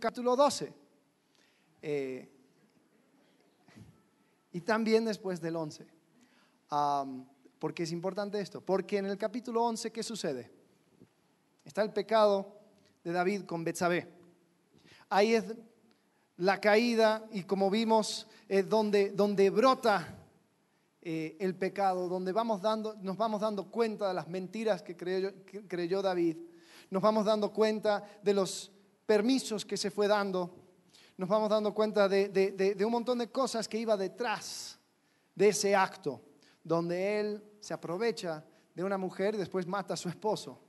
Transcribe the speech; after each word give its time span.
capítulo 0.00 0.34
12. 0.34 0.72
Eh, 1.82 2.28
y 4.52 4.60
también 4.62 5.04
después 5.04 5.40
del 5.40 5.56
11. 5.56 5.86
porque 7.58 7.84
es 7.84 7.92
importante 7.92 8.40
esto. 8.40 8.60
Porque 8.60 8.98
en 8.98 9.06
el 9.06 9.18
capítulo 9.18 9.62
11, 9.64 9.92
¿qué 9.92 10.02
sucede? 10.02 10.50
Está 11.64 11.82
el 11.82 11.92
pecado 11.92 12.58
de 13.04 13.12
David 13.12 13.44
con 13.44 13.62
Betsabé. 13.62 14.08
Ahí 15.08 15.34
es 15.34 15.44
la 16.36 16.60
caída 16.60 17.26
y 17.32 17.42
como 17.42 17.70
vimos, 17.70 18.26
es 18.48 18.68
donde, 18.68 19.10
donde 19.10 19.50
brota 19.50 20.16
eh, 21.02 21.36
el 21.40 21.54
pecado, 21.54 22.08
donde 22.08 22.32
vamos 22.32 22.60
dando, 22.60 22.94
nos 23.00 23.16
vamos 23.16 23.40
dando 23.40 23.70
cuenta 23.70 24.08
de 24.08 24.14
las 24.14 24.28
mentiras 24.28 24.82
que 24.82 24.96
creyó, 24.96 26.02
David, 26.02 26.36
nos 26.90 27.02
vamos 27.02 27.24
dando 27.24 27.52
cuenta 27.52 28.04
de 28.22 28.34
los 28.34 28.72
permisos 29.10 29.64
que 29.64 29.76
se 29.76 29.90
fue 29.90 30.06
dando, 30.06 30.54
nos 31.16 31.28
vamos 31.28 31.50
dando 31.50 31.74
cuenta 31.74 32.08
de, 32.08 32.76
un 32.86 32.92
montón 32.92 33.18
de 33.18 33.28
cosas 33.28 33.66
que 33.66 33.76
iba 33.76 33.96
detrás 33.96 34.78
de 35.34 35.48
ese 35.48 35.74
acto, 35.74 36.22
donde 36.62 37.18
él 37.18 37.42
se 37.58 37.74
aprovecha 37.74 38.44
de 38.72 38.84
una 38.84 38.96
mujer 38.96 39.34
y 39.34 39.38
después 39.38 39.66
mata 39.66 39.94
a 39.94 39.96
su 39.96 40.08
esposo. 40.08 40.60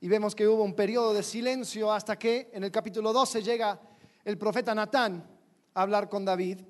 Y 0.00 0.08
vemos 0.08 0.34
que 0.34 0.48
hubo 0.48 0.64
un 0.64 0.74
periodo 0.74 1.14
de 1.14 1.22
silencio 1.22 1.92
hasta 1.92 2.18
que 2.18 2.50
en 2.52 2.64
el 2.64 2.72
capítulo 2.72 3.12
12 3.12 3.44
llega 3.44 3.80
el 4.24 4.36
profeta 4.36 4.74
Natán 4.74 5.24
a 5.72 5.82
hablar 5.82 6.08
con 6.08 6.24
David 6.24 6.62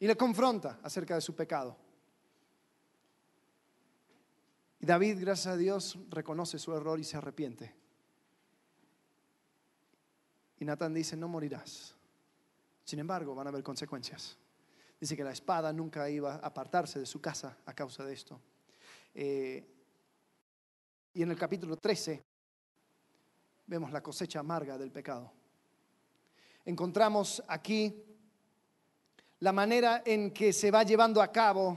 y 0.00 0.08
le 0.08 0.16
confronta 0.16 0.80
acerca 0.82 1.14
de 1.14 1.20
su 1.20 1.36
pecado. 1.36 1.76
Y 4.80 4.86
David, 4.86 5.18
gracias 5.20 5.54
a 5.54 5.56
Dios, 5.56 5.96
reconoce 6.10 6.58
su 6.58 6.74
error 6.74 6.98
y 6.98 7.04
se 7.04 7.16
arrepiente. 7.16 7.80
Y 10.62 10.64
Natán 10.64 10.94
dice, 10.94 11.16
no 11.16 11.26
morirás. 11.26 11.92
Sin 12.84 13.00
embargo, 13.00 13.34
van 13.34 13.48
a 13.48 13.50
haber 13.50 13.64
consecuencias. 13.64 14.38
Dice 15.00 15.16
que 15.16 15.24
la 15.24 15.32
espada 15.32 15.72
nunca 15.72 16.08
iba 16.08 16.34
a 16.34 16.36
apartarse 16.36 17.00
de 17.00 17.06
su 17.06 17.20
casa 17.20 17.58
a 17.66 17.74
causa 17.74 18.04
de 18.04 18.12
esto. 18.12 18.40
Eh, 19.12 19.66
y 21.14 21.20
en 21.20 21.32
el 21.32 21.36
capítulo 21.36 21.76
13 21.76 22.22
vemos 23.66 23.90
la 23.90 24.04
cosecha 24.04 24.38
amarga 24.38 24.78
del 24.78 24.92
pecado. 24.92 25.32
Encontramos 26.64 27.42
aquí 27.48 28.00
la 29.40 29.50
manera 29.50 30.04
en 30.06 30.30
que 30.30 30.52
se 30.52 30.70
va 30.70 30.84
llevando 30.84 31.20
a 31.20 31.32
cabo 31.32 31.76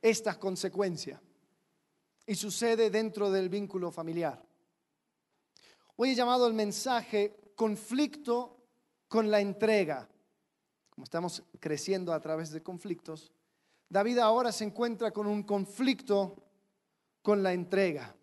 estas 0.00 0.38
consecuencias. 0.38 1.20
Y 2.26 2.34
sucede 2.34 2.90
dentro 2.90 3.30
del 3.30 3.48
vínculo 3.48 3.92
familiar. 3.92 4.42
Hoy 6.04 6.10
he 6.10 6.14
llamado 6.16 6.48
el 6.48 6.52
mensaje 6.52 7.52
conflicto 7.54 8.56
con 9.06 9.30
la 9.30 9.38
entrega. 9.38 10.08
Como 10.90 11.04
estamos 11.04 11.44
creciendo 11.60 12.12
a 12.12 12.18
través 12.18 12.50
de 12.50 12.60
conflictos, 12.60 13.32
David 13.88 14.18
ahora 14.18 14.50
se 14.50 14.64
encuentra 14.64 15.12
con 15.12 15.28
un 15.28 15.44
conflicto 15.44 16.34
con 17.22 17.40
la 17.40 17.52
entrega. 17.52 18.16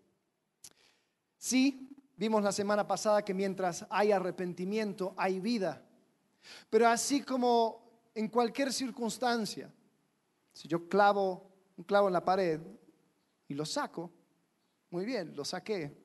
Sí, 1.37 1.95
vimos 2.17 2.43
la 2.43 2.51
semana 2.51 2.85
pasada 2.85 3.23
que 3.23 3.33
mientras 3.33 3.85
hay 3.89 4.11
arrepentimiento, 4.11 5.13
hay 5.15 5.39
vida. 5.39 5.81
Pero 6.69 6.85
así 6.85 7.21
como 7.21 8.09
en 8.13 8.27
cualquier 8.27 8.73
circunstancia, 8.73 9.73
si 10.51 10.67
yo 10.67 10.89
clavo 10.89 11.49
un 11.77 11.85
clavo 11.85 12.07
en 12.07 12.13
la 12.13 12.25
pared 12.25 12.59
y 13.47 13.53
lo 13.53 13.65
saco, 13.65 14.11
muy 14.89 15.05
bien, 15.05 15.33
lo 15.33 15.45
saqué, 15.45 15.95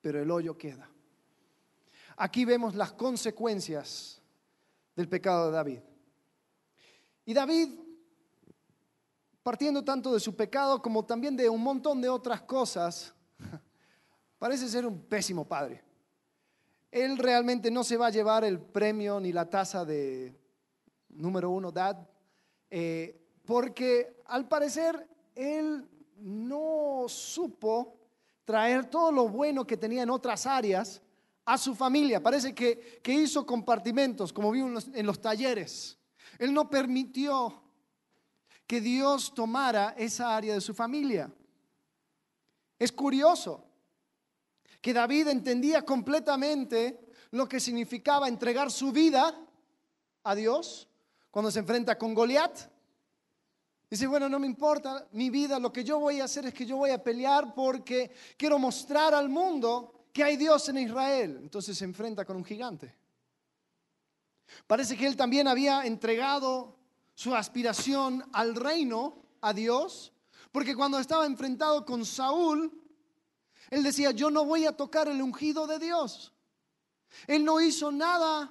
pero 0.00 0.20
el 0.20 0.32
hoyo 0.32 0.58
queda. 0.58 0.90
Aquí 2.16 2.44
vemos 2.44 2.74
las 2.74 2.92
consecuencias 2.92 4.20
del 4.94 5.08
pecado 5.08 5.46
de 5.46 5.52
David. 5.52 5.80
Y 7.24 7.34
David, 7.34 7.78
partiendo 9.42 9.84
tanto 9.84 10.12
de 10.12 10.20
su 10.20 10.34
pecado 10.34 10.80
como 10.80 11.04
también 11.04 11.36
de 11.36 11.48
un 11.48 11.62
montón 11.62 12.00
de 12.00 12.08
otras 12.08 12.42
cosas, 12.42 13.14
parece 14.38 14.68
ser 14.68 14.86
un 14.86 15.00
pésimo 15.02 15.46
padre 15.46 15.86
él 16.96 17.18
realmente 17.18 17.70
no 17.70 17.84
se 17.84 17.98
va 17.98 18.06
a 18.06 18.10
llevar 18.10 18.42
el 18.44 18.58
premio 18.58 19.20
ni 19.20 19.30
la 19.30 19.50
taza 19.50 19.84
de 19.84 20.34
número 21.10 21.50
uno, 21.50 21.70
dad, 21.70 22.08
eh, 22.70 23.20
porque 23.44 24.22
al 24.24 24.48
parecer 24.48 25.06
él 25.34 25.86
no 26.16 27.04
supo 27.08 27.98
traer 28.46 28.86
todo 28.86 29.12
lo 29.12 29.28
bueno 29.28 29.66
que 29.66 29.76
tenía 29.76 30.02
en 30.02 30.10
otras 30.10 30.46
áreas 30.46 31.02
a 31.46 31.56
su 31.56 31.74
familia. 31.74 32.22
Parece 32.22 32.54
que, 32.54 33.00
que 33.02 33.12
hizo 33.12 33.46
compartimentos, 33.46 34.32
como 34.32 34.50
vimos 34.50 34.88
en 34.92 35.06
los 35.06 35.20
talleres. 35.20 35.96
Él 36.38 36.52
no 36.52 36.68
permitió 36.68 37.62
que 38.66 38.80
Dios 38.80 39.32
tomara 39.32 39.94
esa 39.96 40.36
área 40.36 40.54
de 40.54 40.60
su 40.60 40.74
familia. 40.74 41.32
Es 42.78 42.92
curioso, 42.92 43.64
que 44.82 44.92
David 44.92 45.28
entendía 45.28 45.82
completamente 45.82 47.10
lo 47.30 47.48
que 47.48 47.60
significaba 47.60 48.28
entregar 48.28 48.70
su 48.70 48.92
vida 48.92 49.34
a 50.24 50.34
Dios 50.34 50.88
cuando 51.30 51.50
se 51.50 51.60
enfrenta 51.60 51.96
con 51.96 52.12
Goliat. 52.12 52.58
Dice, 53.88 54.08
bueno, 54.08 54.28
no 54.28 54.40
me 54.40 54.46
importa 54.46 55.06
mi 55.12 55.30
vida, 55.30 55.60
lo 55.60 55.72
que 55.72 55.84
yo 55.84 56.00
voy 56.00 56.20
a 56.20 56.24
hacer 56.24 56.46
es 56.46 56.54
que 56.54 56.66
yo 56.66 56.76
voy 56.76 56.90
a 56.90 57.02
pelear 57.02 57.54
porque 57.54 58.10
quiero 58.36 58.58
mostrar 58.58 59.14
al 59.14 59.28
mundo 59.28 59.95
que 60.16 60.24
hay 60.24 60.38
Dios 60.38 60.66
en 60.70 60.78
Israel. 60.78 61.40
Entonces 61.42 61.76
se 61.76 61.84
enfrenta 61.84 62.24
con 62.24 62.38
un 62.38 62.44
gigante. 62.44 62.90
Parece 64.66 64.96
que 64.96 65.06
él 65.06 65.14
también 65.14 65.46
había 65.46 65.84
entregado 65.84 66.74
su 67.14 67.34
aspiración 67.34 68.24
al 68.32 68.54
reino 68.54 69.22
a 69.42 69.52
Dios, 69.52 70.14
porque 70.52 70.74
cuando 70.74 70.98
estaba 70.98 71.26
enfrentado 71.26 71.84
con 71.84 72.06
Saúl, 72.06 72.72
él 73.68 73.82
decía, 73.82 74.10
yo 74.12 74.30
no 74.30 74.46
voy 74.46 74.64
a 74.64 74.74
tocar 74.74 75.06
el 75.06 75.20
ungido 75.20 75.66
de 75.66 75.78
Dios. 75.78 76.32
Él 77.26 77.44
no 77.44 77.60
hizo 77.60 77.92
nada 77.92 78.50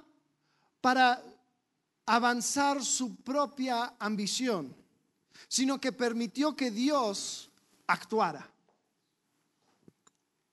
para 0.80 1.20
avanzar 2.06 2.84
su 2.84 3.16
propia 3.16 3.96
ambición, 3.98 4.72
sino 5.48 5.80
que 5.80 5.90
permitió 5.90 6.54
que 6.54 6.70
Dios 6.70 7.50
actuara. 7.88 8.52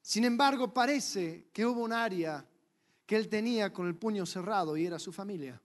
Sin 0.04 0.26
embargo, 0.26 0.74
parece 0.74 1.48
que 1.54 1.66
hubo 1.66 1.82
un 1.82 1.94
área 1.94 2.46
que 3.06 3.16
él 3.16 3.30
tenía 3.30 3.72
con 3.72 3.88
el 3.88 3.96
puño 3.96 4.26
cerrado 4.26 4.76
y 4.76 4.86
era 4.86 5.00
su 5.00 5.14
familia. 5.14 5.60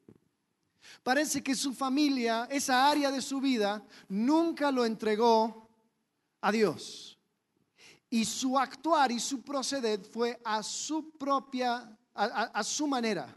Parece 1.02 1.42
que 1.42 1.56
su 1.56 1.74
familia, 1.74 2.46
esa 2.48 2.88
área 2.88 3.10
de 3.10 3.20
su 3.20 3.40
vida, 3.40 3.84
nunca 4.08 4.70
lo 4.70 4.86
entregó 4.86 5.68
a 6.40 6.52
Dios. 6.52 7.18
Y 8.08 8.24
su 8.24 8.56
actuar 8.56 9.10
y 9.10 9.18
su 9.18 9.42
proceder 9.42 10.04
fue 10.04 10.40
a 10.44 10.62
su 10.62 11.10
propia, 11.10 11.98
a, 12.14 12.62
su 12.62 12.86
manera. 12.86 13.36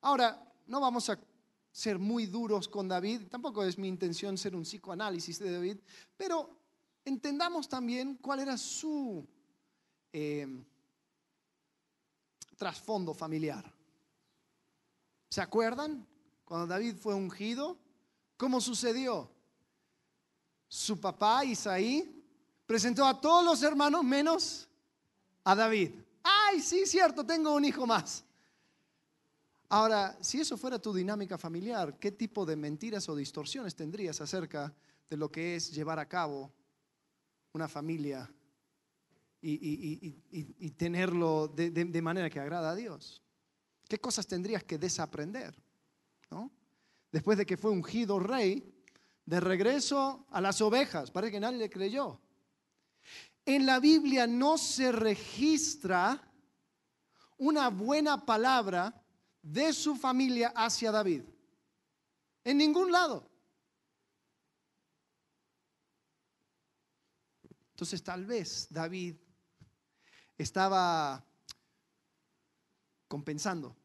Ahora, 0.00 0.42
no 0.66 0.80
vamos 0.80 1.10
a 1.10 1.20
ser 1.70 1.98
muy 1.98 2.24
duros 2.24 2.66
con 2.66 2.88
David, 2.88 3.28
tampoco 3.28 3.62
es 3.62 3.76
mi 3.76 3.88
intención 3.88 4.38
ser 4.38 4.56
un 4.56 4.62
psicoanálisis 4.62 5.38
de 5.38 5.52
David, 5.52 5.76
pero 6.16 6.61
entendamos 7.04 7.68
también 7.68 8.16
cuál 8.16 8.40
era 8.40 8.56
su 8.56 9.26
eh, 10.12 10.46
trasfondo 12.56 13.14
familiar. 13.14 13.72
¿Se 15.28 15.40
acuerdan? 15.40 16.06
Cuando 16.44 16.66
David 16.66 16.96
fue 16.96 17.14
ungido, 17.14 17.78
¿cómo 18.36 18.60
sucedió? 18.60 19.30
su 20.72 20.98
papá 20.98 21.44
Isaí 21.44 22.24
presentó 22.64 23.04
a 23.04 23.20
todos 23.20 23.44
los 23.44 23.62
hermanos 23.62 24.02
menos 24.02 24.66
a 25.44 25.54
David. 25.54 25.90
Ay, 26.22 26.62
sí, 26.62 26.86
cierto, 26.86 27.26
tengo 27.26 27.54
un 27.54 27.66
hijo 27.66 27.86
más. 27.86 28.24
Ahora, 29.68 30.16
si 30.22 30.40
eso 30.40 30.56
fuera 30.56 30.78
tu 30.78 30.94
dinámica 30.94 31.36
familiar, 31.36 31.98
¿qué 31.98 32.10
tipo 32.10 32.46
de 32.46 32.56
mentiras 32.56 33.06
o 33.10 33.14
distorsiones 33.14 33.74
tendrías 33.74 34.22
acerca 34.22 34.72
de 35.10 35.16
lo 35.18 35.30
que 35.30 35.56
es 35.56 35.70
llevar 35.74 35.98
a 35.98 36.08
cabo 36.08 36.50
una 37.54 37.68
familia 37.68 38.30
y, 39.40 40.70
tenerlo 40.76 41.48
de, 41.48 42.02
manera 42.02 42.30
que 42.30 42.40
agrada 42.40 42.70
a 42.70 42.74
Dios? 42.74 43.22
¿Qué 43.88 43.98
cosas 43.98 44.26
tendrías 44.26 44.64
que 44.64 44.78
desaprender? 44.78 45.54
Después 47.10 47.36
de 47.36 47.44
que 47.44 47.58
fue 47.58 47.70
ungido 47.70 48.18
rey, 48.18 48.72
de 49.26 49.40
regreso 49.40 50.26
a 50.30 50.40
las 50.40 50.60
ovejas. 50.60 51.10
Parece 51.10 51.32
que 51.32 51.40
nadie 51.40 51.58
le 51.58 51.70
creyó. 51.70 52.20
En 53.44 53.66
la 53.66 53.80
Biblia 53.80 54.26
no 54.26 54.56
se 54.56 54.92
registra 54.92 56.20
una 57.36 57.68
buena 57.68 58.24
palabra 58.24 59.04
de 59.42 59.72
su 59.72 59.96
familia 59.96 60.52
hacia 60.54 60.90
David. 60.90 61.22
En 62.44 62.58
ningún 62.58 62.90
lado. 62.90 63.31
Entonces 67.72 68.02
tal 68.02 68.24
vez 68.26 68.68
David 68.70 69.16
estaba 70.38 71.24
compensando. 73.08 73.76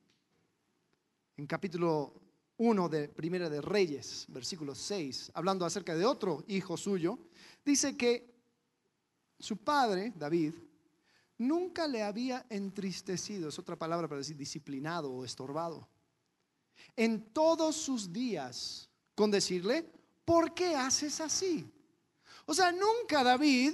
En 1.36 1.48
capítulo 1.48 2.14
1 2.58 2.90
de 2.90 3.10
Primera 3.10 3.50
de 3.50 3.62
Reyes, 3.62 4.26
versículo 4.30 4.74
6, 4.74 5.32
hablando 5.34 5.66
acerca 5.66 5.96
de 5.96 6.06
otro 6.06 6.44
hijo 6.48 6.76
suyo, 6.76 7.20
dice 7.64 7.96
que 7.96 8.36
su 9.40 9.58
padre, 9.58 10.14
David, 10.16 10.54
nunca 11.38 11.88
le 11.88 12.04
había 12.04 12.46
entristecido, 12.50 13.50
es 13.50 13.60
otra 13.60 13.78
palabra 13.78 14.08
para 14.08 14.20
decir 14.20 14.36
disciplinado 14.36 15.12
o 15.12 15.24
estorbado, 15.24 15.88
en 16.96 17.32
todos 17.32 17.76
sus 17.76 18.12
días 18.12 18.90
con 19.14 19.30
decirle, 19.30 19.88
¿por 20.26 20.54
qué 20.54 20.76
haces 20.76 21.22
así? 21.22 21.72
O 22.50 22.54
sea, 22.54 22.72
nunca 22.72 23.24
David 23.24 23.74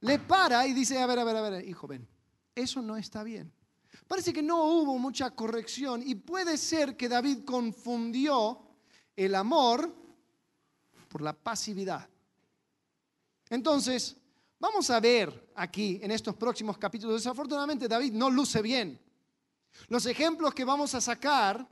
le 0.00 0.18
para 0.18 0.66
y 0.66 0.74
dice, 0.74 0.98
a 0.98 1.06
ver, 1.06 1.18
a 1.18 1.24
ver, 1.24 1.36
a 1.36 1.40
ver, 1.40 1.68
hijo, 1.68 1.86
ven, 1.86 2.06
eso 2.54 2.82
no 2.82 2.96
está 2.96 3.22
bien. 3.22 3.52
Parece 4.06 4.32
que 4.32 4.42
no 4.42 4.64
hubo 4.64 4.98
mucha 4.98 5.30
corrección 5.30 6.02
y 6.04 6.14
puede 6.14 6.58
ser 6.58 6.96
que 6.96 7.08
David 7.08 7.44
confundió 7.44 8.60
el 9.16 9.34
amor 9.34 9.94
por 11.08 11.22
la 11.22 11.32
pasividad. 11.32 12.06
Entonces, 13.48 14.14
vamos 14.58 14.90
a 14.90 15.00
ver 15.00 15.50
aquí 15.56 15.98
en 16.02 16.10
estos 16.10 16.36
próximos 16.36 16.76
capítulos, 16.76 17.16
desafortunadamente 17.16 17.88
David 17.88 18.12
no 18.12 18.28
luce 18.28 18.60
bien. 18.60 19.00
Los 19.88 20.04
ejemplos 20.04 20.52
que 20.52 20.64
vamos 20.64 20.94
a 20.94 21.00
sacar 21.00 21.66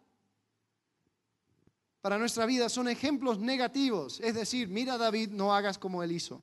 para 2.01 2.19
nuestra 2.19 2.47
vida 2.47 2.69
son 2.69 2.89
ejemplos 2.89 3.39
negativos. 3.39 4.21
Es 4.21 4.35
decir, 4.35 4.69
mira 4.69 4.97
David, 4.97 5.31
no 5.31 5.55
hagas 5.55 5.79
como 5.79 6.03
él 6.03 6.13
hizo. 6.13 6.43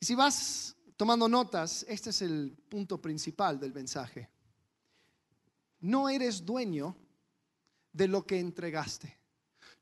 Y 0.00 0.06
si 0.06 0.14
vas 0.14 0.76
tomando 0.96 1.28
notas, 1.28 1.84
este 1.88 2.10
es 2.10 2.22
el 2.22 2.56
punto 2.68 3.00
principal 3.00 3.60
del 3.60 3.72
mensaje. 3.72 4.30
No 5.80 6.08
eres 6.08 6.44
dueño 6.44 6.96
de 7.92 8.08
lo 8.08 8.24
que 8.26 8.38
entregaste. 8.38 9.18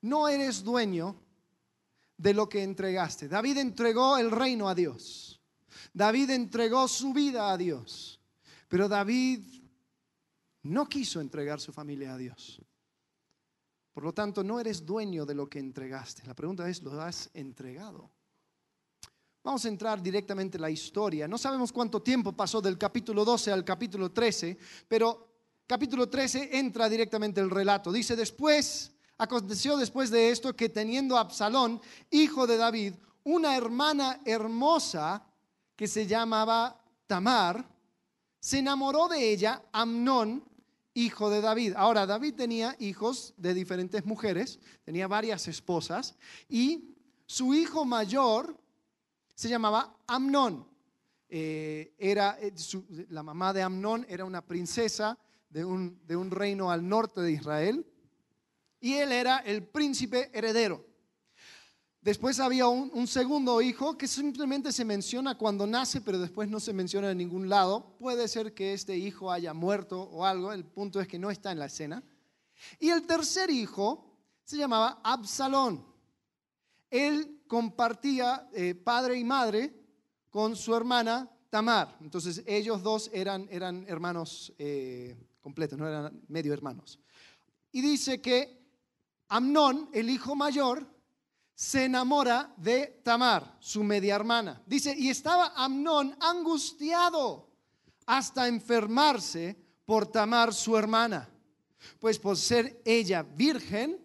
No 0.03 0.29
eres 0.29 0.63
dueño 0.63 1.17
de 2.17 2.35
lo 2.35 2.49
que 2.49 2.63
entregaste. 2.63 3.29
David 3.29 3.59
entregó 3.59 4.19
el 4.19 4.31
reino 4.31 4.69
a 4.69 4.75
Dios. 4.75 5.41
David 5.93 6.31
entregó 6.31 6.89
su 6.89 7.13
vida 7.13 7.51
a 7.51 7.57
Dios. 7.57 8.21
Pero 8.69 8.89
David 8.89 9.60
no 10.63 10.89
quiso 10.89 11.21
entregar 11.21 11.61
su 11.61 11.73
familia 11.73 12.15
a 12.15 12.19
Dios. 12.19 12.61
Por 13.93 14.05
lo 14.05 14.13
tanto, 14.13 14.45
no 14.45 14.61
eres 14.61 14.85
dueño 14.85 15.27
de 15.27 15.35
lo 15.35 15.49
que 15.49 15.59
entregaste. 15.59 16.27
La 16.27 16.35
pregunta 16.35 16.69
es, 16.69 16.83
¿lo 16.83 17.01
has 17.01 17.31
entregado? 17.35 18.11
Vamos 19.43 19.65
a 19.65 19.69
entrar 19.69 20.03
directamente 20.03 20.59
en 20.59 20.63
la 20.63 20.71
historia. 20.71 21.27
No 21.27 21.39
sabemos 21.39 21.73
cuánto 21.73 22.03
tiempo 22.03 22.33
pasó 22.33 22.61
del 22.61 22.77
capítulo 22.77 23.25
12 23.25 23.51
al 23.51 23.65
capítulo 23.65 24.13
13, 24.13 24.59
pero 24.87 25.29
capítulo 25.67 26.09
13 26.09 26.59
entra 26.59 26.89
directamente 26.89 27.41
el 27.41 27.51
relato. 27.51 27.91
Dice, 27.91 28.15
después, 28.15 28.93
aconteció 29.17 29.77
después 29.77 30.11
de 30.11 30.31
esto 30.31 30.55
que 30.55 30.69
teniendo 30.69 31.17
Absalón, 31.17 31.81
hijo 32.11 32.47
de 32.47 32.59
David, 32.59 32.95
una 33.25 33.57
hermana 33.57 34.21
hermosa 34.25 35.27
que 35.75 35.89
se 35.89 36.07
llamaba 36.07 36.79
Tamar, 37.07 37.67
se 38.39 38.59
enamoró 38.59 39.09
de 39.09 39.33
ella 39.33 39.63
Amnón, 39.73 40.45
hijo 40.95 41.31
de 41.31 41.41
David. 41.41 41.75
Ahora, 41.77 42.07
David 42.07 42.35
tenía 42.35 42.77
hijos 42.79 43.35
de 43.37 43.55
diferentes 43.55 44.05
mujeres, 44.05 44.59
tenía 44.85 45.07
varias 45.07 45.49
esposas, 45.49 46.17
y 46.49 46.97
su 47.27 47.55
hijo 47.55 47.85
mayor 47.85 48.59
se 49.35 49.49
llamaba 49.49 49.97
Amnón. 50.07 50.69
Eh, 51.29 51.95
era, 51.99 52.37
eh, 52.41 52.53
la 53.09 53.23
mamá 53.23 53.53
de 53.53 53.63
Amnón 53.63 54.05
era 54.09 54.25
una 54.25 54.45
princesa 54.45 55.17
de 55.49 55.65
un, 55.65 56.01
de 56.07 56.17
un 56.17 56.31
reino 56.31 56.71
al 56.71 56.89
norte 56.89 57.21
de 57.21 57.33
Israel, 57.33 57.87
y 58.81 58.95
él 58.95 59.13
era 59.13 59.39
el 59.39 59.63
príncipe 59.63 60.31
heredero. 60.33 60.90
Después 62.03 62.41
había 62.41 62.67
un, 62.67 63.07
segundo 63.07 63.61
hijo 63.61 63.99
que 63.99 64.09
simplemente 64.09 64.73
se 64.73 64.87
menciona 64.87 65.37
cuando 65.37 65.67
nace, 65.67 66.01
pero 66.01 66.19
después 66.19 66.49
no 66.49 66.59
se 66.59 66.73
menciona 66.73 67.11
en 67.11 67.19
ningún 67.19 67.51
lado. 67.51 67.95
Puede 67.99 68.27
ser 68.27 68.55
que 68.55 68.73
este 68.73 68.97
hijo 68.97 69.31
haya 69.31 69.53
muerto 69.53 70.01
o 70.01 70.25
algo, 70.25 70.51
el 70.53 70.65
punto 70.65 70.99
es 70.99 71.07
que 71.07 71.19
no 71.19 71.31
está 71.31 71.53
en 71.53 71.59
la 71.59 71.67
escena. 71.67 72.03
Y 72.79 72.89
el 72.89 73.07
tercer 73.07 73.51
hijo 73.51 74.17
se 74.45 74.57
llamaba 74.57 75.01
Absalón. 75.05 75.85
Él 76.89 77.43
compartía 77.47 78.49
eh, 78.55 78.75
padre 78.75 79.19
y 79.19 79.25
madre 79.25 79.75
con 80.31 80.57
su 80.57 80.75
hermana 80.75 81.31
Tamar. 81.51 81.99
Entonces 82.01 82.43
ellos 82.47 82.83
dos 82.83 83.11
eran, 83.13 83.47
eran 83.51 83.85
hermanos 83.87 84.55
eh, 84.57 85.19
completos, 85.43 85.79
no 85.79 85.87
eran 85.87 86.23
medio 86.29 86.55
hermanos. 86.55 86.99
Y 87.73 87.83
dice 87.83 88.23
que 88.23 88.59
Amnón, 89.29 89.91
el 89.93 90.09
hijo 90.09 90.35
mayor, 90.35 90.87
se 91.61 91.85
enamora 91.85 92.55
de 92.57 93.03
Tamar, 93.05 93.59
su 93.61 93.85
media 93.85 94.15
hermana. 94.15 94.63
Dice, 94.65 94.95
y 94.97 95.11
estaba 95.11 95.53
Amnón 95.55 96.17
angustiado 96.19 97.51
hasta 98.07 98.49
enfermarse 98.49 99.63
por 99.85 100.07
Tamar, 100.07 100.55
su 100.55 100.75
hermana. 100.75 101.29
Pues 101.99 102.19
por 102.19 102.39
ser 102.39 102.81
ella 102.83 103.23
virgen, 103.23 104.03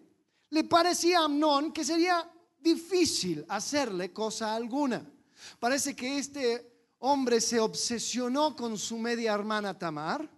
le 0.50 0.64
parecía 0.64 1.20
a 1.20 1.24
Amnón 1.24 1.72
que 1.72 1.82
sería 1.82 2.30
difícil 2.58 3.42
hacerle 3.48 4.12
cosa 4.12 4.54
alguna. 4.54 5.10
Parece 5.58 5.96
que 5.96 6.18
este 6.18 6.94
hombre 6.98 7.40
se 7.40 7.58
obsesionó 7.58 8.54
con 8.54 8.76
su 8.76 8.98
media 8.98 9.32
hermana 9.32 9.78
Tamar 9.78 10.28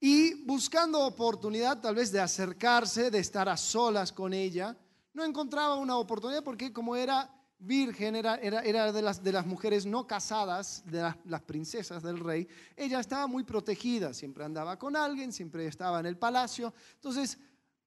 y 0.00 0.42
buscando 0.42 1.06
oportunidad 1.06 1.80
tal 1.80 1.94
vez 1.94 2.10
de 2.10 2.18
acercarse, 2.18 3.12
de 3.12 3.20
estar 3.20 3.48
a 3.48 3.56
solas 3.56 4.10
con 4.10 4.34
ella, 4.34 4.76
no 5.16 5.24
encontraba 5.24 5.76
una 5.76 5.96
oportunidad 5.96 6.44
porque 6.44 6.74
como 6.74 6.94
era 6.94 7.32
virgen, 7.58 8.16
era, 8.16 8.34
era, 8.36 8.92
de, 8.92 9.00
las, 9.00 9.22
de 9.22 9.32
las 9.32 9.46
mujeres 9.46 9.86
no 9.86 10.06
casadas, 10.06 10.84
de 10.84 11.10
las, 11.24 11.40
princesas 11.40 12.02
del 12.02 12.20
rey, 12.20 12.46
ella 12.76 13.00
estaba 13.00 13.26
muy 13.26 13.42
protegida, 13.42 14.12
siempre 14.12 14.44
andaba 14.44 14.78
con 14.78 14.94
alguien, 14.94 15.32
siempre 15.32 15.66
estaba 15.66 16.00
en 16.00 16.06
el 16.06 16.18
palacio. 16.18 16.74
Entonces, 16.96 17.38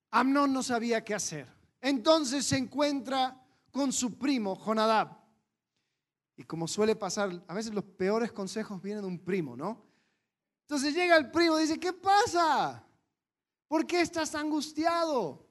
Amnón 0.09 0.51
no 0.51 0.63
sabía 0.63 1.05
qué 1.05 1.13
hacer. 1.13 1.47
Entonces 1.79 2.47
se 2.47 2.57
encuentra 2.57 3.39
con 3.69 3.93
su 3.93 4.17
primo, 4.17 4.55
Jonadab. 4.55 5.15
Y 6.35 6.43
como 6.45 6.67
suele 6.67 6.95
pasar, 6.95 7.43
a 7.47 7.53
veces 7.53 7.75
los 7.75 7.83
peores 7.83 8.31
consejos 8.31 8.81
vienen 8.81 9.03
de 9.03 9.07
un 9.07 9.19
primo, 9.19 9.55
¿no? 9.55 9.85
Entonces 10.61 10.95
llega 10.95 11.15
el 11.15 11.29
primo 11.29 11.59
y 11.59 11.61
dice, 11.61 11.79
¿qué 11.79 11.93
pasa? 11.93 12.83
¿Por 13.67 13.85
qué 13.85 14.01
estás 14.01 14.33
angustiado? 14.33 15.48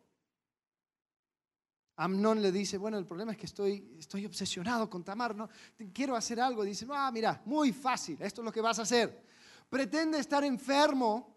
Amnón 1.98 2.40
le 2.40 2.52
dice, 2.52 2.78
bueno, 2.78 2.96
el 2.96 3.04
problema 3.04 3.32
es 3.32 3.38
que 3.38 3.46
estoy, 3.46 3.96
estoy 3.98 4.24
obsesionado 4.24 4.88
con 4.88 5.02
Tamar, 5.02 5.34
¿no? 5.34 5.48
quiero 5.92 6.14
hacer 6.14 6.40
algo. 6.40 6.62
Dice, 6.62 6.86
ah, 6.90 7.10
mira, 7.12 7.42
muy 7.44 7.72
fácil, 7.72 8.16
esto 8.22 8.40
es 8.40 8.44
lo 8.44 8.52
que 8.52 8.60
vas 8.60 8.78
a 8.78 8.82
hacer. 8.82 9.20
Pretende 9.68 10.18
estar 10.20 10.44
enfermo 10.44 11.36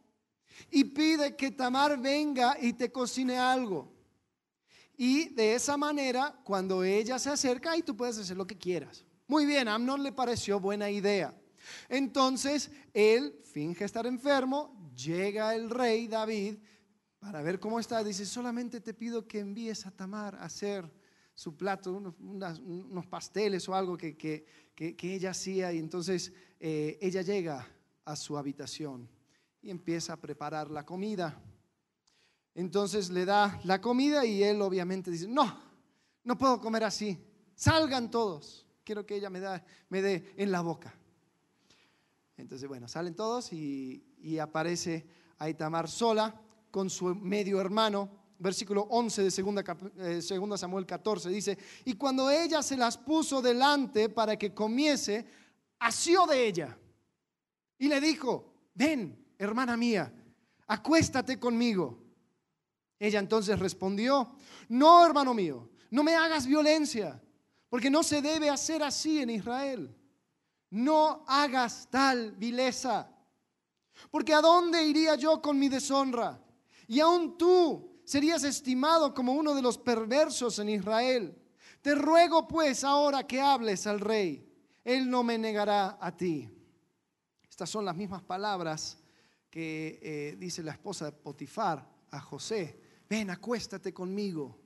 y 0.70 0.84
pide 0.84 1.36
que 1.36 1.50
Tamar 1.50 2.00
venga 2.00 2.58
y 2.62 2.74
te 2.74 2.92
cocine 2.92 3.40
algo. 3.40 3.92
Y 4.96 5.30
de 5.30 5.56
esa 5.56 5.78
manera, 5.78 6.40
cuando 6.44 6.84
ella 6.84 7.18
se 7.18 7.32
acerca, 7.32 7.72
ahí 7.72 7.82
tú 7.82 7.98
puedes 7.98 8.20
hacer 8.20 8.38
lo 8.38 8.46
que 8.46 8.58
quieras. 8.58 9.04
Muy 9.28 9.48
bien, 9.48 9.68
a 9.68 9.74
Amnón 9.74 10.04
le 10.04 10.12
pareció 10.12 10.60
buena 10.60 10.92
idea. 10.92 11.34
Entonces, 11.90 12.70
él 12.94 13.36
finge 13.52 13.84
estar 13.84 14.06
enfermo, 14.06 14.92
llega 14.96 15.56
el 15.56 15.72
rey 15.72 16.08
David 16.08 16.58
para 17.22 17.44
ver 17.44 17.60
cómo 17.60 17.80
está. 17.80 18.04
Dice, 18.04 18.26
solamente 18.26 18.82
te 18.82 18.94
pido 18.94 19.28
que 19.28 19.40
envíes 19.40 19.86
a 19.86 19.92
Tamar 19.92 20.36
a 20.36 20.46
hacer 20.46 20.92
su 21.36 21.56
plato, 21.56 21.94
unos, 21.94 23.06
pasteles 23.06 23.70
o 23.70 23.76
algo 23.76 23.96
que, 23.96 24.18
que, 24.18 24.46
ella 25.02 25.30
hacía. 25.30 25.72
Y 25.72 25.78
entonces 25.78 26.34
eh, 26.60 26.98
ella 27.00 27.22
llega 27.22 27.66
a 28.04 28.16
su 28.16 28.38
habitación 28.38 29.08
y 29.62 29.70
empieza 29.70 30.14
a 30.14 30.18
preparar 30.18 30.72
la 30.72 30.84
comida. 30.84 31.40
Entonces 32.56 33.12
le 33.12 33.24
da 33.24 33.62
la 33.64 33.80
comida 33.80 34.26
y 34.26 34.44
él 34.44 34.62
obviamente 34.62 35.12
dice, 35.12 35.28
no, 35.28 35.62
no 36.24 36.38
puedo 36.38 36.60
comer 36.60 36.84
así, 36.84 37.18
salgan 37.56 38.10
todos, 38.12 38.66
quiero 38.84 39.06
que 39.06 39.16
ella 39.16 39.30
me, 39.30 39.40
da, 39.40 39.64
me 39.90 40.02
dé 40.02 40.34
en 40.36 40.52
la 40.52 40.62
boca. 40.62 40.94
Entonces, 42.36 42.68
bueno, 42.68 42.88
salen 42.88 43.14
todos 43.14 43.54
y, 43.54 44.04
y 44.18 44.40
aparece 44.40 45.06
Tamar 45.58 45.88
sola 45.88 46.42
con 46.72 46.90
su 46.90 47.14
medio 47.14 47.60
hermano. 47.62 48.10
Versículo 48.40 48.88
11 48.90 49.24
de 49.24 49.32
segunda, 49.32 49.64
eh, 49.98 50.22
segunda 50.22 50.58
Samuel 50.58 50.88
14 50.88 51.30
dice, 51.30 51.58
y 51.86 51.94
cuando 51.94 52.32
ella 52.32 52.64
se 52.64 52.76
las 52.76 52.98
puso 52.98 53.40
delante 53.40 54.10
para 54.10 54.36
que 54.36 54.52
comiese, 54.52 55.28
asió 55.78 56.26
de 56.26 56.48
ella 56.48 56.78
y 57.78 57.88
le 57.88 58.02
dijo, 58.02 58.54
ven, 58.74 59.34
hermana 59.38 59.78
mía, 59.78 60.12
acuéstate 60.68 61.40
conmigo. 61.40 62.00
Ella 62.98 63.20
entonces 63.20 63.58
respondió, 63.60 64.36
no, 64.70 65.06
hermano 65.06 65.34
mío, 65.34 65.70
no 65.90 66.04
me 66.04 66.16
hagas 66.16 66.46
violencia, 66.46 67.22
porque 67.70 67.90
no 67.90 68.04
se 68.04 68.22
debe 68.22 68.50
hacer 68.50 68.84
así 68.84 69.20
en 69.20 69.32
Israel. 69.32 69.96
No 70.70 71.26
hagas 71.28 71.88
tal 71.90 72.32
vileza. 72.34 73.10
Porque 74.10 74.34
¿a 74.34 74.42
dónde 74.42 74.84
iría 74.84 75.16
yo 75.16 75.42
con 75.42 75.60
mi 75.60 75.68
deshonra? 75.68 76.40
Y 76.92 77.00
aún 77.00 77.38
tú 77.38 78.02
serías 78.04 78.44
estimado 78.44 79.14
como 79.14 79.32
uno 79.32 79.56
de 79.56 79.62
los 79.62 79.78
perversos 79.78 80.60
en 80.60 80.68
Israel. 80.68 81.34
Te 81.82 81.96
ruego 81.96 82.50
pues 82.50 82.84
ahora 82.84 83.26
que 83.26 83.40
hables 83.40 83.88
al 83.88 84.02
rey. 84.02 84.46
Él 84.84 85.10
no 85.10 85.24
me 85.24 85.38
negará 85.38 85.98
a 86.02 86.14
ti. 86.14 86.50
Estas 87.50 87.70
son 87.70 87.86
las 87.86 87.96
mismas 87.96 88.22
palabras 88.24 89.02
que 89.50 90.00
eh, 90.02 90.36
dice 90.38 90.64
la 90.64 90.74
esposa 90.74 91.06
de 91.06 91.12
Potifar 91.14 91.90
a 92.10 92.20
José. 92.20 92.78
Ven, 93.10 93.30
acuéstate 93.30 93.94
conmigo. 93.94 94.60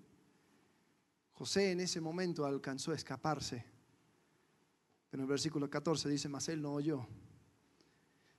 José 1.33 1.73
en 1.73 1.81
ese 1.81 2.01
momento 2.01 2.43
alcanzó 2.43 2.91
a 2.91 2.95
escaparse. 2.95 3.63
Pero 5.11 5.21
en 5.21 5.25
el 5.25 5.29
versículo 5.29 5.69
14 5.69 6.09
dice, 6.09 6.27
mas 6.27 6.49
él 6.49 6.59
no 6.59 6.73
oyó, 6.73 7.05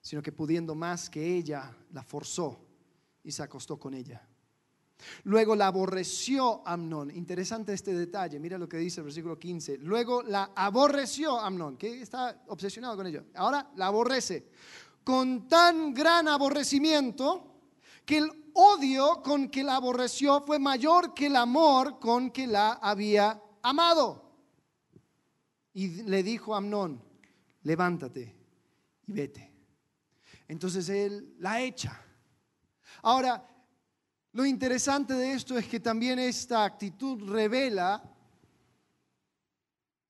sino 0.01 0.23
que 0.23 0.33
pudiendo 0.33 0.75
más 0.75 1.09
que 1.09 1.37
ella, 1.37 1.73
la 1.93 2.03
forzó 2.03 2.66
y 3.27 3.33
se 3.33 3.43
acostó 3.43 3.77
con 3.77 3.93
ella. 3.93 4.25
Luego 5.25 5.57
la 5.57 5.67
aborreció 5.67 6.67
Amnón. 6.67 7.11
Interesante 7.11 7.75
este 7.75 7.93
detalle. 7.93 8.39
Mira 8.39 8.57
lo 8.57 8.69
que 8.69 8.79
dice 8.79 9.01
el 9.01 9.05
versículo 9.05 9.37
15. 9.37 9.79
Luego 9.79 10.23
la 10.23 10.53
aborreció 10.55 11.39
Amnón, 11.39 11.77
que 11.77 12.01
está 12.01 12.45
obsesionado 12.47 12.97
con 12.97 13.07
ello. 13.07 13.25
Ahora 13.35 13.69
la 13.75 13.89
aborrece. 13.89 14.49
Con 15.03 15.49
tan 15.49 15.93
gran 15.93 16.29
aborrecimiento 16.29 17.53
que 18.05 18.19
el 18.19 18.51
odio 18.55 19.23
con 19.23 19.49
que 19.49 19.65
la 19.65 19.77
aborreció 19.77 20.41
fue 20.43 20.61
mayor 20.61 21.13
que 21.13 21.27
el 21.27 21.37
amor 21.37 21.99
con 21.99 22.31
que 22.31 22.47
la 22.47 22.75
había 22.75 23.43
amado. 23.63 24.23
Y 25.75 26.05
le 26.05 26.23
dijo 26.23 26.55
a 26.55 26.59
Amnón, 26.59 27.03
levántate 27.65 28.35
y 29.07 29.13
vete. 29.13 29.53
Entonces 30.47 30.89
él 30.89 31.35
la 31.41 31.61
echa. 31.61 32.06
Ahora, 33.03 33.47
lo 34.33 34.45
interesante 34.45 35.15
de 35.15 35.33
esto 35.33 35.57
es 35.57 35.67
que 35.67 35.81
también 35.81 36.19
esta 36.19 36.65
actitud 36.65 37.31
revela 37.31 38.03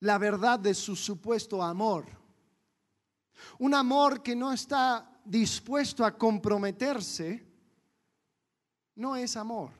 la 0.01 0.19
verdad 0.19 0.59
de 0.59 0.75
su 0.75 0.97
supuesto 0.97 1.63
amor. 1.63 2.07
Un 3.59 3.75
amor 3.75 4.23
que 4.23 4.35
no 4.35 4.53
está 4.53 5.21
dispuesto 5.25 6.05
a 6.05 6.17
comprometerse 6.17 7.47
no 8.97 9.17
es 9.17 9.37
amor. 9.37 9.71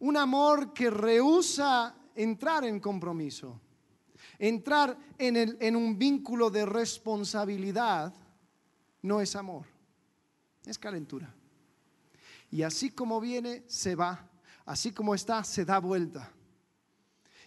Un 0.00 0.16
amor 0.16 0.72
que 0.72 0.90
rehúsa 0.90 1.94
entrar 2.14 2.64
en 2.64 2.80
compromiso, 2.80 3.60
entrar 4.38 4.96
en, 5.18 5.56
en 5.60 5.76
un 5.76 5.98
vínculo 5.98 6.50
de 6.50 6.66
responsabilidad, 6.66 8.12
no 9.02 9.20
es 9.20 9.36
amor, 9.36 9.66
es 10.66 10.78
calentura. 10.78 11.34
Y 12.50 12.62
así 12.62 12.90
como 12.90 13.20
viene, 13.20 13.64
se 13.66 13.94
va. 13.94 14.28
Así 14.64 14.92
como 14.92 15.14
está, 15.14 15.44
se 15.44 15.64
da 15.64 15.78
vuelta. 15.78 16.32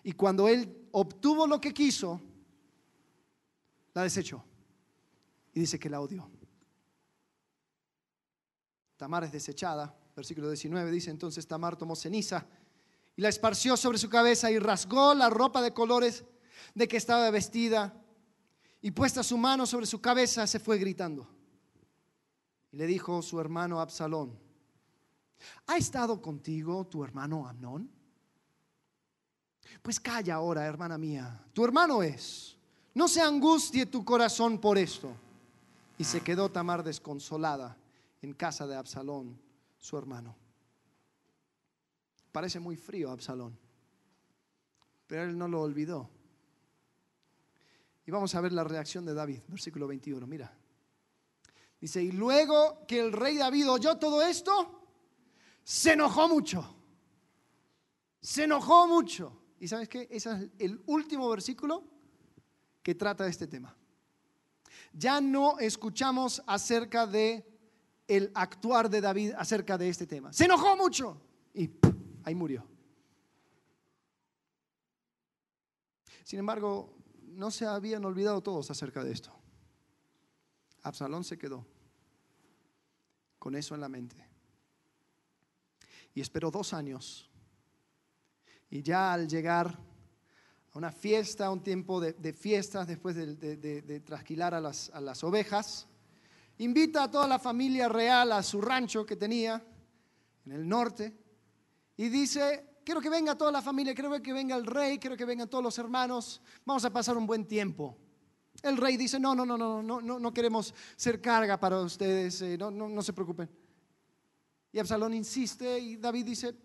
Y 0.03 0.12
cuando 0.13 0.47
él 0.47 0.88
obtuvo 0.91 1.47
lo 1.47 1.59
que 1.59 1.74
quiso, 1.74 2.21
la 3.93 4.03
desechó. 4.03 4.43
Y 5.53 5.62
dice 5.62 5.79
que 5.79 5.89
la 5.89 6.01
odió. 6.01 6.29
Tamar 8.97 9.24
es 9.24 9.31
desechada. 9.31 9.95
Versículo 10.15 10.50
19 10.50 10.91
dice, 10.91 11.12
entonces 11.12 11.47
Tamar 11.47 11.75
tomó 11.75 11.95
ceniza 11.95 12.47
y 13.15 13.21
la 13.21 13.29
esparció 13.29 13.77
sobre 13.77 13.97
su 13.97 14.09
cabeza 14.09 14.51
y 14.51 14.59
rasgó 14.59 15.13
la 15.13 15.29
ropa 15.29 15.62
de 15.62 15.74
colores 15.74 16.24
de 16.75 16.88
que 16.88 16.97
estaba 16.97 17.29
vestida. 17.31 17.93
Y 18.81 18.91
puesta 18.91 19.24
su 19.24 19.38
mano 19.38 19.65
sobre 19.65 19.88
su 19.88 20.00
cabeza, 20.00 20.45
se 20.45 20.59
fue 20.59 20.77
gritando. 20.77 21.37
Le 22.77 22.86
dijo 22.86 23.24
su 23.24 23.39
hermano 23.39 23.81
Absalón, 23.81 24.38
¿Ha 25.65 25.77
estado 25.77 26.22
contigo 26.22 26.86
tu 26.86 27.03
hermano 27.03 27.48
Amnón? 27.48 27.89
Pues 29.81 30.00
calla 30.00 30.36
ahora, 30.36 30.63
hermana 30.63 30.96
mía. 30.96 31.43
Tu 31.53 31.65
hermano 31.65 32.03
es. 32.03 32.55
No 32.93 33.07
se 33.07 33.19
angustie 33.19 33.88
tu 33.88 34.05
corazón 34.05 34.60
por 34.60 34.77
esto. 34.77 35.12
Y 35.98 36.03
se 36.03 36.22
quedó 36.22 36.50
Tamar 36.51 36.84
desconsolada 36.84 37.75
en 38.22 38.34
casa 38.34 38.67
de 38.67 38.75
Absalón, 38.75 39.41
su 39.79 39.98
hermano. 39.98 40.36
Parece 42.31 42.60
muy 42.60 42.77
frío 42.77 43.10
Absalón, 43.10 43.57
pero 45.07 45.24
él 45.24 45.36
no 45.36 45.48
lo 45.48 45.63
olvidó. 45.63 46.12
Y 48.05 48.12
vamos 48.12 48.36
a 48.36 48.41
ver 48.41 48.53
la 48.53 48.63
reacción 48.63 49.03
de 49.03 49.15
David, 49.15 49.39
versículo 49.48 49.88
21, 49.88 50.27
mira. 50.27 50.55
Dice, 51.88 52.03
y 52.03 52.12
luego 52.12 52.86
que 52.86 53.00
el 53.00 53.13
rey 53.13 53.38
David 53.38 53.70
oyó 53.70 53.96
todo 53.96 54.22
esto, 54.22 54.89
se 55.63 55.94
enojó 55.94 56.27
mucho. 56.27 56.75
Se 58.20 58.44
enojó 58.44 58.89
mucho. 58.89 59.39
¿Y 59.58 59.70
sabes 59.70 59.88
qué? 59.88 60.06
Ese 60.12 60.34
es 60.34 60.50
el 60.60 60.84
último 60.88 61.29
versículo 61.29 61.86
que 62.84 62.94
trata 62.94 63.24
de 63.24 63.29
este 63.29 63.48
tema. 63.48 63.74
Ya 64.91 65.22
no 65.22 65.60
escuchamos 65.60 66.44
acerca 66.46 67.08
de 67.08 67.48
el 68.06 68.34
actuar 68.36 68.89
de 68.89 69.00
David 69.00 69.32
acerca 69.38 69.77
de 69.77 69.88
este 69.88 70.06
tema. 70.06 70.34
Se 70.34 70.44
enojó 70.44 70.75
mucho 70.75 71.22
y 71.53 71.70
ahí 72.25 72.36
murió. 72.36 72.67
Sin 76.25 76.39
embargo, 76.39 76.98
no 77.27 77.50
se 77.50 77.65
habían 77.65 78.03
olvidado 78.03 78.44
todos 78.44 78.70
acerca 78.72 79.06
de 79.06 79.13
esto. 79.13 79.32
Absalón 80.84 81.24
se 81.24 81.38
quedó 81.38 81.65
con 83.48 83.56
eso 83.56 83.75
en 83.75 83.80
la 83.80 83.88
mente 83.88 84.18
y 86.13 86.20
esperó 86.20 86.51
dos 86.51 86.74
años. 86.74 87.32
Y 88.70 88.82
ya 88.82 89.13
al 89.13 89.25
llegar 89.25 89.68
a 89.68 90.77
una 90.77 90.92
fiesta, 90.92 91.50
un 91.50 91.63
tiempo 91.63 92.01
de, 92.01 92.34
fiestas, 92.34 92.88
después 92.88 93.16
de, 93.16 94.01
trasquilar 94.06 94.54
a 94.54 94.60
las, 94.60 94.89
a 94.89 95.00
las 95.00 95.24
ovejas, 95.24 95.88
invita 96.58 97.04
a 97.04 97.10
toda 97.10 97.25
la 97.25 97.39
familia 97.39 97.88
real 97.88 98.34
a 98.34 98.44
su 98.44 98.60
rancho 98.60 99.06
que 99.06 99.16
tenía 99.16 99.66
en 100.46 100.51
el 100.51 100.68
norte 100.68 101.18
y 101.96 102.10
dice, 102.10 102.82
quiero 102.84 103.00
que 103.00 103.10
venga 103.10 103.38
toda 103.38 103.54
la 103.54 103.62
familia, 103.62 103.94
quiero 103.94 104.22
que 104.22 104.34
venga 104.34 104.58
el 104.58 104.66
rey, 104.66 105.00
quiero 105.00 105.16
que 105.16 105.24
vengan 105.24 105.50
todos 105.50 105.63
los 105.63 105.77
hermanos, 105.77 106.42
vamos 106.66 106.84
a 106.84 106.92
pasar 106.92 107.16
un 107.16 107.25
buen 107.25 107.48
tiempo. 107.48 107.98
El 108.64 108.78
rey 108.78 108.98
dice, 108.98 109.20
no, 109.20 109.36
no, 109.36 109.46
no, 109.46 109.58
no, 109.58 109.84
no, 109.84 110.02
no, 110.02 110.20
no 110.20 110.34
queremos 110.34 110.74
ser 110.96 111.22
carga 111.22 111.60
para 111.60 111.80
ustedes, 111.80 112.42
eh, 112.42 112.58
no, 112.58 112.72
no, 112.72 112.90
no 112.90 113.02
se 113.02 113.14
preocupen. 113.14 113.50
Y 114.72 114.80
Absalón 114.80 115.14
insiste 115.14 115.80
y 115.80 115.98
David 115.98 116.26
dice, 116.26 116.56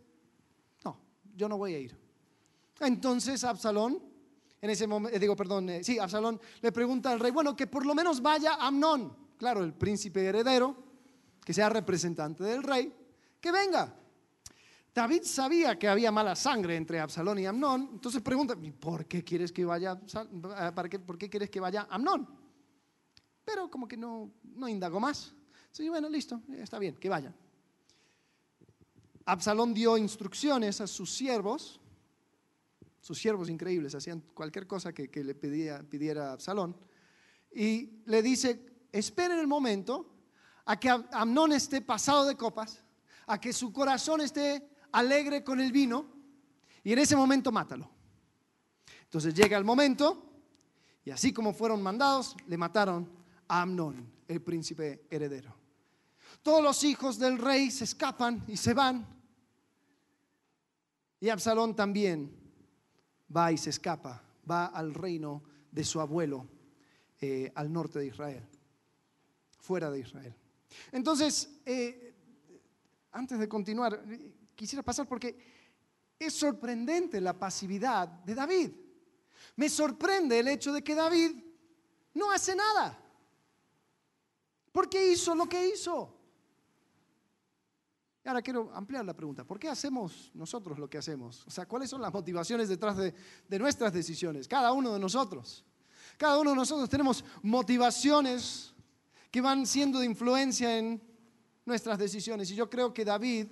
no, 0.85 0.99
yo 1.37 1.49
no 1.49 1.59
voy 1.59 1.75
a 1.75 1.79
ir. 1.79 1.97
Entonces 2.81 3.45
Absalón, 3.45 4.03
en 4.61 4.71
ese 4.71 4.87
momento, 4.87 5.17
eh, 5.17 5.21
digo, 5.21 5.37
perdón, 5.37 5.69
eh, 5.69 5.85
sí, 5.85 5.99
Absalón 5.99 6.41
le 6.61 6.73
pregunta 6.73 7.11
al 7.11 7.21
rey, 7.21 7.31
bueno, 7.31 7.55
que 7.55 7.67
por 7.67 7.85
lo 7.85 7.95
menos 7.95 8.23
vaya 8.23 8.55
Amnón, 8.55 9.17
claro, 9.37 9.63
el 9.63 9.75
príncipe 9.75 10.25
heredero, 10.25 10.77
que 11.45 11.53
sea 11.53 11.69
representante 11.69 12.45
del 12.45 12.63
rey, 12.63 12.93
que 13.41 13.53
venga. 13.53 14.02
David 14.95 15.23
sabía 15.23 15.79
que 15.79 15.89
había 15.89 16.13
mala 16.13 16.37
sangre 16.37 16.77
entre 16.77 17.01
Absalón 17.01 17.39
y 17.39 17.47
Amnón, 17.47 17.91
entonces 17.95 18.21
pregunta, 18.21 18.55
¿por 18.79 19.07
qué 19.07 19.25
quieres 19.25 19.51
que 19.51 19.65
vaya, 19.65 19.99
eh, 19.99 20.73
para 20.75 20.89
qué, 20.89 20.99
por 20.99 21.17
qué 21.17 21.31
quieres 21.31 21.49
que 21.49 21.61
vaya 21.61 21.87
Amnón? 21.89 22.29
Pero 23.45 23.71
como 23.71 23.89
que 23.89 23.97
no, 23.97 24.31
no 24.43 24.69
indagó 24.69 25.01
más. 25.01 25.35
Sí, 25.71 25.89
bueno, 25.89 26.11
listo, 26.11 26.43
está 26.59 26.79
bien, 26.79 26.97
que 26.97 27.09
vayan. 27.09 27.35
Absalón 29.25 29.73
dio 29.73 29.97
instrucciones 29.97 30.83
a 30.83 30.87
sus 30.87 31.15
siervos, 31.15 31.81
sus 33.01 33.19
siervos 33.19 33.49
increíbles, 33.49 33.95
hacían 33.95 34.21
cualquier 34.35 34.67
cosa 34.67 34.93
que, 34.93 35.09
le 35.25 35.35
pedía, 35.35 35.83
pidiera 35.83 36.33
Absalón, 36.33 36.77
y 37.55 38.03
le 38.05 38.23
dice, 38.23 38.87
esperen 38.93 39.39
el 39.39 39.47
momento 39.47 40.07
a 40.67 40.79
que 40.79 40.91
Amnón 40.91 41.53
esté 41.53 41.81
pasado 41.81 42.27
de 42.27 42.37
copas, 42.37 42.85
a 43.27 43.41
que 43.41 43.55
su 43.55 43.73
corazón 43.73 44.21
esté 44.21 44.72
alegre 44.93 45.43
con 45.43 45.61
el 45.61 45.73
vino, 45.73 46.07
y 46.85 46.93
en 46.93 46.99
ese 46.99 47.17
momento 47.17 47.51
mátalo. 47.53 47.89
Entonces 49.05 49.35
llega 49.35 49.59
el 49.59 49.65
momento, 49.65 50.31
y 51.05 51.11
así 51.11 51.33
como 51.33 51.53
fueron 51.53 51.83
mandados, 51.83 52.37
le 52.47 52.57
mataron 52.57 53.09
a 53.49 53.63
Amnón, 53.63 54.11
el 54.29 54.41
príncipe 54.41 55.07
heredero. 55.11 55.55
Todos 56.43 56.63
los 56.63 56.83
hijos 56.85 57.19
del 57.19 57.39
rey 57.39 57.71
se 57.71 57.85
escapan 57.85 58.43
y 58.49 58.57
se 58.57 58.75
van. 58.75 59.07
Y 61.21 61.29
Absalón 61.29 61.77
también 61.77 62.35
va 63.35 63.53
y 63.53 63.59
se 63.59 63.71
escapa, 63.71 64.23
va 64.51 64.67
al 64.67 64.93
reino 64.93 65.43
de 65.71 65.85
su 65.85 66.01
abuelo, 66.01 66.49
eh, 67.21 67.53
al 67.55 67.73
norte 67.73 68.01
de 68.01 68.07
Israel, 68.07 68.43
fuera 69.59 69.91
de 69.91 70.01
Israel. 70.01 70.35
Entonces, 70.91 71.61
eh, 71.65 72.15
antes 73.13 73.39
de 73.39 73.49
continuar, 73.49 74.03
quisiera 74.55 74.83
pasar 74.83 75.07
porque 75.09 75.37
es 76.19 76.35
sorprendente 76.35 77.21
la 77.21 77.39
pasividad 77.39 78.09
de 78.09 78.35
David. 78.35 78.71
Me 79.57 79.69
sorprende 79.69 80.39
el 80.39 80.49
hecho 80.49 80.73
de 80.73 80.83
que 80.83 80.95
David 80.95 81.33
no 82.15 82.31
hace 82.31 82.55
nada. 82.55 82.99
¿Por 84.71 84.89
qué 84.89 85.13
hizo 85.13 85.35
lo 85.35 85.49
que 85.49 85.69
hizo? 85.69 86.19
Ahora 88.25 88.41
quiero 88.41 88.71
ampliar 88.73 89.05
la 89.05 89.15
pregunta. 89.15 89.45
¿Por 89.45 89.59
qué 89.59 89.69
hacemos 89.69 90.31
nosotros 90.35 90.79
lo 90.79 90.89
que 90.89 90.99
hacemos? 90.99 91.45
O 91.47 91.51
sea, 91.51 91.67
¿cuáles 91.67 91.91
son 91.91 92.01
las 92.01 92.13
motivaciones 92.13 92.69
detrás 92.69 92.97
de, 92.97 93.13
de 93.49 93.59
nuestras 93.59 93.93
decisiones? 93.93 94.47
Cada 94.47 94.73
uno 94.73 94.93
de 94.93 95.01
nosotros. 95.01 95.65
Cada 96.17 96.39
uno 96.39 96.51
de 96.51 96.57
nosotros 96.57 96.89
tenemos 96.89 97.25
motivaciones 97.43 98.73
que 99.31 99.41
van 99.41 99.67
siendo 99.67 99.99
de 99.99 100.07
influencia 100.07 100.79
en 100.79 101.03
nuestras 101.65 101.99
decisiones. 101.99 102.51
Y 102.51 102.55
yo 102.55 102.71
creo 102.71 102.95
que 102.95 103.05
David 103.05 103.49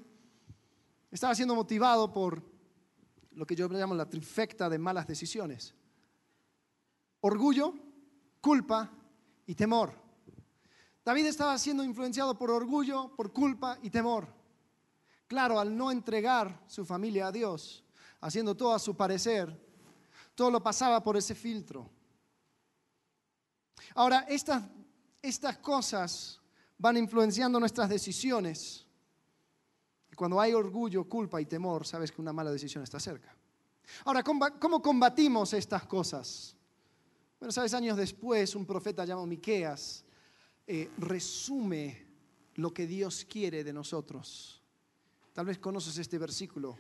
estaba 1.11 1.35
siendo 1.35 1.55
motivado 1.55 2.13
por 2.13 2.43
lo 3.33 3.47
que 3.47 3.57
yo 3.57 3.69
llamo 3.69 3.95
la 3.95 4.09
trifecta 4.09 4.69
de 4.69 4.79
malas 4.79 5.07
decisiones. 5.07 5.75
Orgullo, 7.21 7.75
culpa 8.41 8.91
y 9.47 9.55
temor. 9.55 9.95
David 11.05 11.27
estaba 11.27 11.59
siendo 11.59 11.83
influenciado 11.83 12.37
por 12.37 12.51
orgullo, 12.51 13.15
por 13.17 13.33
culpa 13.33 13.79
y 13.83 13.91
temor. 13.91 14.29
Claro, 15.27 15.59
al 15.59 15.77
no 15.77 15.91
entregar 15.91 16.65
su 16.67 16.85
familia 16.85 17.29
a 17.29 17.33
Dios, 17.33 17.85
haciendo 18.21 18.57
todo 18.57 18.75
a 18.75 18.79
su 18.79 18.97
parecer, 18.97 19.59
todo 20.35 20.51
lo 20.51 20.63
pasaba 20.63 21.03
por 21.03 21.17
ese 21.17 21.35
filtro. 21.35 21.91
Ahora, 23.95 24.27
estas, 24.29 24.63
estas 25.23 25.59
cosas 25.59 26.41
van 26.79 26.97
influenciando 26.97 27.61
nuestras 27.61 27.89
decisiones. 27.89 28.87
Cuando 30.21 30.39
hay 30.39 30.53
orgullo, 30.53 31.05
culpa 31.05 31.41
y 31.41 31.47
temor, 31.47 31.87
sabes 31.87 32.13
que 32.13 32.21
una 32.21 32.31
mala 32.31 32.53
decisión 32.53 32.85
está 32.85 33.01
cerca. 33.01 33.35
Ahora, 34.05 34.23
¿cómo 34.23 34.83
combatimos 34.83 35.55
estas 35.55 35.87
cosas? 35.87 36.55
Bueno, 37.39 37.51
sabes, 37.51 37.73
años 37.73 37.97
después, 37.97 38.55
un 38.55 38.67
profeta 38.67 39.07
llamado 39.07 39.27
Miqueas 39.27 40.05
eh, 40.67 40.91
resume 40.99 42.07
lo 42.57 42.71
que 42.71 42.87
Dios 42.87 43.25
quiere 43.25 43.65
de 43.65 43.73
nosotros. 43.73 44.63
Tal 45.33 45.47
vez 45.47 45.59
conoces 45.59 45.97
este 45.97 46.19
versículo. 46.19 46.77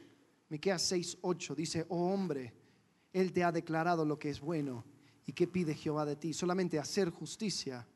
Miqueas 0.50 0.82
6:8 0.92 1.54
dice, 1.54 1.86
"Oh 1.88 2.12
hombre, 2.12 2.52
él 3.10 3.32
te 3.32 3.42
ha 3.42 3.50
declarado 3.50 4.04
lo 4.04 4.18
que 4.18 4.28
es 4.28 4.38
bueno 4.38 4.84
y 5.24 5.32
qué 5.32 5.46
pide 5.46 5.74
Jehová 5.74 6.04
de 6.04 6.16
ti, 6.16 6.34
solamente 6.34 6.78
hacer 6.78 7.08
justicia 7.08 7.88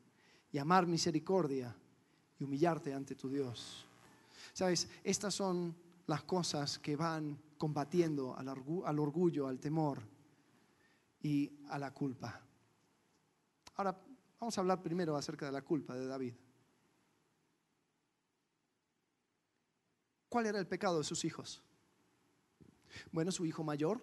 y 0.50 0.56
amar 0.56 0.86
misericordia 0.86 1.76
y 2.38 2.44
humillarte 2.44 2.94
ante 2.94 3.14
tu 3.14 3.28
Dios." 3.28 3.88
Sabes, 4.54 4.88
estas 5.02 5.34
son 5.34 5.76
las 6.06 6.22
cosas 6.22 6.78
que 6.78 6.94
van 6.94 7.36
combatiendo 7.58 8.36
al, 8.36 8.48
orgullo, 9.00 9.48
al 9.48 9.58
temor 9.58 10.00
y 11.20 11.50
a 11.70 11.78
la 11.78 11.92
culpa. 11.92 12.40
Ahora, 13.74 14.00
vamos 14.38 14.56
a 14.56 14.60
hablar 14.60 14.80
primero 14.80 15.16
acerca 15.16 15.46
de 15.46 15.50
la 15.50 15.62
culpa 15.62 15.96
de 15.96 16.06
David. 16.06 16.34
¿Cuál 20.28 20.46
era 20.46 20.60
el 20.60 20.68
pecado 20.68 20.98
de 20.98 21.04
sus 21.04 21.24
hijos? 21.24 21.60
Bueno, 23.10 23.32
su 23.32 23.44
hijo 23.46 23.64
mayor 23.64 24.00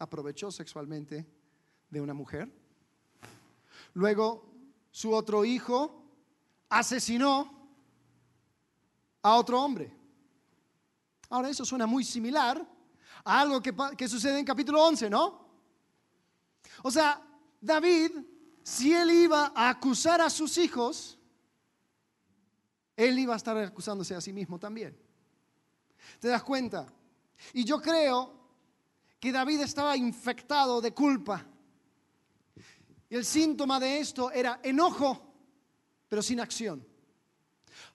aprovechó 0.00 0.50
sexualmente 0.50 1.24
de 1.88 2.00
una 2.00 2.14
mujer. 2.14 2.52
Luego, 3.92 4.52
su 4.90 5.12
otro 5.12 5.44
hijo 5.44 6.04
asesinó 6.68 7.63
a 9.24 9.34
otro 9.34 9.60
hombre. 9.60 9.92
Ahora, 11.30 11.48
eso 11.48 11.64
suena 11.64 11.86
muy 11.86 12.04
similar 12.04 12.64
a 13.24 13.40
algo 13.40 13.60
que, 13.60 14.08
sucede 14.08 14.38
en 14.38 14.44
capítulo 14.44 14.80
11, 14.84 15.10
¿no? 15.10 15.48
O 16.82 16.90
sea, 16.90 17.20
David 17.60 18.12
si 18.64 18.94
él 18.94 19.10
iba 19.10 19.52
a 19.54 19.68
acusar 19.68 20.22
a 20.22 20.30
sus 20.30 20.56
hijos, 20.56 21.18
él 22.96 23.18
iba 23.18 23.34
a 23.34 23.36
estar 23.36 23.56
acusándose 23.58 24.14
a 24.14 24.22
sí 24.22 24.32
mismo 24.32 24.58
también. 24.58 24.98
¿Te 26.18 26.28
das 26.28 26.42
cuenta? 26.42 26.90
Y 27.52 27.62
yo 27.64 27.80
creo 27.80 28.32
que 29.20 29.30
David 29.30 29.60
estaba 29.60 29.94
infectado 29.98 30.80
de 30.80 30.94
culpa. 30.94 31.46
Y 33.10 33.16
el 33.16 33.24
síntoma 33.26 33.78
de 33.78 33.98
esto 33.98 34.30
era 34.30 34.60
enojo, 34.62 35.34
pero 36.08 36.22
sin 36.22 36.40
acción. 36.40 36.86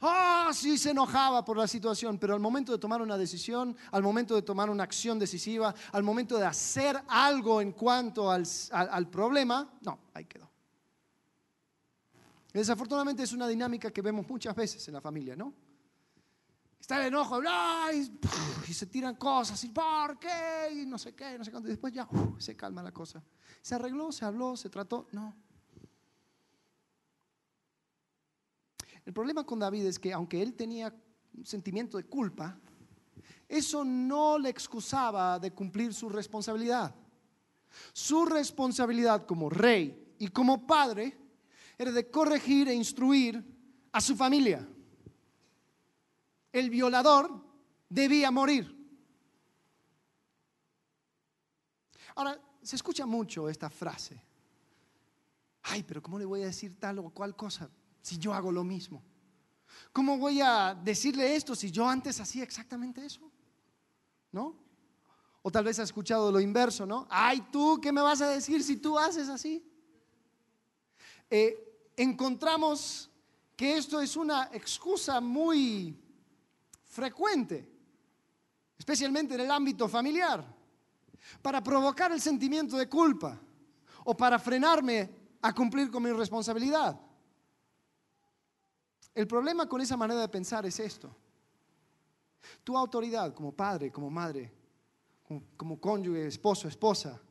Ah, 0.02 0.52
sí 0.54 0.78
se 0.78 0.92
enojaba 0.92 1.44
por 1.44 1.58
la 1.58 1.68
situación, 1.68 2.18
pero 2.18 2.34
al 2.34 2.39
momento 2.39 2.72
de 2.72 2.78
tomar 2.78 3.02
una 3.02 3.18
decisión, 3.18 3.76
al 3.92 4.04
momento 4.04 4.36
de 4.36 4.42
tomar 4.42 4.70
una 4.70 4.84
acción 4.84 5.20
decisiva, 5.20 5.74
al 5.92 6.04
momento 6.04 6.38
de 6.38 6.46
hacer 6.46 7.02
algo 7.08 7.62
en 7.62 7.72
cuanto 7.72 8.32
al, 8.32 8.44
al 8.72 9.08
problema, 9.10 9.70
no, 9.82 10.00
ahí 10.13 10.26
quedó. 10.26 10.50
Desafortunadamente 12.54 13.24
es 13.24 13.32
una 13.34 13.48
dinámica 13.48 13.92
que 13.92 14.02
vemos 14.02 14.28
muchas 14.28 14.56
veces 14.56 14.88
en 14.88 14.96
la 14.96 15.02
familia, 15.02 15.36
¿no? 15.36 15.54
Está 16.80 17.02
el 17.02 17.08
enojo, 17.08 17.39
y, 18.68 18.74
se 18.74 18.88
tiran 18.88 19.15
cosas, 19.15 19.63
y 19.63 19.70
¿por 19.70 20.18
qué? 20.18 20.72
Y 20.74 20.86
no 20.86 20.98
sé 20.98 21.13
qué, 21.13 21.38
no 21.38 21.44
sé 21.44 21.52
cuánto. 21.52 21.68
Y 21.68 21.72
después 21.72 21.94
ya 21.94 22.08
se 22.39 22.56
calma 22.56 22.82
la 22.82 22.92
cosa. 22.92 23.22
¿Se 23.62 23.76
arregló? 23.76 24.12
¿Se 24.12 24.26
habló? 24.26 24.58
¿Se 24.58 24.70
trató? 24.70 25.08
No. 25.12 25.36
El 29.10 29.13
problema 29.13 29.43
con 29.43 29.58
David 29.58 29.88
es 29.88 29.98
que 29.98 30.13
aunque 30.13 30.39
él 30.39 30.54
tenía 30.54 30.93
un 31.36 31.43
sentimiento 31.43 31.98
de 31.98 32.04
culpa, 32.04 32.56
eso 33.48 33.84
no 33.84 34.38
le 34.38 34.50
excusaba 34.50 35.39
de 35.39 35.52
cumplir 35.52 35.95
su 35.95 36.10
responsabilidad. 36.10 36.93
Su 37.91 38.24
responsabilidad 38.28 39.26
como 39.26 39.50
rey 39.50 40.13
y 40.19 40.28
como 40.28 40.67
padre 40.67 41.17
era 41.76 41.91
de 41.91 42.12
corregir 42.12 42.67
e 42.67 42.76
instruir 42.76 43.43
a 43.91 44.00
su 44.00 44.15
familia. 44.15 44.69
El 46.52 46.69
violador 46.69 47.32
debía 47.89 48.30
morir. 48.30 48.78
Ahora, 52.13 52.39
se 52.62 52.76
escucha 52.76 53.08
mucho 53.08 53.50
esta 53.50 53.72
frase. 53.72 54.22
Ay, 55.63 55.82
pero 55.82 56.00
¿cómo 56.00 56.19
le 56.19 56.26
voy 56.26 56.43
a 56.43 56.45
decir 56.45 56.80
tal 56.80 57.00
o 57.00 57.10
cual 57.10 57.36
cosa 57.36 57.72
si 58.01 58.17
yo 58.17 58.33
hago 58.33 58.51
lo 58.51 58.63
mismo? 58.63 59.03
¿Cómo 59.91 60.17
voy 60.17 60.41
a 60.41 60.75
decirle 60.75 61.35
esto 61.35 61.55
si 61.55 61.71
yo 61.71 61.88
antes 61.88 62.19
hacía 62.19 62.43
exactamente 62.43 63.05
eso? 63.05 63.31
¿No? 64.31 64.55
O 65.41 65.51
tal 65.51 65.63
vez 65.63 65.79
ha 65.79 65.83
escuchado 65.83 66.31
lo 66.31 66.39
inverso, 66.39 66.85
¿no? 66.85 67.07
Ay, 67.09 67.41
tú, 67.51 67.79
¿qué 67.81 67.91
me 67.91 68.01
vas 68.01 68.21
a 68.21 68.29
decir 68.29 68.63
si 68.63 68.77
tú 68.77 68.99
haces 68.99 69.29
así? 69.29 69.65
Eh, 71.29 71.91
encontramos 71.95 73.09
que 73.55 73.77
esto 73.77 73.99
es 74.01 74.15
una 74.15 74.49
excusa 74.53 75.19
muy 75.19 75.97
frecuente, 76.85 77.69
especialmente 78.77 79.35
en 79.35 79.41
el 79.41 79.51
ámbito 79.51 79.88
familiar, 79.88 80.45
para 81.41 81.62
provocar 81.63 82.12
el 82.12 82.21
sentimiento 82.21 82.77
de 82.77 82.88
culpa 82.88 83.39
o 84.03 84.15
para 84.15 84.39
frenarme 84.39 85.09
a 85.41 85.53
cumplir 85.53 85.89
con 85.89 86.03
mi 86.03 86.12
responsabilidad. 86.12 86.99
El 89.13 89.28
problema 89.28 89.67
con 89.67 89.82
esa 89.82 89.98
manera 89.98 90.22
de 90.22 90.30
pensar 90.30 90.65
es 90.65 90.80
esto. 90.80 91.15
Tu 92.63 92.78
autoridad 92.78 93.34
como 93.34 93.52
padre, 93.52 93.91
como 93.91 94.10
madre, 94.10 94.52
como, 95.58 95.80
cónyuge, 95.80 96.28
esposo, 96.28 96.67
esposa, 96.67 97.22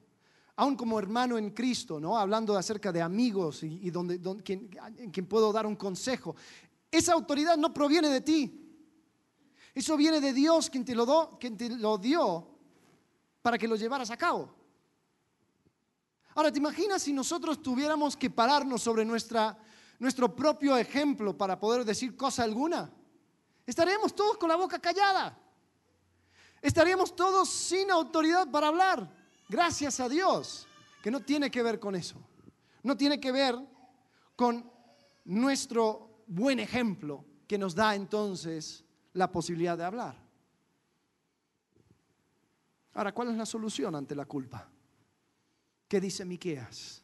aún 0.56 0.76
como 0.76 0.98
hermano 0.98 1.38
en 1.38 1.50
Cristo, 1.50 1.98
¿no? 1.98 2.16
hablando 2.16 2.56
acerca 2.56 2.92
de 2.92 3.02
amigos 3.02 3.62
y, 3.62 3.90
donde, 3.90 4.20
en 4.98 5.10
quien 5.10 5.26
puedo 5.26 5.52
dar 5.52 5.66
un 5.66 5.76
consejo. 5.76 6.36
Esa 6.90 7.12
autoridad 7.12 7.56
no 7.56 7.72
proviene 7.72 8.08
de 8.08 8.20
ti. 8.20 8.64
Eso 9.74 9.96
viene 9.96 10.20
de 10.20 10.32
Dios 10.32 10.70
quien 10.70 10.84
te 10.84 10.94
lo, 10.94 11.38
quien 11.38 11.56
te 11.56 11.68
lo 11.70 11.98
dio 11.98 12.48
para 13.42 13.56
que 13.58 13.68
lo 13.68 13.76
llevaras 13.76 14.10
a 14.10 14.16
cabo. 14.16 14.54
Ahora, 16.34 16.52
¿te 16.52 16.58
imaginas 16.58 17.02
si 17.02 17.12
nosotros 17.12 17.62
tuviéramos 17.62 18.16
que 18.16 18.30
pararnos 18.30 18.82
sobre 18.82 19.04
nuestra, 19.04 19.58
nuestro 19.98 20.34
propio 20.34 20.76
ejemplo 20.76 21.36
para 21.36 21.58
poder 21.58 21.84
decir 21.84 22.16
cosa 22.16 22.44
alguna? 22.44 22.90
Estaríamos 23.66 24.14
todos 24.14 24.36
con 24.38 24.48
la 24.48 24.56
boca 24.56 24.78
callada. 24.78 25.38
Estaríamos 26.62 27.14
todos 27.14 27.48
sin 27.48 27.90
autoridad 27.90 28.50
para 28.50 28.68
hablar. 28.68 29.08
Gracias 29.48 30.00
a 30.00 30.08
Dios, 30.08 30.66
que 31.02 31.10
no 31.10 31.20
tiene 31.20 31.50
que 31.50 31.62
ver 31.62 31.78
con 31.78 31.94
eso. 31.94 32.16
No 32.82 32.96
tiene 32.96 33.20
que 33.20 33.32
ver 33.32 33.56
con 34.36 34.70
nuestro 35.24 36.22
buen 36.26 36.60
ejemplo 36.60 37.24
que 37.46 37.58
nos 37.58 37.74
da 37.74 37.94
entonces 37.94 38.84
la 39.12 39.30
posibilidad 39.30 39.76
de 39.76 39.84
hablar. 39.84 40.16
Ahora, 42.94 43.12
¿cuál 43.12 43.30
es 43.30 43.36
la 43.36 43.46
solución 43.46 43.94
ante 43.94 44.14
la 44.14 44.24
culpa? 44.26 44.68
¿Qué 45.86 46.00
dice 46.00 46.24
Miqueas? 46.24 47.02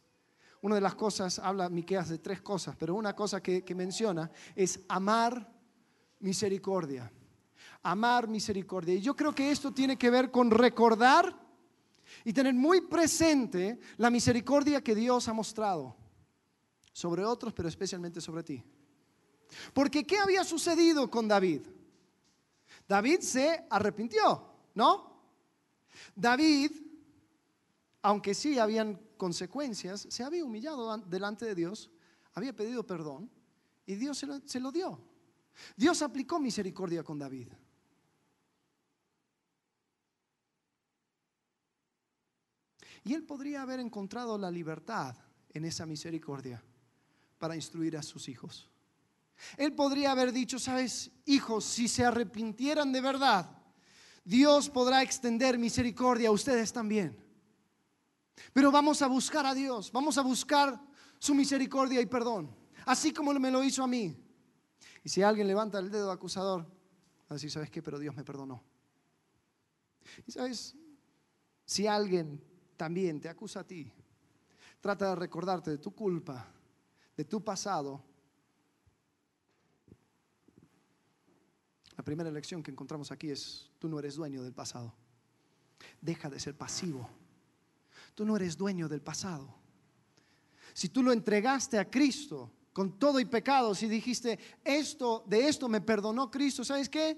Una 0.64 0.76
de 0.76 0.80
las 0.80 0.94
cosas, 0.94 1.38
habla 1.38 1.68
Miqueas 1.68 2.08
de 2.08 2.16
tres 2.16 2.40
cosas, 2.40 2.74
pero 2.74 2.94
una 2.94 3.14
cosa 3.14 3.42
que, 3.42 3.62
que 3.62 3.74
menciona 3.74 4.30
es 4.56 4.80
amar 4.88 5.46
misericordia. 6.20 7.12
Amar 7.82 8.28
misericordia. 8.28 8.94
Y 8.94 9.02
yo 9.02 9.14
creo 9.14 9.34
que 9.34 9.50
esto 9.50 9.74
tiene 9.74 9.98
que 9.98 10.08
ver 10.08 10.30
con 10.30 10.50
recordar 10.50 11.38
y 12.24 12.32
tener 12.32 12.54
muy 12.54 12.80
presente 12.80 13.78
la 13.98 14.08
misericordia 14.08 14.82
que 14.82 14.94
Dios 14.94 15.28
ha 15.28 15.34
mostrado 15.34 15.94
sobre 16.94 17.26
otros, 17.26 17.52
pero 17.52 17.68
especialmente 17.68 18.22
sobre 18.22 18.42
ti. 18.42 18.64
Porque 19.74 20.06
¿qué 20.06 20.16
había 20.16 20.44
sucedido 20.44 21.10
con 21.10 21.28
David? 21.28 21.60
David 22.88 23.20
se 23.20 23.66
arrepintió, 23.68 24.50
¿no? 24.74 25.28
David, 26.16 26.72
aunque 28.00 28.32
sí 28.32 28.58
habían 28.58 29.03
consecuencias, 29.24 30.06
se 30.10 30.22
había 30.22 30.44
humillado 30.44 30.98
delante 30.98 31.46
de 31.46 31.54
Dios, 31.54 31.90
había 32.34 32.54
pedido 32.54 32.86
perdón 32.86 33.30
y 33.86 33.94
Dios 33.94 34.18
se 34.18 34.26
lo, 34.26 34.38
se 34.44 34.60
lo 34.60 34.70
dio. 34.70 35.00
Dios 35.74 36.02
aplicó 36.02 36.38
misericordia 36.38 37.02
con 37.02 37.18
David. 37.18 37.48
Y 43.02 43.14
él 43.14 43.22
podría 43.22 43.62
haber 43.62 43.80
encontrado 43.80 44.36
la 44.36 44.50
libertad 44.50 45.16
en 45.54 45.64
esa 45.64 45.86
misericordia 45.86 46.62
para 47.38 47.56
instruir 47.56 47.96
a 47.96 48.02
sus 48.02 48.28
hijos. 48.28 48.68
Él 49.56 49.72
podría 49.72 50.12
haber 50.12 50.32
dicho, 50.32 50.58
sabes, 50.58 51.10
hijos, 51.24 51.64
si 51.64 51.88
se 51.88 52.04
arrepintieran 52.04 52.92
de 52.92 53.00
verdad, 53.00 53.50
Dios 54.22 54.68
podrá 54.68 55.00
extender 55.02 55.56
misericordia 55.56 56.28
a 56.28 56.32
ustedes 56.32 56.74
también. 56.74 57.23
Pero 58.52 58.70
vamos 58.70 59.02
a 59.02 59.06
buscar 59.06 59.46
a 59.46 59.54
Dios, 59.54 59.90
vamos 59.92 60.18
a 60.18 60.22
buscar 60.22 60.80
su 61.18 61.34
misericordia 61.34 62.00
y 62.00 62.06
perdón, 62.06 62.54
así 62.86 63.12
como 63.12 63.32
me 63.34 63.50
lo 63.50 63.62
hizo 63.62 63.82
a 63.82 63.86
mí. 63.86 64.16
Y 65.02 65.08
si 65.08 65.22
alguien 65.22 65.46
levanta 65.46 65.78
el 65.78 65.90
dedo 65.90 66.10
acusador, 66.10 66.62
va 66.62 67.26
a 67.30 67.34
decir, 67.34 67.50
¿sabes 67.50 67.70
qué? 67.70 67.82
Pero 67.82 67.98
Dios 67.98 68.14
me 68.16 68.24
perdonó. 68.24 68.62
Y 70.26 70.32
sabes, 70.32 70.74
si 71.64 71.86
alguien 71.86 72.42
también 72.76 73.20
te 73.20 73.28
acusa 73.28 73.60
a 73.60 73.66
ti, 73.66 73.92
trata 74.80 75.10
de 75.10 75.16
recordarte 75.16 75.70
de 75.70 75.78
tu 75.78 75.94
culpa, 75.94 76.46
de 77.16 77.24
tu 77.24 77.42
pasado. 77.42 78.02
La 81.96 82.04
primera 82.04 82.30
lección 82.30 82.62
que 82.62 82.70
encontramos 82.70 83.10
aquí 83.12 83.30
es, 83.30 83.70
tú 83.78 83.88
no 83.88 83.98
eres 83.98 84.16
dueño 84.16 84.42
del 84.42 84.52
pasado. 84.52 84.94
Deja 86.00 86.28
de 86.28 86.40
ser 86.40 86.56
pasivo. 86.56 87.08
Tú 88.14 88.24
no 88.24 88.36
eres 88.36 88.56
dueño 88.56 88.88
del 88.88 89.02
pasado. 89.02 89.54
Si 90.72 90.88
tú 90.88 91.02
lo 91.02 91.12
entregaste 91.12 91.78
a 91.78 91.90
Cristo 91.90 92.52
con 92.72 92.98
todo 92.98 93.20
y 93.20 93.24
pecado, 93.24 93.74
si 93.74 93.88
dijiste, 93.88 94.38
esto, 94.64 95.24
de 95.26 95.48
esto 95.48 95.68
me 95.68 95.80
perdonó 95.80 96.30
Cristo, 96.30 96.64
¿sabes 96.64 96.88
qué? 96.88 97.16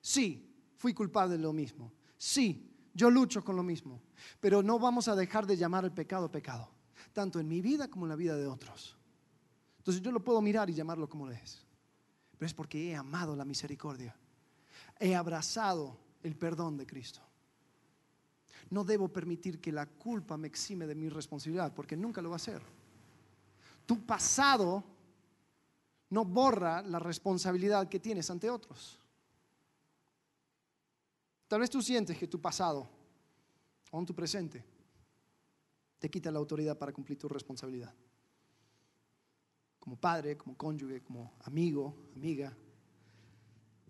Sí, 0.00 0.52
fui 0.76 0.92
culpable 0.94 1.36
de 1.36 1.42
lo 1.42 1.52
mismo. 1.52 1.92
Sí, 2.16 2.68
yo 2.94 3.10
lucho 3.10 3.44
con 3.44 3.56
lo 3.56 3.62
mismo. 3.62 4.02
Pero 4.40 4.62
no 4.62 4.78
vamos 4.78 5.06
a 5.08 5.14
dejar 5.14 5.46
de 5.46 5.56
llamar 5.56 5.84
el 5.84 5.92
pecado 5.92 6.30
pecado, 6.30 6.68
tanto 7.12 7.38
en 7.38 7.46
mi 7.46 7.60
vida 7.60 7.88
como 7.88 8.06
en 8.06 8.10
la 8.10 8.16
vida 8.16 8.36
de 8.36 8.46
otros. 8.46 8.96
Entonces 9.78 10.02
yo 10.02 10.10
lo 10.10 10.22
puedo 10.22 10.40
mirar 10.42 10.68
y 10.68 10.74
llamarlo 10.74 11.08
como 11.08 11.30
es. 11.30 11.64
Pero 12.36 12.46
es 12.46 12.54
porque 12.54 12.90
he 12.90 12.96
amado 12.96 13.34
la 13.36 13.44
misericordia. 13.44 14.16
He 14.98 15.14
abrazado 15.14 15.98
el 16.22 16.36
perdón 16.36 16.76
de 16.76 16.86
Cristo. 16.86 17.27
No 18.70 18.84
debo 18.84 19.08
permitir 19.08 19.60
que 19.60 19.72
la 19.72 19.86
culpa 19.86 20.36
me 20.36 20.48
exime 20.48 20.86
de 20.86 20.94
mi 20.94 21.08
responsabilidad, 21.08 21.72
porque 21.74 21.96
nunca 21.96 22.20
lo 22.20 22.30
va 22.30 22.34
a 22.34 22.36
hacer. 22.36 22.62
Tu 23.86 24.04
pasado 24.04 24.84
no 26.10 26.24
borra 26.24 26.82
la 26.82 26.98
responsabilidad 26.98 27.88
que 27.88 28.00
tienes 28.00 28.30
ante 28.30 28.50
otros. 28.50 28.98
Tal 31.48 31.60
vez 31.60 31.70
tú 31.70 31.80
sientes 31.80 32.18
que 32.18 32.28
tu 32.28 32.40
pasado 32.40 32.88
o 33.90 33.98
en 33.98 34.06
tu 34.06 34.14
presente 34.14 34.62
te 35.98 36.10
quita 36.10 36.30
la 36.30 36.38
autoridad 36.38 36.76
para 36.76 36.92
cumplir 36.92 37.18
tu 37.18 37.28
responsabilidad 37.28 37.94
como 39.88 39.96
padre, 39.96 40.36
como 40.36 40.54
cónyuge, 40.54 41.00
como 41.00 41.32
amigo, 41.44 41.96
amiga. 42.14 42.54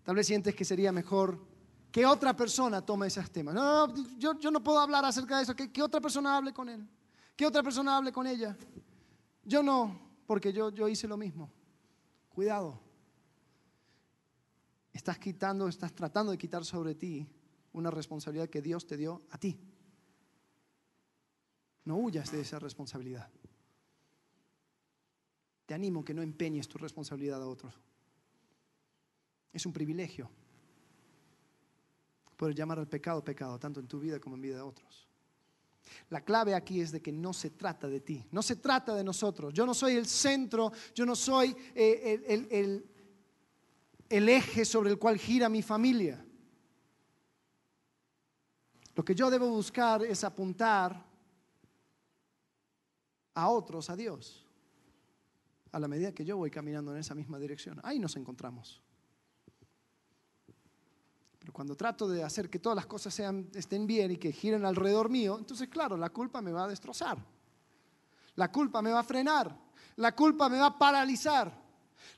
Tal 0.01 0.15
vez 0.15 0.27
sientes 0.27 0.55
que 0.55 0.63
sería 0.63 0.93
mejor 0.93 1.45
que 1.91 2.05
otra 2.05 2.35
persona 2.35 2.85
tome 2.85 3.07
esos 3.07 3.29
temas. 3.31 3.55
No, 3.55 3.93
yo, 4.17 4.51
no 4.51 4.63
puedo 4.63 4.79
hablar 4.79 5.05
acerca 5.05 5.37
de 5.37 5.43
eso, 5.43 5.55
que, 5.55 5.71
que, 5.71 5.81
otra 5.81 5.99
persona 5.99 6.37
hable 6.37 6.53
con 6.53 6.69
él, 6.69 6.87
que 7.35 7.45
otra 7.45 7.63
persona 7.63 7.97
hable 7.97 8.11
con 8.11 8.27
ella. 8.27 8.55
Yo 9.43 9.63
no, 9.63 9.99
porque 10.27 10.53
yo, 10.53 10.69
yo 10.69 10.87
hice 10.87 11.07
lo 11.07 11.17
mismo. 11.17 11.49
Cuidado. 12.29 12.79
Estás 14.93 15.17
quitando, 15.17 15.67
estás 15.67 15.93
tratando 15.93 16.31
de 16.31 16.37
quitar 16.37 16.63
sobre 16.63 16.95
ti 16.95 17.27
una 17.73 17.89
responsabilidad 17.89 18.49
que 18.49 18.61
Dios 18.61 18.85
te 18.85 18.97
dio 18.97 19.23
a 19.31 19.37
ti. 19.37 19.59
No 21.85 21.97
huyas 21.97 22.31
de 22.31 22.41
esa 22.41 22.59
responsabilidad. 22.59 23.29
Te 25.65 25.73
animo 25.73 26.03
que 26.03 26.13
no 26.13 26.21
empeñes 26.21 26.67
tu 26.67 26.77
responsabilidad 26.77 27.41
a 27.41 27.47
otros. 27.47 27.79
Es 29.53 29.65
un 29.65 29.73
privilegio 29.73 30.29
poder 32.39 32.55
llamar 32.55 32.79
al 32.79 32.87
pecado 32.87 33.23
pecado, 33.23 33.59
tanto 33.59 33.81
en 33.81 33.87
tu 33.87 33.99
vida 33.99 34.19
como 34.19 34.35
en 34.35 34.41
vida 34.41 34.55
de 34.55 34.61
otros. 34.61 35.07
La 36.09 36.21
clave 36.21 36.55
aquí 36.55 36.79
es 36.79 36.91
de 36.91 37.01
que 37.01 37.11
no 37.11 37.33
se 37.33 37.49
trata 37.49 37.87
de 37.87 37.99
ti, 37.99 38.25
no 38.31 38.41
se 38.41 38.55
trata 38.55 38.95
de 38.95 39.03
nosotros. 39.03 39.53
Yo 39.53 39.65
no 39.65 39.73
soy 39.73 39.95
el 39.95 40.05
centro, 40.05 40.71
yo 40.95 41.05
no 41.05 41.15
soy 41.15 41.53
eh, 41.75 42.83
el 44.09 44.29
eje 44.29 44.63
sobre 44.63 44.91
el 44.91 44.97
cual 44.97 45.17
gira 45.17 45.49
mi 45.49 45.61
familia. 45.61 46.25
Lo 48.95 49.03
que 49.03 49.13
yo 49.13 49.29
debo 49.29 49.49
buscar 49.49 50.03
es 50.03 50.23
apuntar 50.23 51.05
a 53.33 53.49
otros, 53.49 53.89
a 53.89 53.95
Dios 53.95 54.45
a 55.71 55.79
la 55.79 55.87
medida 55.87 56.11
que 56.13 56.25
yo 56.25 56.37
voy 56.37 56.49
caminando 56.49 56.93
en 56.93 56.99
esa 56.99 57.15
misma 57.15 57.39
dirección. 57.39 57.79
Ahí 57.83 57.99
nos 57.99 58.15
encontramos. 58.15 58.81
Pero 61.49 61.55
cuando 61.55 61.75
trato 61.75 62.07
de 62.07 62.23
hacer 62.23 62.47
que 62.47 62.59
todas 62.59 62.75
las 62.75 62.85
cosas 62.85 63.11
sean, 63.11 63.49
estén 63.55 63.87
bien 63.87 64.11
y 64.11 64.17
que 64.17 64.31
giren 64.31 64.65
alrededor 64.65 65.09
mío, 65.09 65.35
entonces 65.39 65.67
claro, 65.67 65.97
la 65.97 66.11
culpa 66.11 66.43
me 66.43 66.51
va 66.51 66.65
a 66.65 66.67
destrozar. 66.67 67.17
La 68.35 68.51
culpa 68.51 68.83
me 68.83 68.91
va 68.91 68.99
a 68.99 69.03
frenar. 69.03 69.59
La 69.95 70.15
culpa 70.15 70.47
me 70.47 70.59
va 70.59 70.67
a 70.67 70.77
paralizar. 70.77 71.51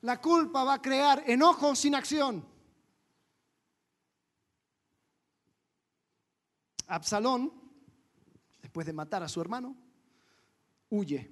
La 0.01 0.19
culpa 0.19 0.65
va 0.65 0.73
a 0.73 0.81
crear 0.81 1.23
enojo 1.25 1.73
sin 1.77 1.95
acción. 1.95 2.45
Absalón, 6.87 7.53
después 8.61 8.85
de 8.85 8.91
matar 8.91 9.23
a 9.23 9.29
su 9.29 9.39
hermano, 9.39 9.77
huye 10.89 11.31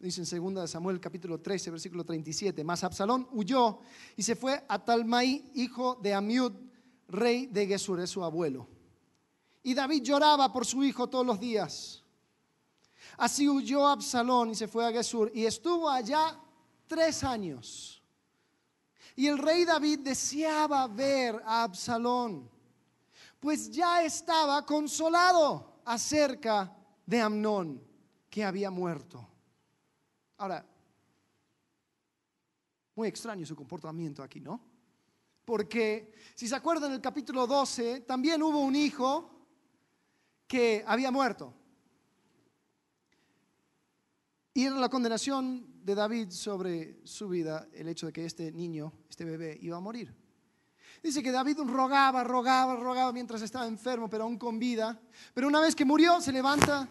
Dice 0.00 0.22
en 0.22 0.54
2 0.54 0.70
Samuel 0.70 1.00
capítulo 1.00 1.40
13, 1.40 1.70
versículo 1.70 2.04
37, 2.04 2.62
mas 2.64 2.84
Absalón 2.84 3.28
huyó 3.32 3.80
y 4.14 4.22
se 4.22 4.36
fue 4.36 4.62
a 4.68 4.84
Talmai, 4.84 5.50
hijo 5.54 5.94
de 5.96 6.12
Amiud, 6.12 6.52
rey 7.08 7.46
de 7.46 7.66
Gesur, 7.66 8.00
es 8.00 8.10
su 8.10 8.22
abuelo. 8.24 8.68
Y 9.62 9.74
David 9.74 10.02
lloraba 10.02 10.52
por 10.52 10.64
su 10.64 10.84
hijo 10.84 11.08
todos 11.08 11.26
los 11.26 11.40
días. 11.40 12.02
Así 13.16 13.48
huyó 13.48 13.86
Absalón 13.86 14.50
y 14.50 14.54
se 14.54 14.68
fue 14.68 14.86
a 14.86 14.92
Gesur 14.92 15.30
y 15.34 15.44
estuvo 15.46 15.88
allá 15.88 16.38
tres 16.86 17.24
años. 17.24 18.02
Y 19.14 19.26
el 19.26 19.38
rey 19.38 19.64
David 19.64 20.00
deseaba 20.00 20.86
ver 20.86 21.40
a 21.44 21.62
Absalón, 21.62 22.50
pues 23.40 23.70
ya 23.70 24.02
estaba 24.02 24.64
consolado 24.66 25.80
acerca 25.84 26.76
de 27.06 27.20
Amnón, 27.20 27.82
que 28.28 28.44
había 28.44 28.70
muerto. 28.70 29.26
Ahora, 30.36 30.66
muy 32.94 33.08
extraño 33.08 33.46
su 33.46 33.56
comportamiento 33.56 34.22
aquí, 34.22 34.40
¿no? 34.40 34.60
Porque 35.46 36.12
si 36.34 36.48
se 36.48 36.56
acuerdan, 36.56 36.90
en 36.90 36.96
el 36.96 37.00
capítulo 37.00 37.46
12 37.46 38.00
también 38.00 38.42
hubo 38.42 38.58
un 38.58 38.74
hijo 38.74 39.30
que 40.48 40.84
había 40.86 41.12
muerto. 41.12 41.54
Y 44.52 44.64
era 44.64 44.74
la 44.74 44.88
condenación 44.88 45.84
de 45.84 45.94
David 45.94 46.30
sobre 46.30 47.06
su 47.06 47.28
vida 47.28 47.68
el 47.72 47.88
hecho 47.88 48.06
de 48.06 48.12
que 48.12 48.24
este 48.24 48.50
niño, 48.50 48.92
este 49.08 49.24
bebé, 49.24 49.56
iba 49.62 49.76
a 49.76 49.80
morir. 49.80 50.12
Dice 51.00 51.22
que 51.22 51.30
David 51.30 51.58
rogaba, 51.60 52.24
rogaba, 52.24 52.74
rogaba 52.74 53.12
mientras 53.12 53.40
estaba 53.40 53.68
enfermo, 53.68 54.10
pero 54.10 54.24
aún 54.24 54.38
con 54.38 54.58
vida. 54.58 55.00
Pero 55.32 55.46
una 55.46 55.60
vez 55.60 55.76
que 55.76 55.84
murió, 55.84 56.20
se 56.20 56.32
levanta 56.32 56.88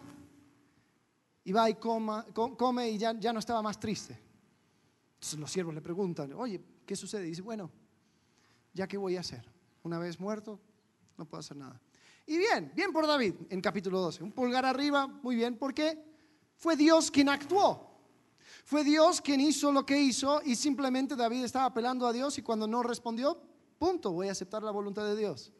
y 1.44 1.52
va 1.52 1.68
y 1.68 1.74
come 1.74 2.90
y 2.90 2.96
ya, 2.96 3.12
ya 3.18 3.34
no 3.34 3.40
estaba 3.40 3.60
más 3.60 3.78
triste. 3.78 4.18
Entonces 5.16 5.38
los 5.38 5.52
siervos 5.52 5.74
le 5.74 5.82
preguntan, 5.82 6.32
oye, 6.32 6.64
¿qué 6.86 6.96
sucede? 6.96 7.26
Y 7.26 7.30
dice, 7.30 7.42
bueno, 7.42 7.70
¿ya 8.76 8.86
qué 8.86 8.98
voy 8.98 9.16
a 9.16 9.20
hacer? 9.20 9.42
Una 9.82 9.98
vez 9.98 10.20
muerto, 10.20 10.60
no 11.16 11.24
puedo 11.24 11.40
hacer 11.40 11.56
nada. 11.56 11.80
Y 12.26 12.36
bien, 12.36 12.70
bien 12.74 12.92
por 12.92 13.06
David 13.06 13.34
en 13.48 13.60
capítulo 13.60 14.00
12. 14.00 14.22
Un 14.22 14.32
pulgar 14.32 14.66
arriba, 14.66 15.06
muy 15.06 15.34
bien, 15.34 15.56
porque 15.56 15.98
fue 16.56 16.76
Dios 16.76 17.10
quien 17.10 17.30
actuó. 17.30 17.86
Fue 18.64 18.84
Dios 18.84 19.20
quien 19.20 19.40
hizo 19.40 19.72
lo 19.72 19.86
que 19.86 19.98
hizo 19.98 20.42
y 20.44 20.56
simplemente 20.56 21.16
David 21.16 21.44
estaba 21.44 21.66
apelando 21.66 22.06
a 22.06 22.12
Dios 22.12 22.36
y 22.36 22.42
cuando 22.42 22.66
no 22.66 22.82
respondió, 22.82 23.40
punto, 23.78 24.12
voy 24.12 24.28
a 24.28 24.32
aceptar 24.32 24.62
la 24.62 24.72
voluntad 24.72 25.04
de 25.04 25.16
Dios. 25.16 25.52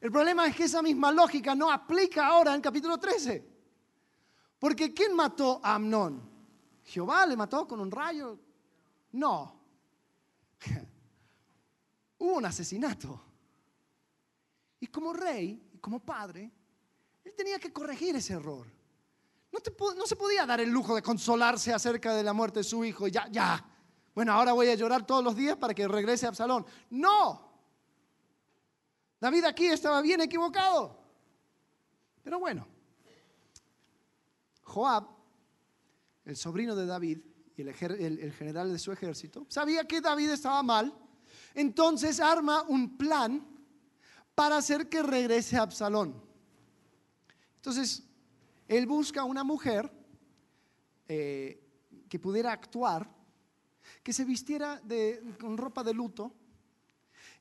El 0.00 0.12
problema 0.12 0.46
es 0.46 0.54
que 0.54 0.64
esa 0.64 0.82
misma 0.82 1.10
lógica 1.12 1.54
no 1.54 1.70
aplica 1.70 2.26
ahora 2.26 2.54
en 2.54 2.60
capítulo 2.60 2.98
13. 2.98 3.48
Porque 4.58 4.92
¿quién 4.92 5.14
mató 5.14 5.60
a 5.62 5.76
Amnón? 5.76 6.28
¿Jehová 6.82 7.24
le 7.24 7.36
mató 7.36 7.66
con 7.66 7.80
un 7.80 7.90
rayo? 7.90 8.38
No. 9.12 9.58
hubo 12.20 12.36
un 12.36 12.46
asesinato. 12.46 13.20
Y 14.78 14.86
como 14.86 15.12
rey, 15.12 15.70
y 15.74 15.78
como 15.78 16.00
padre, 16.00 16.50
él 17.24 17.34
tenía 17.36 17.58
que 17.58 17.72
corregir 17.72 18.16
ese 18.16 18.34
error. 18.34 18.66
No, 19.52 20.06
se 20.06 20.16
podía 20.16 20.46
dar 20.46 20.60
el 20.60 20.70
lujo 20.70 20.94
de 20.94 21.02
consolarse 21.02 21.72
acerca 21.72 22.14
de 22.14 22.22
la 22.22 22.32
muerte 22.32 22.60
de 22.60 22.64
su 22.64 22.84
hijo 22.84 23.08
ya, 23.08 23.28
ya. 23.28 23.62
Bueno, 24.14 24.32
ahora 24.32 24.52
voy 24.52 24.68
a 24.68 24.74
llorar 24.74 25.04
todos 25.04 25.24
los 25.24 25.34
días 25.34 25.56
para 25.56 25.74
que 25.74 25.86
regrese 25.88 26.26
a 26.26 26.28
Absalón. 26.28 26.64
No. 26.90 27.50
David 29.20 29.44
aquí 29.44 29.66
estaba 29.66 30.00
bien 30.00 30.20
equivocado. 30.20 30.98
Pero 32.22 32.38
bueno, 32.38 32.66
Joab, 34.62 35.08
el 36.24 36.36
sobrino 36.36 36.76
de 36.76 36.86
David 36.86 37.18
y 37.56 37.62
el, 37.62 37.74
general 38.32 38.72
de 38.72 38.78
su 38.78 38.92
ejército, 38.92 39.46
sabía 39.48 39.84
que 39.84 40.00
David 40.00 40.30
estaba 40.30 40.62
mal. 40.62 40.94
Entonces 41.54 42.20
arma 42.20 42.62
un 42.62 42.96
plan 42.96 43.46
para 44.34 44.56
hacer 44.56 44.88
que 44.88 45.02
regrese 45.02 45.56
a 45.56 45.62
Absalón. 45.62 46.22
Entonces, 47.56 48.02
él 48.68 48.86
busca 48.86 49.24
una 49.24 49.44
mujer 49.44 49.92
eh, 51.08 51.62
que 52.08 52.18
pudiera 52.18 52.52
actuar, 52.52 53.10
que 54.02 54.12
se 54.12 54.24
vistiera 54.24 54.80
con 55.38 55.58
ropa 55.58 55.84
de 55.84 55.92
luto 55.92 56.34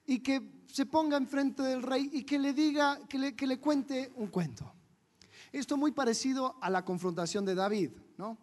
y 0.05 0.19
que 0.19 0.63
se 0.67 0.85
ponga 0.85 1.17
enfrente 1.17 1.61
del 1.63 1.83
rey 1.83 2.09
y 2.11 2.23
que 2.23 2.39
le 2.39 2.53
diga, 2.53 2.99
que 3.07 3.17
le, 3.17 3.35
que 3.35 3.47
le 3.47 3.59
cuente 3.59 4.11
un 4.15 4.27
cuento. 4.27 4.73
Esto 5.51 5.77
muy 5.77 5.91
parecido 5.91 6.57
a 6.61 6.69
la 6.69 6.83
confrontación 6.83 7.45
de 7.45 7.55
David, 7.55 7.91
¿no? 8.17 8.37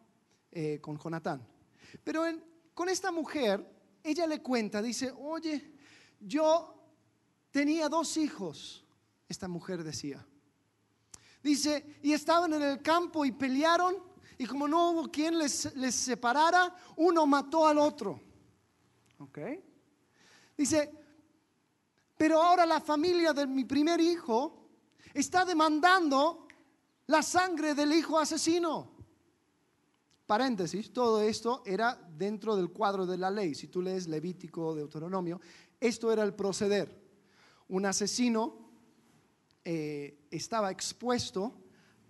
Eh, 0.52 0.80
con 0.80 0.98
Jonatán. 0.98 1.46
Pero 2.02 2.22
con 2.72 2.88
esta 2.88 3.12
mujer, 3.12 3.75
ella 4.06 4.26
le 4.26 4.40
cuenta, 4.40 4.80
dice, 4.80 5.12
oye, 5.18 5.74
yo 6.20 6.74
tenía 7.50 7.88
dos 7.88 8.16
hijos, 8.16 8.84
esta 9.28 9.48
mujer 9.48 9.82
decía. 9.82 10.24
Dice, 11.42 11.98
y 12.02 12.12
estaban 12.12 12.52
en 12.54 12.62
el 12.62 12.82
campo 12.82 13.24
y 13.24 13.32
pelearon, 13.32 13.96
y 14.38 14.46
como 14.46 14.68
no 14.68 14.90
hubo 14.90 15.10
quien 15.10 15.38
les, 15.38 15.74
les 15.74 15.94
separara, 15.94 16.74
uno 16.96 17.26
mató 17.26 17.66
al 17.66 17.78
otro. 17.78 18.20
¿Ok? 19.18 19.38
Dice, 20.56 20.92
pero 22.16 22.40
ahora 22.40 22.64
la 22.64 22.80
familia 22.80 23.32
de 23.32 23.46
mi 23.46 23.64
primer 23.64 24.00
hijo 24.00 24.68
está 25.12 25.44
demandando 25.44 26.46
la 27.06 27.22
sangre 27.22 27.74
del 27.74 27.92
hijo 27.92 28.18
asesino. 28.18 28.95
Paréntesis, 30.26 30.92
todo 30.92 31.22
esto 31.22 31.62
era 31.64 31.96
dentro 32.16 32.56
del 32.56 32.70
cuadro 32.70 33.06
de 33.06 33.16
la 33.16 33.30
ley. 33.30 33.54
Si 33.54 33.68
tú 33.68 33.80
lees 33.80 34.08
Levítico, 34.08 34.74
Deuteronomio, 34.74 35.40
esto 35.80 36.10
era 36.10 36.24
el 36.24 36.34
proceder. 36.34 37.00
Un 37.68 37.86
asesino 37.86 38.66
eh, 39.64 40.26
estaba 40.30 40.70
expuesto 40.70 41.54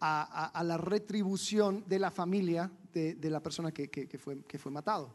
a, 0.01 0.63
la 0.65 0.77
retribución 0.77 1.85
de 1.87 1.99
la 1.99 2.11
familia 2.11 2.71
de, 2.93 3.31
la 3.31 3.43
persona 3.43 3.73
que, 3.73 4.19
fue, 4.19 4.43
que 4.45 4.59
fue 4.59 4.73
matado. 4.73 5.15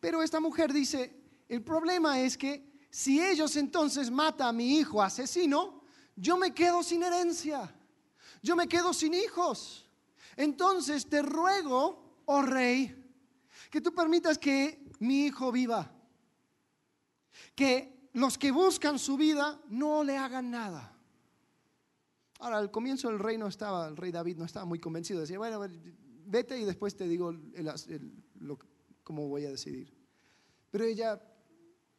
Pero 0.00 0.22
esta 0.22 0.40
mujer 0.40 0.72
dice, 0.72 1.14
el 1.48 1.62
problema 1.62 2.20
es 2.20 2.36
que 2.36 2.72
si 2.90 3.20
ellos 3.20 3.56
entonces 3.56 4.10
matan 4.10 4.48
a 4.48 4.52
mi 4.52 4.78
hijo 4.78 5.00
asesino, 5.00 5.84
yo 6.16 6.36
me 6.36 6.52
quedo 6.52 6.82
sin 6.82 7.02
herencia, 7.02 7.72
yo 8.42 8.56
me 8.56 8.66
quedo 8.68 8.92
sin 8.92 9.14
hijos. 9.14 9.88
Entonces 10.36 11.06
te 11.06 11.22
ruego, 11.22 12.22
oh 12.26 12.42
rey, 12.42 12.94
que 13.70 13.80
tú 13.80 13.94
permitas 13.94 14.38
que 14.38 14.84
mi 15.00 15.26
hijo 15.26 15.52
viva, 15.52 15.92
que 17.54 18.08
los 18.12 18.38
que 18.38 18.50
buscan 18.50 18.98
su 18.98 19.16
vida 19.16 19.60
no 19.68 20.04
le 20.04 20.16
hagan 20.16 20.50
nada. 20.50 20.96
Ahora, 22.38 22.58
al 22.58 22.70
comienzo 22.70 23.08
el 23.08 23.18
rey 23.18 23.38
no 23.38 23.46
estaba, 23.46 23.88
el 23.88 23.96
rey 23.96 24.10
David 24.10 24.36
no 24.36 24.44
estaba 24.44 24.64
muy 24.64 24.78
convencido. 24.78 25.20
Decía, 25.20 25.38
bueno, 25.38 25.60
vete 26.26 26.58
y 26.58 26.64
después 26.64 26.96
te 26.96 27.06
digo 27.06 27.32
cómo 29.04 29.28
voy 29.28 29.46
a 29.46 29.50
decidir. 29.50 29.92
Pero 30.70 30.84
ella 30.84 31.22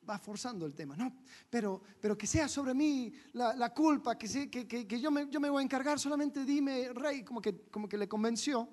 va 0.10 0.20
forzando 0.20 0.66
el 0.66 0.74
tema, 0.76 0.96
no, 0.96 1.16
pero, 1.50 1.82
pero 2.00 2.18
que 2.18 2.28
sea 2.28 2.48
sobre 2.48 2.74
mí 2.74 3.14
la, 3.34 3.74
culpa, 3.74 4.18
que, 4.18 4.50
que, 4.50 4.68
que, 4.68 5.00
yo, 5.00 5.12
me, 5.12 5.30
yo 5.30 5.40
me 5.40 5.50
voy 5.50 5.62
a 5.62 5.66
encargar, 5.66 6.00
solamente 6.00 6.46
dime, 6.46 6.90
rey, 6.94 7.24
como 7.24 7.42
que, 7.42 7.70
como 7.70 7.88
que 7.88 7.98
le 7.98 8.08
convenció. 8.08 8.70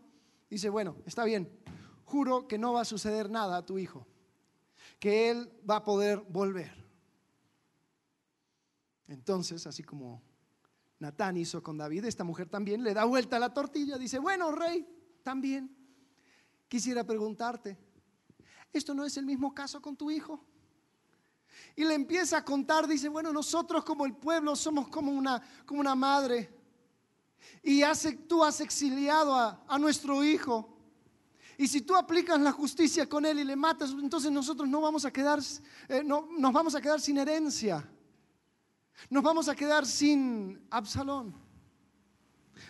Dice, 0.48 0.68
bueno, 0.68 0.96
está 1.06 1.24
bien, 1.24 1.48
juro 2.04 2.48
que 2.48 2.58
no 2.58 2.72
va 2.72 2.80
a 2.80 2.84
suceder 2.84 3.30
nada 3.30 3.58
a 3.58 3.64
tu 3.64 3.78
hijo, 3.78 4.06
que 4.98 5.30
él 5.30 5.50
va 5.68 5.76
a 5.76 5.84
poder 5.84 6.18
volver. 6.28 6.72
Entonces, 9.06 9.66
así 9.66 9.82
como 9.82 10.22
Natán 10.98 11.36
hizo 11.36 11.62
con 11.62 11.78
David, 11.78 12.04
esta 12.04 12.24
mujer 12.24 12.48
también 12.48 12.82
le 12.82 12.94
da 12.94 13.04
vuelta 13.04 13.36
a 13.36 13.40
la 13.40 13.54
tortilla, 13.54 13.96
dice, 13.96 14.18
bueno, 14.18 14.52
rey, 14.52 14.86
también 15.22 15.76
quisiera 16.68 17.04
preguntarte, 17.04 17.78
¿esto 18.72 18.94
no 18.94 19.04
es 19.04 19.16
el 19.16 19.26
mismo 19.26 19.54
caso 19.54 19.80
con 19.80 19.96
tu 19.96 20.10
hijo? 20.10 20.44
Y 21.76 21.84
le 21.84 21.94
empieza 21.94 22.38
a 22.38 22.44
contar, 22.44 22.86
dice, 22.86 23.08
bueno, 23.08 23.32
nosotros 23.32 23.84
como 23.84 24.04
el 24.04 24.14
pueblo 24.14 24.56
somos 24.56 24.88
como 24.88 25.12
una, 25.12 25.42
como 25.64 25.80
una 25.80 25.94
madre. 25.94 26.52
Y 27.62 27.82
tú 28.28 28.44
has 28.44 28.60
exiliado 28.60 29.34
a, 29.34 29.78
nuestro 29.78 30.24
hijo. 30.24 30.76
Y 31.56 31.68
si 31.68 31.82
tú 31.82 31.94
aplicas 31.94 32.40
la 32.40 32.52
justicia 32.52 33.06
con 33.06 33.26
él 33.26 33.38
y 33.38 33.44
le 33.44 33.56
matas, 33.56 33.90
entonces 33.90 34.30
nosotros 34.32 34.68
no 34.68 34.80
vamos 34.80 35.04
a 35.04 35.10
quedar, 35.10 35.40
eh, 35.88 36.02
no, 36.04 36.28
nos 36.38 36.52
vamos 36.52 36.74
a 36.74 36.80
quedar 36.80 37.00
sin 37.00 37.18
herencia. 37.18 37.86
Nos 39.08 39.22
vamos 39.22 39.48
a 39.48 39.54
quedar 39.54 39.86
sin 39.86 40.66
Absalón. 40.70 41.34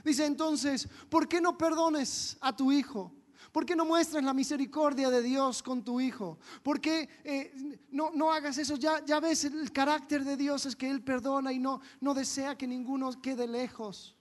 Dice 0.05 0.25
entonces, 0.25 0.89
¿por 1.09 1.29
qué 1.29 1.41
no 1.41 1.57
perdones 1.59 2.37
a 2.41 2.55
tu 2.55 2.73
hijo? 2.73 3.13
¿Por 3.53 3.67
qué 3.67 3.75
no 3.75 3.85
muestras 3.85 4.23
la 4.23 4.35
misericordia 4.35 5.11
de 5.11 5.23
Dios 5.23 5.63
con 5.63 5.83
tu 5.83 6.01
hijo? 6.01 6.39
¿Por 6.63 6.81
qué 6.81 7.09
eh, 7.25 7.81
no, 7.91 8.11
no, 8.15 8.33
hagas 8.33 8.59
eso? 8.59 8.77
Ya, 8.77 9.05
ya 9.05 9.21
ves, 9.21 9.45
el 9.45 9.73
carácter 9.73 10.25
de 10.25 10.37
Dios 10.37 10.67
es 10.67 10.77
que 10.77 10.89
Él 10.89 11.03
perdona 11.03 11.53
y 11.53 11.59
no, 11.59 11.81
no 12.01 12.15
desea 12.15 12.57
que 12.57 12.67
ninguno 12.67 13.11
quede 13.21 13.47
lejos. 13.47 14.17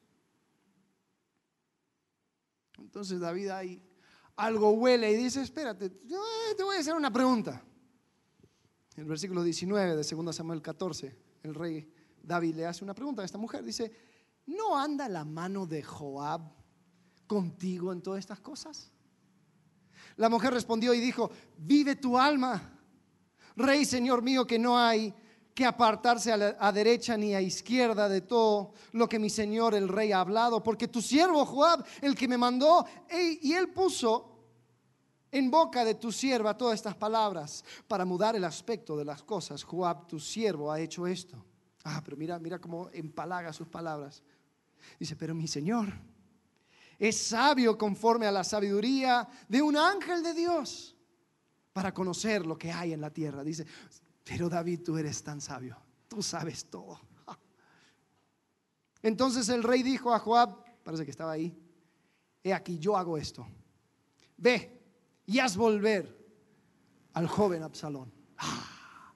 Entonces 2.77 3.19
David 3.19 3.49
ahí 3.49 3.84
algo 4.36 4.71
huele 4.71 5.12
y 5.12 5.15
dice, 5.15 5.41
espérate, 5.41 5.89
te 5.89 6.63
voy 6.63 6.77
a 6.77 6.79
hacer 6.79 6.95
una 6.95 7.12
pregunta. 7.12 7.62
El 8.95 9.05
versículo 9.05 9.43
19 9.43 9.95
de 9.95 10.15
2 10.15 10.36
Samuel 10.36 10.62
14, 10.62 11.15
el 11.43 11.55
rey 11.55 11.91
David 12.23 12.55
le 12.55 12.65
hace 12.65 12.84
una 12.84 12.93
pregunta 12.93 13.21
a 13.21 13.25
esta 13.25 13.38
mujer. 13.38 13.63
Dice, 13.63 13.91
¿no 14.45 14.77
anda 14.77 15.10
la 15.10 15.25
mano 15.25 15.65
de 15.65 15.84
Joab 15.84 16.41
contigo 17.27 17.91
en 17.91 18.01
todas 18.01 18.19
estas 18.19 18.39
cosas? 18.39 18.91
La 20.19 20.27
mujer 20.27 20.53
respondió 20.53 20.93
y 20.93 20.99
dijo, 20.99 21.32
vive 21.58 21.95
tu 21.95 22.17
alma, 22.17 22.62
rey 23.55 23.86
señor 23.86 24.21
mío, 24.21 24.45
que 24.45 24.60
no 24.60 24.77
hay 24.77 25.13
que 25.53 25.65
apartarse 25.65 26.34
a, 26.34 26.71
derecha 26.73 27.15
ni 27.15 27.34
a 27.34 27.39
izquierda 27.39 28.10
de 28.10 28.19
todo 28.19 28.73
lo 28.91 29.08
que 29.08 29.17
mi 29.17 29.29
señor 29.29 29.75
el 29.75 29.88
rey 29.88 30.12
ha 30.12 30.19
hablado, 30.19 30.62
porque 30.62 30.89
tu 30.89 31.01
siervo 31.01 31.45
Joab, 31.45 31.86
el 32.01 32.15
que 32.15 32.27
me 32.27 32.38
mandó, 32.38 32.86
y 33.10 33.53
él 33.53 33.69
puso 33.69 34.29
en 35.32 35.49
boca 35.49 35.86
de 35.86 35.95
tu 35.95 36.12
sierva 36.12 36.58
todas 36.58 36.75
estas 36.75 36.95
palabras 36.95 37.63
para 37.88 38.03
mudar 38.03 38.36
el 38.36 38.43
aspecto 38.43 38.97
de 38.97 39.05
las 39.05 39.23
cosas. 39.23 39.63
Joab, 39.63 40.05
tu 40.05 40.19
siervo, 40.19 40.69
ha 40.69 40.82
hecho 40.82 41.08
esto. 41.08 41.41
Ah, 41.86 42.01
pero 42.03 42.17
mira, 42.17 42.38
mira 42.39 42.60
cómo 42.60 42.89
empalaga 42.91 43.53
sus 43.53 43.69
palabras. 43.69 44.21
Dice, 44.99 45.15
pero 45.15 45.34
mi 45.34 45.47
Señor 45.47 45.93
es 46.99 47.17
sabio 47.17 47.77
conforme 47.77 48.27
a 48.27 48.31
la 48.31 48.43
sabiduría 48.43 49.27
de 49.47 49.62
un 49.62 49.77
ángel 49.77 50.21
de 50.21 50.33
Dios 50.33 50.97
para 51.71 51.93
conocer 51.93 52.45
lo 52.45 52.57
que 52.57 52.71
hay 52.71 52.91
en 52.91 52.99
la 52.99 53.09
tierra. 53.09 53.41
Dice, 53.41 53.65
pero 54.23 54.49
David, 54.49 54.81
tú 54.83 54.97
eres 54.97 55.23
tan 55.23 55.39
sabio, 55.39 55.77
tú 56.09 56.21
sabes 56.21 56.69
todo. 56.69 56.99
Entonces 59.01 59.47
el 59.47 59.63
rey 59.63 59.81
dijo 59.81 60.13
a 60.13 60.19
Joab, 60.19 60.65
parece 60.83 61.05
que 61.05 61.12
estaba 61.12 61.31
ahí, 61.31 61.57
he 62.43 62.53
aquí, 62.53 62.77
yo 62.77 62.97
hago 62.97 63.17
esto. 63.17 63.47
Ve 64.35 64.83
y 65.25 65.39
haz 65.39 65.55
volver 65.55 66.17
al 67.13 67.27
joven 67.27 67.63
Absalón. 67.63 68.12
Ah. 68.38 69.13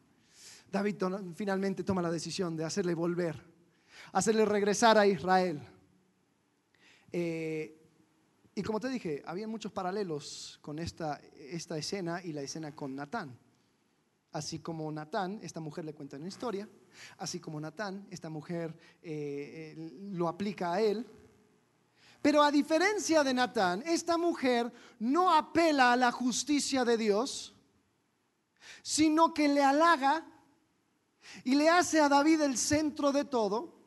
David 0.72 0.96
finalmente 1.36 1.84
toma 1.84 2.02
la 2.02 2.10
decisión 2.10 2.56
de 2.56 2.64
hacerle 2.64 2.96
volver, 2.96 3.40
hacerle 4.14 4.46
regresar 4.46 4.98
a 4.98 5.06
Israel. 5.06 5.62
Eh, 7.16 7.80
y 8.56 8.64
como 8.64 8.80
te 8.80 8.90
dije, 8.90 9.22
había 9.26 9.48
muchos 9.48 9.72
paralelos 9.72 10.58
con 10.62 10.80
esta, 10.80 11.22
escena 11.50 12.22
y 12.24 12.34
la 12.34 12.42
escena 12.42 12.76
con 12.76 12.96
Natán. 12.96 13.38
Así 14.32 14.60
como 14.60 14.92
Natán, 14.92 15.40
esta 15.44 15.60
mujer 15.60 15.86
le 15.86 15.94
cuenta 15.94 16.18
una 16.18 16.28
historia, 16.28 16.68
así 17.20 17.40
como 17.40 17.60
Natán, 17.60 18.08
esta 18.10 18.30
mujer 18.30 18.76
eh, 19.04 19.76
eh, 19.78 19.92
lo 20.12 20.28
aplica 20.28 20.74
a 20.74 20.82
él. 20.82 21.06
Pero 22.20 22.42
a 22.42 22.52
diferencia 22.52 23.24
de 23.24 23.34
Natán, 23.34 23.84
esta 23.86 24.18
mujer 24.18 24.74
no 24.98 25.32
apela 25.32 25.92
a 25.92 25.96
la 25.96 26.12
justicia 26.12 26.84
de 26.84 26.98
Dios, 26.98 27.54
sino 28.82 29.36
que 29.36 29.48
le 29.48 29.64
halaga 29.64 30.26
y 31.44 31.54
le 31.54 31.70
hace 31.70 32.00
a 32.00 32.10
David 32.10 32.42
el 32.42 32.58
centro 32.58 33.12
de 33.12 33.26
todo 33.26 33.83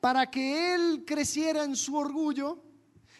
para 0.00 0.30
que 0.30 0.74
él 0.74 1.04
creciera 1.06 1.64
en 1.64 1.76
su 1.76 1.96
orgullo 1.96 2.62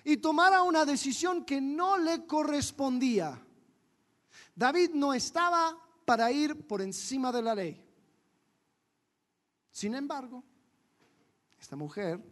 y 0.05 0.19
tomara 0.19 0.63
una 0.63 0.85
decisión 0.85 1.45
que 1.45 1.61
no 1.61 1.99
le 1.99 2.27
correspondía. 2.27 3.43
David 4.55 4.91
no 4.95 5.13
estaba 5.13 5.77
para 6.05 6.31
ir 6.31 6.67
por 6.67 6.81
encima 6.81 7.33
de 7.33 7.43
la 7.43 7.55
ley. 7.55 7.83
Sin 9.71 9.95
embargo, 9.95 10.43
esta 11.59 11.77
mujer 11.77 12.23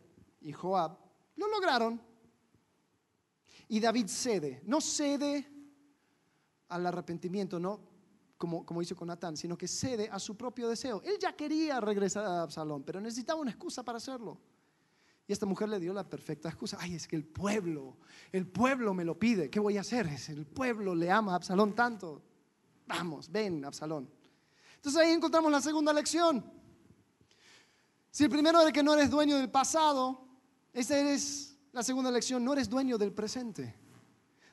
y 0.40 0.52
Joab 0.52 0.96
lo 1.36 1.48
lograron. 1.48 2.00
Y 3.68 3.80
David 3.80 4.06
cede, 4.08 4.62
no 4.64 4.80
cede 4.80 5.50
al 6.68 6.86
arrepentimiento, 6.86 7.58
no 7.58 7.93
como, 8.44 8.66
como 8.66 8.82
hizo 8.82 8.94
con 8.94 9.08
Natán, 9.08 9.38
sino 9.38 9.56
que 9.56 9.66
cede 9.66 10.10
a 10.12 10.18
su 10.18 10.36
propio 10.36 10.68
deseo. 10.68 11.00
Él 11.02 11.16
ya 11.18 11.34
quería 11.34 11.80
regresar 11.80 12.26
a 12.26 12.42
Absalón, 12.42 12.82
pero 12.82 13.00
necesitaba 13.00 13.40
una 13.40 13.50
excusa 13.50 13.82
para 13.82 13.96
hacerlo. 13.96 14.38
Y 15.26 15.32
esta 15.32 15.46
mujer 15.46 15.70
le 15.70 15.80
dio 15.80 15.94
la 15.94 16.06
perfecta 16.06 16.50
excusa. 16.50 16.76
Ay, 16.78 16.94
es 16.94 17.08
que 17.08 17.16
el 17.16 17.24
pueblo, 17.24 17.96
el 18.30 18.46
pueblo 18.46 18.92
me 18.92 19.02
lo 19.02 19.18
pide. 19.18 19.48
¿Qué 19.48 19.58
voy 19.58 19.78
a 19.78 19.80
hacer? 19.80 20.06
El 20.28 20.44
pueblo 20.44 20.94
le 20.94 21.10
ama 21.10 21.32
a 21.32 21.36
Absalón 21.36 21.74
tanto. 21.74 22.20
Vamos, 22.86 23.32
ven, 23.32 23.64
Absalón. 23.64 24.10
Entonces 24.76 25.00
ahí 25.00 25.12
encontramos 25.12 25.50
la 25.50 25.62
segunda 25.62 25.94
lección. 25.94 26.44
Si 28.10 28.24
el 28.24 28.30
primero 28.30 28.60
es 28.60 28.72
que 28.74 28.82
no 28.82 28.92
eres 28.92 29.08
dueño 29.08 29.38
del 29.38 29.50
pasado, 29.50 30.28
esta 30.74 30.98
es 30.98 31.56
la 31.72 31.82
segunda 31.82 32.10
lección, 32.10 32.44
no 32.44 32.52
eres 32.52 32.68
dueño 32.68 32.98
del 32.98 33.12
presente. 33.12 33.74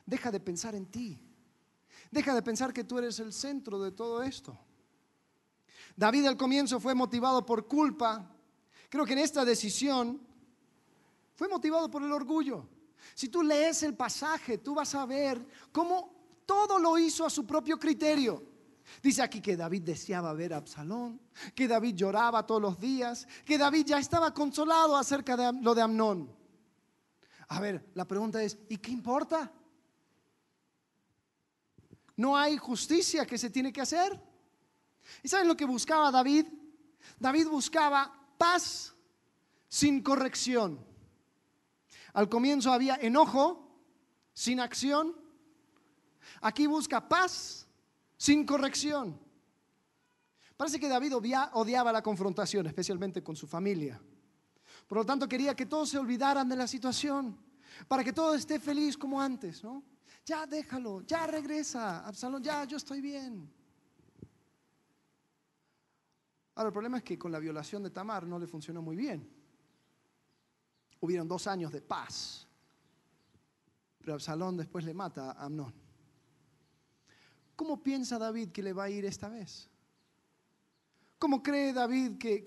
Deja 0.06 0.30
de 0.30 0.40
pensar 0.40 0.74
en 0.74 0.86
ti. 0.86 1.20
Deja 2.12 2.34
de 2.34 2.42
pensar 2.42 2.74
que 2.74 2.84
tú 2.84 2.98
eres 2.98 3.18
el 3.20 3.32
centro 3.32 3.80
de 3.80 3.90
todo 3.90 4.22
esto. 4.22 4.56
David 5.96 6.26
al 6.26 6.36
comienzo 6.36 6.78
fue 6.78 6.94
motivado 6.94 7.44
por 7.44 7.66
culpa. 7.66 8.30
Creo 8.90 9.06
que 9.06 9.14
en 9.14 9.20
esta 9.20 9.46
decisión 9.46 10.20
fue 11.34 11.48
motivado 11.48 11.90
por 11.90 12.02
el 12.02 12.12
orgullo. 12.12 12.68
Si 13.14 13.30
tú 13.30 13.42
lees 13.42 13.82
el 13.82 13.96
pasaje, 13.96 14.58
tú 14.58 14.74
vas 14.74 14.94
a 14.94 15.06
ver 15.06 15.44
cómo 15.72 16.42
todo 16.44 16.78
lo 16.78 16.98
hizo 16.98 17.24
a 17.24 17.30
su 17.30 17.46
propio 17.46 17.78
criterio. 17.78 18.44
Dice 19.02 19.22
aquí 19.22 19.40
que 19.40 19.56
David 19.56 19.82
deseaba 19.82 20.34
ver 20.34 20.52
a 20.52 20.58
Absalón, 20.58 21.18
que 21.54 21.66
David 21.66 21.94
lloraba 21.94 22.44
todos 22.46 22.60
los 22.60 22.78
días, 22.78 23.26
que 23.46 23.56
David 23.56 23.86
ya 23.86 23.98
estaba 23.98 24.34
consolado 24.34 24.98
acerca 24.98 25.34
de 25.34 25.50
lo 25.62 25.74
de 25.74 25.80
Amnón. 25.80 26.30
A 27.48 27.58
ver, 27.58 27.90
la 27.94 28.06
pregunta 28.06 28.42
es, 28.42 28.58
¿y 28.68 28.76
qué 28.76 28.90
importa? 28.90 29.50
No 32.22 32.36
hay 32.36 32.56
justicia 32.56 33.26
que 33.26 33.36
se 33.36 33.50
tiene 33.50 33.72
que 33.72 33.80
hacer. 33.80 34.16
¿Y 35.24 35.28
saben 35.28 35.48
lo 35.48 35.56
que 35.56 35.64
buscaba 35.64 36.08
David? 36.12 36.46
David 37.18 37.48
buscaba 37.48 38.14
paz 38.38 38.94
sin 39.68 40.00
corrección. 40.04 40.78
Al 42.12 42.28
comienzo 42.28 42.72
había 42.72 42.94
enojo 42.94 43.76
sin 44.32 44.60
acción. 44.60 45.16
Aquí 46.42 46.68
busca 46.68 47.08
paz 47.08 47.66
sin 48.16 48.46
corrección. 48.46 49.18
Parece 50.56 50.78
que 50.78 50.86
David 50.86 51.16
odiaba 51.16 51.90
la 51.90 52.04
confrontación, 52.04 52.68
especialmente 52.68 53.24
con 53.24 53.34
su 53.34 53.48
familia. 53.48 54.00
Por 54.86 54.98
lo 54.98 55.04
tanto, 55.04 55.28
quería 55.28 55.56
que 55.56 55.66
todos 55.66 55.88
se 55.88 55.98
olvidaran 55.98 56.48
de 56.48 56.54
la 56.54 56.68
situación, 56.68 57.36
para 57.88 58.04
que 58.04 58.12
todo 58.12 58.36
esté 58.36 58.60
feliz 58.60 58.96
como 58.96 59.20
antes, 59.20 59.64
¿no? 59.64 59.82
Ya 60.24 60.46
déjalo, 60.46 61.02
ya 61.02 61.26
regresa, 61.26 62.06
Absalón, 62.06 62.42
ya 62.42 62.64
yo 62.64 62.76
estoy 62.76 63.00
bien. 63.00 63.52
Ahora, 66.54 66.68
el 66.68 66.72
problema 66.72 66.98
es 66.98 67.02
que 67.02 67.18
con 67.18 67.32
la 67.32 67.38
violación 67.38 67.82
de 67.82 67.90
Tamar 67.90 68.26
no 68.26 68.38
le 68.38 68.46
funcionó 68.46 68.82
muy 68.82 68.94
bien. 68.94 69.28
Hubieron 71.00 71.26
dos 71.26 71.46
años 71.48 71.72
de 71.72 71.80
paz, 71.80 72.46
pero 73.98 74.14
Absalón 74.14 74.56
después 74.56 74.84
le 74.84 74.94
mata 74.94 75.32
a 75.32 75.44
Amnón. 75.44 75.74
¿Cómo 77.56 77.82
piensa 77.82 78.18
David 78.18 78.50
que 78.50 78.62
le 78.62 78.72
va 78.72 78.84
a 78.84 78.90
ir 78.90 79.04
esta 79.04 79.28
vez? 79.28 79.68
¿Cómo 81.18 81.42
cree 81.42 81.72
David 81.72 82.18
que, 82.18 82.44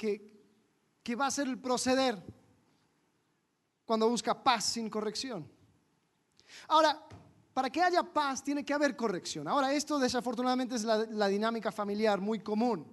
que 1.03 1.15
va 1.15 1.27
a 1.27 1.31
ser 1.31 1.47
el 1.47 1.59
proceder 1.59 2.21
cuando 3.85 4.09
busca 4.09 4.41
paz 4.41 4.65
sin 4.65 4.89
corrección? 4.89 5.49
Ahora, 6.67 7.05
para 7.55 7.69
que 7.69 7.81
haya 7.81 8.03
paz 8.03 8.43
tiene 8.43 8.65
que 8.65 8.73
haber 8.73 8.97
corrección. 8.97 9.47
Ahora, 9.47 9.71
esto 9.71 9.97
desafortunadamente 9.97 10.75
es 10.75 10.83
la, 10.83 11.27
dinámica 11.29 11.71
familiar 11.71 12.19
muy 12.19 12.39
común. 12.39 12.85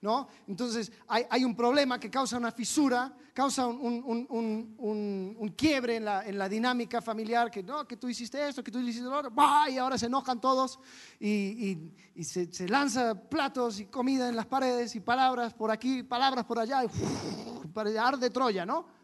¿no? 0.00 0.26
Entonces, 0.48 0.90
hay, 1.06 1.44
un 1.44 1.54
problema 1.54 2.00
que 2.00 2.10
causa 2.10 2.36
una 2.36 2.50
fisura, 2.50 3.14
causa 3.32 3.68
un, 3.68 5.54
quiebre 5.56 5.96
en 5.98 6.04
la, 6.04 6.48
dinámica 6.48 7.00
familiar, 7.00 7.48
que, 7.48 7.62
no, 7.62 7.86
que 7.86 7.96
tú 7.96 8.08
hiciste 8.08 8.48
esto, 8.48 8.64
que 8.64 8.72
tú 8.72 8.80
hiciste 8.80 9.08
lo 9.08 9.18
otro, 9.18 9.32
y 9.70 9.78
ahora 9.78 9.96
se 9.96 10.06
enojan 10.06 10.40
todos 10.40 10.80
y, 11.20 11.78
se, 12.20 12.52
se, 12.52 12.68
lanza 12.68 13.14
platos 13.14 13.78
y 13.78 13.84
comida 13.84 14.28
en 14.28 14.34
las 14.34 14.46
paredes 14.46 14.96
y 14.96 15.00
palabras 15.00 15.54
por 15.54 15.70
aquí, 15.70 16.02
palabras 16.02 16.44
por 16.44 16.58
allá, 16.58 16.82
y 16.82 17.96
arde 17.96 18.30
Troya, 18.30 18.66
¿no? 18.66 18.97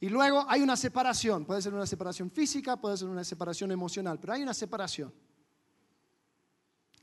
Y 0.00 0.08
luego 0.08 0.44
hay 0.48 0.62
una 0.62 0.76
separación, 0.76 1.44
puede 1.44 1.60
ser 1.60 1.74
una 1.74 1.86
separación 1.86 2.30
física, 2.30 2.76
puede 2.76 2.96
ser 2.96 3.08
una 3.08 3.24
separación 3.24 3.72
emocional, 3.72 4.18
pero 4.20 4.32
hay 4.32 4.42
una 4.42 4.54
separación. 4.54 5.12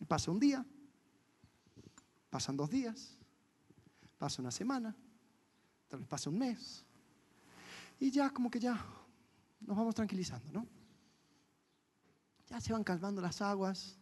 Pasa 0.07 0.31
un 0.31 0.39
día, 0.39 0.65
pasan 2.29 2.55
dos 2.55 2.69
días, 2.69 3.17
pasa 4.17 4.41
una 4.41 4.51
semana, 4.51 4.95
tal 5.89 5.99
vez 5.99 6.07
pasa 6.07 6.29
un 6.29 6.37
mes, 6.37 6.85
y 7.99 8.11
ya 8.11 8.29
como 8.29 8.49
que 8.49 8.59
ya 8.59 8.85
nos 9.59 9.75
vamos 9.75 9.95
tranquilizando, 9.95 10.49
¿no? 10.51 10.67
Ya 12.47 12.61
se 12.61 12.71
van 12.71 12.83
calmando 12.83 13.21
las 13.21 13.41
aguas. 13.41 13.97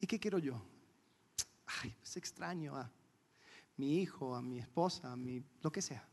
¿Y 0.00 0.06
qué 0.06 0.18
quiero 0.18 0.38
yo? 0.38 0.60
Ay, 1.82 1.94
es 2.02 2.16
extraño 2.16 2.74
a 2.74 2.90
mi 3.76 3.98
hijo, 4.00 4.34
a 4.34 4.40
mi 4.40 4.58
esposa, 4.58 5.12
a 5.12 5.16
mi, 5.16 5.44
lo 5.60 5.70
que 5.70 5.82
sea 5.82 6.09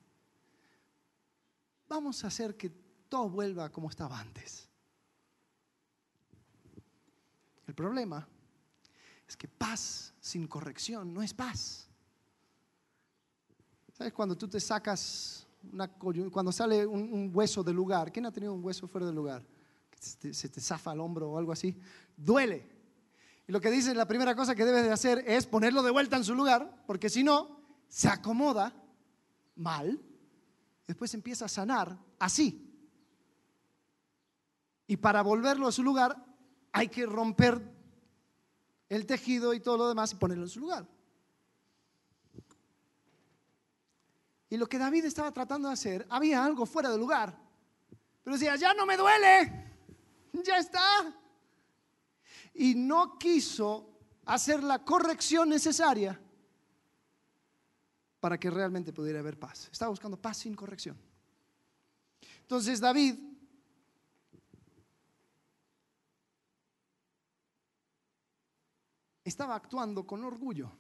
vamos 1.87 2.23
a 2.23 2.27
hacer 2.27 2.55
que 2.55 2.69
todo 3.09 3.29
vuelva 3.29 3.71
como 3.71 3.89
estaba 3.89 4.19
antes. 4.19 4.67
El 7.65 7.73
problema 7.73 8.27
es 9.27 9.35
que 9.35 9.47
paz 9.47 10.13
sin 10.19 10.47
corrección 10.47 11.13
no 11.13 11.21
es 11.21 11.33
paz. 11.33 11.87
¿Sabes? 13.93 14.13
Cuando 14.13 14.37
tú 14.37 14.47
te 14.47 14.59
sacas 14.59 15.45
una 15.71 15.87
cuando 15.89 16.51
sale 16.51 16.85
un, 16.85 17.31
hueso 17.33 17.63
del 17.63 17.75
lugar, 17.75 18.11
¿quién 18.11 18.25
ha 18.25 18.31
tenido 18.31 18.53
un 18.53 18.63
hueso 18.63 18.87
fuera 18.87 19.07
del 19.07 19.15
lugar? 19.15 19.45
Se 19.99 20.17
te, 20.17 20.33
se 20.33 20.49
te 20.49 20.61
zafa 20.61 20.93
el 20.93 20.99
hombro 20.99 21.31
o 21.31 21.37
algo 21.37 21.51
así. 21.51 21.77
Duele. 22.15 22.77
Y 23.47 23.51
lo 23.51 23.59
que 23.59 23.71
dice, 23.71 23.93
la 23.95 24.07
primera 24.07 24.35
cosa 24.35 24.55
que 24.55 24.65
debes 24.65 24.83
de 24.83 24.91
hacer 24.91 25.23
es 25.27 25.45
ponerlo 25.45 25.81
de 25.81 25.91
vuelta 25.91 26.15
en 26.15 26.23
su 26.23 26.35
lugar, 26.35 26.83
porque 26.85 27.09
si 27.09 27.23
no, 27.23 27.61
se 27.87 28.07
acomoda 28.07 28.73
mal 29.55 29.99
después 30.87 31.13
empieza 31.13 31.45
a 31.45 31.49
sanar 31.49 31.99
así. 32.17 32.63
Y 34.87 34.97
para 34.97 35.21
volverlo 35.21 35.67
a 35.67 35.71
su 35.71 35.83
lugar 35.83 36.25
hay 36.71 36.87
que 36.87 37.05
romper 37.05 37.61
el 38.87 39.05
tejido 39.05 39.53
y 39.53 39.59
todo 39.59 39.77
lo 39.77 39.89
demás 39.89 40.13
y 40.13 40.15
ponerlo 40.15 40.45
en 40.45 40.49
su 40.49 40.61
lugar. 40.61 40.87
Y 44.49 44.55
lo 44.55 44.67
que 44.67 44.77
David 44.77 45.03
estaba 45.03 45.33
tratando 45.33 45.67
de 45.67 45.73
hacer, 45.73 46.07
había 46.09 46.43
algo 46.43 46.65
fuera 46.65 46.89
de 46.89 46.97
lugar. 46.97 47.37
Pero 48.23 48.37
decía, 48.37 48.55
ya 48.55 48.73
no 48.73 48.85
me 48.85 48.95
duele, 48.95 49.65
ya 50.31 50.57
está. 50.57 51.13
Y 52.53 52.75
no 52.75 53.19
quiso 53.19 53.89
hacer 54.25 54.63
la 54.63 54.85
corrección 54.85 55.49
necesaria 55.49 56.19
para 58.19 58.39
que 58.39 58.49
realmente 58.49 58.93
pudiera 58.93 59.19
haber 59.19 59.37
paz. 59.37 59.69
Estaba 59.71 59.89
buscando 59.89 60.17
paz 60.17 60.37
sin 60.37 60.55
corrección. 60.55 60.97
Entonces 62.41 62.79
David 62.79 63.15
estaba 69.23 69.55
actuando 69.55 70.07
con 70.07 70.23
orgullo. 70.23 70.71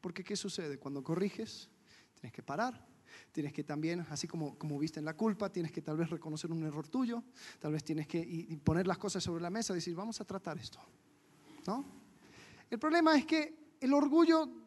Porque 0.00 0.22
¿qué 0.22 0.36
sucede? 0.36 0.78
Cuando 0.78 1.02
corriges, 1.02 1.70
tienes 2.12 2.32
que 2.32 2.42
parar, 2.42 2.86
tienes 3.32 3.54
que 3.54 3.64
también, 3.64 4.06
así 4.10 4.28
como, 4.28 4.58
como 4.58 4.78
viste 4.78 4.98
en 4.98 5.06
la 5.06 5.16
culpa, 5.16 5.50
tienes 5.50 5.72
que 5.72 5.80
tal 5.80 5.96
vez 5.96 6.10
reconocer 6.10 6.52
un 6.52 6.62
error 6.62 6.86
tuyo, 6.86 7.24
tal 7.58 7.72
vez 7.72 7.82
tienes 7.82 8.06
que 8.06 8.58
poner 8.62 8.86
las 8.86 8.98
cosas 8.98 9.24
sobre 9.24 9.42
la 9.42 9.50
mesa 9.50 9.72
decir, 9.72 9.94
vamos 9.94 10.20
a 10.20 10.26
tratar 10.26 10.58
esto. 10.58 10.78
¿No? 11.66 11.84
El 12.68 12.78
problema 12.78 13.16
es 13.16 13.24
que 13.24 13.76
el 13.80 13.94
orgullo 13.94 14.63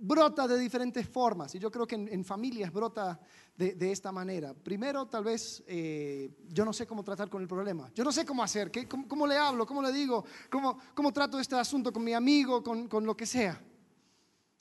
brota 0.00 0.48
de 0.48 0.58
diferentes 0.58 1.06
formas 1.06 1.54
y 1.54 1.58
yo 1.58 1.70
creo 1.70 1.86
que 1.86 1.94
en, 1.94 2.24
familias 2.24 2.72
brota 2.72 3.20
de, 3.56 3.92
esta 3.92 4.10
manera. 4.10 4.54
Primero, 4.54 5.06
tal 5.06 5.24
vez 5.24 5.62
eh, 5.66 6.30
yo 6.48 6.64
no 6.64 6.72
sé 6.72 6.86
cómo 6.86 7.04
tratar 7.04 7.28
con 7.28 7.42
el 7.42 7.48
problema, 7.48 7.90
yo 7.94 8.02
no 8.02 8.10
sé 8.10 8.24
cómo 8.24 8.42
hacer, 8.42 8.70
¿qué, 8.70 8.88
cómo, 8.88 9.26
le 9.26 9.36
hablo, 9.36 9.66
cómo 9.66 9.82
le 9.82 9.92
digo, 9.92 10.24
cómo, 10.50 10.78
cómo 10.94 11.12
trato 11.12 11.38
este 11.38 11.54
asunto 11.56 11.92
con 11.92 12.02
mi 12.02 12.14
amigo, 12.14 12.62
con, 12.62 12.88
con 12.88 13.04
lo 13.04 13.14
que 13.14 13.26
sea. 13.26 13.62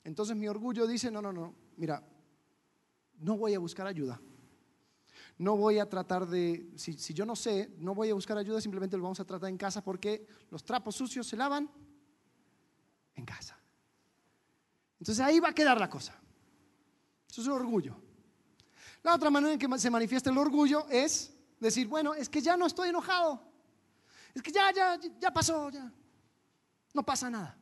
Entonces 0.03 0.35
mi 0.35 0.47
orgullo 0.47 0.85
dice, 0.85 1.09
no, 1.09 1.21
no, 1.21 1.31
no, 1.31 1.55
mira, 1.77 2.03
no 3.19 3.37
voy 3.37 3.53
a 3.53 3.59
buscar 3.59 3.87
ayuda. 3.87 4.19
No 5.37 5.55
voy 5.55 5.79
a 5.79 5.87
tratar 5.87 6.27
de, 6.27 6.69
si, 6.75 6.93
si 6.93 7.13
yo 7.13 7.25
no 7.25 7.35
sé, 7.37 7.73
no 7.77 7.95
voy 7.95 8.09
a 8.09 8.13
buscar 8.13 8.37
ayuda, 8.37 8.59
simplemente 8.59 8.97
lo 8.97 9.03
vamos 9.03 9.21
a 9.21 9.25
tratar 9.25 9.49
en 9.49 9.57
casa 9.57 9.81
porque 9.81 10.27
los 10.49 10.65
trapos 10.65 10.95
sucios 10.95 11.25
se 11.25 11.37
lavan 11.37 11.69
en 13.15 13.23
casa. 13.23 13.58
Entonces 14.99 15.25
ahí 15.25 15.39
va 15.39 15.49
a 15.49 15.53
quedar 15.53 15.79
la 15.79 15.89
cosa. 15.89 16.13
Eso 17.29 17.41
es 17.41 17.47
el 17.47 17.53
orgullo. 17.53 17.95
La 19.03 19.15
otra 19.15 19.29
manera 19.29 19.53
en 19.53 19.59
que 19.59 19.79
se 19.79 19.89
manifiesta 19.89 20.29
el 20.29 20.37
orgullo 20.37 20.85
es 20.89 21.33
decir, 21.59 21.87
bueno, 21.87 22.13
es 22.13 22.27
que 22.29 22.41
ya 22.41 22.57
no 22.57 22.65
estoy 22.65 22.89
enojado. 22.89 23.41
Es 24.33 24.41
que 24.41 24.51
ya, 24.51 24.71
ya, 24.73 24.99
ya 25.19 25.31
pasó, 25.31 25.69
ya. 25.69 25.91
No 26.93 27.03
pasa 27.03 27.29
nada. 27.29 27.57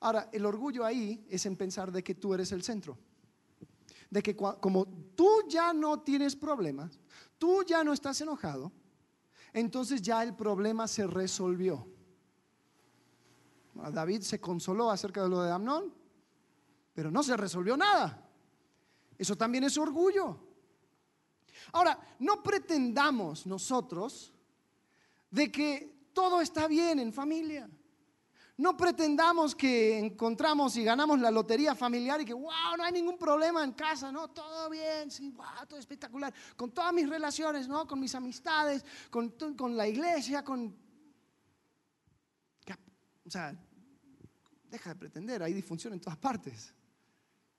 Ahora, 0.00 0.28
el 0.32 0.46
orgullo 0.46 0.84
ahí 0.84 1.26
es 1.28 1.44
en 1.46 1.56
pensar 1.56 1.92
de 1.92 2.02
que 2.02 2.14
tú 2.14 2.34
eres 2.34 2.52
el 2.52 2.62
centro. 2.62 2.98
De 4.08 4.22
que 4.22 4.34
como 4.34 4.86
tú 5.14 5.28
ya 5.48 5.72
no 5.72 6.00
tienes 6.00 6.34
problemas, 6.34 6.98
tú 7.38 7.62
ya 7.64 7.84
no 7.84 7.92
estás 7.92 8.20
enojado, 8.20 8.72
entonces 9.52 10.02
ya 10.02 10.22
el 10.22 10.34
problema 10.34 10.88
se 10.88 11.06
resolvió. 11.06 11.86
David 13.90 14.22
se 14.22 14.40
consoló 14.40 14.90
acerca 14.90 15.22
de 15.22 15.28
lo 15.28 15.42
de 15.42 15.50
Amnón, 15.50 15.94
pero 16.92 17.10
no 17.10 17.22
se 17.22 17.36
resolvió 17.36 17.76
nada. 17.76 18.28
Eso 19.16 19.36
también 19.36 19.64
es 19.64 19.78
orgullo. 19.78 20.38
Ahora, 21.72 21.98
no 22.18 22.42
pretendamos 22.42 23.46
nosotros 23.46 24.32
de 25.30 25.50
que 25.50 26.08
todo 26.12 26.40
está 26.40 26.66
bien 26.66 26.98
en 26.98 27.12
familia. 27.12 27.70
No 28.56 28.76
pretendamos 28.76 29.54
que 29.54 29.98
encontramos 29.98 30.76
y 30.76 30.84
ganamos 30.84 31.18
la 31.18 31.30
lotería 31.30 31.74
familiar 31.74 32.20
y 32.20 32.26
que, 32.26 32.34
wow, 32.34 32.76
no 32.76 32.84
hay 32.84 32.92
ningún 32.92 33.16
problema 33.16 33.64
en 33.64 33.72
casa, 33.72 34.12
no, 34.12 34.28
todo 34.28 34.68
bien, 34.68 35.10
sí, 35.10 35.30
wow, 35.30 35.66
todo 35.66 35.78
espectacular. 35.78 36.34
Con 36.56 36.70
todas 36.70 36.92
mis 36.92 37.08
relaciones, 37.08 37.68
¿no? 37.68 37.86
Con 37.86 37.98
mis 37.98 38.14
amistades, 38.14 38.84
con, 39.10 39.30
con 39.56 39.76
la 39.76 39.88
iglesia, 39.88 40.44
con... 40.44 40.76
O 43.26 43.30
sea, 43.30 43.54
deja 44.70 44.90
de 44.90 44.96
pretender, 44.96 45.42
hay 45.42 45.52
disfunción 45.52 45.92
en 45.92 46.00
todas 46.00 46.18
partes. 46.18 46.72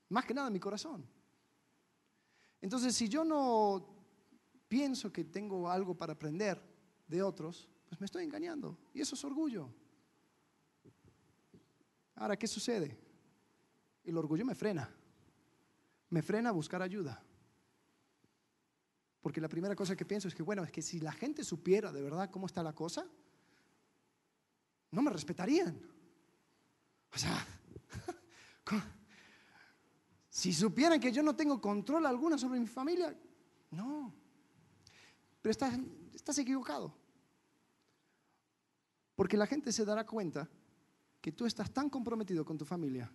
Más 0.10 0.26
que 0.26 0.34
nada 0.34 0.48
en 0.48 0.54
mi 0.54 0.60
corazón. 0.60 1.06
Entonces, 2.62 2.96
si 2.96 3.10
yo 3.10 3.24
no 3.24 3.86
pienso 4.68 5.12
que 5.12 5.26
tengo 5.26 5.70
algo 5.70 5.96
para 5.96 6.14
aprender 6.14 6.62
de 7.08 7.22
otros, 7.22 7.68
pues 7.88 8.00
me 8.00 8.06
estoy 8.06 8.24
engañando. 8.24 8.78
Y 8.94 9.02
eso 9.02 9.16
es 9.16 9.24
orgullo. 9.24 9.70
Ahora, 12.16 12.38
¿qué 12.38 12.48
sucede? 12.48 12.98
El 14.04 14.18
orgullo 14.18 14.46
me 14.46 14.56
frena. 14.56 14.90
Me 16.10 16.22
frena 16.22 16.50
a 16.50 16.54
buscar 16.54 16.82
ayuda. 16.82 17.24
Porque 19.22 19.42
la 19.42 19.50
primera 19.50 19.76
cosa 19.76 19.96
que 19.96 20.06
pienso 20.06 20.28
es 20.28 20.36
que, 20.36 20.44
bueno, 20.44 20.64
es 20.64 20.72
que 20.72 20.82
si 20.82 21.00
la 21.00 21.12
gente 21.12 21.44
supiera 21.44 21.92
de 21.92 22.02
verdad 22.02 22.30
cómo 22.30 22.48
está 22.48 22.64
la 22.64 22.74
cosa, 22.74 23.06
no 24.92 25.02
me 25.02 25.12
respetarían. 25.12 25.80
O 27.14 27.18
sea, 27.18 27.46
si 30.30 30.54
supieran 30.54 31.00
que 31.00 31.12
yo 31.12 31.22
no 31.24 31.36
tengo 31.36 31.60
control 31.60 32.06
alguna 32.06 32.38
sobre 32.38 32.60
mi 32.60 32.68
familia, 32.68 33.16
no. 33.72 34.14
Pero 35.42 35.52
estás, 35.52 35.78
estás 36.14 36.38
equivocado. 36.38 36.94
Porque 39.16 39.38
la 39.38 39.48
gente 39.48 39.72
se 39.72 39.86
dará 39.86 40.06
cuenta 40.06 40.50
que 41.20 41.32
tú 41.32 41.46
estás 41.46 41.72
tan 41.72 41.90
comprometido 41.90 42.44
con 42.44 42.58
tu 42.58 42.66
familia, 42.66 43.12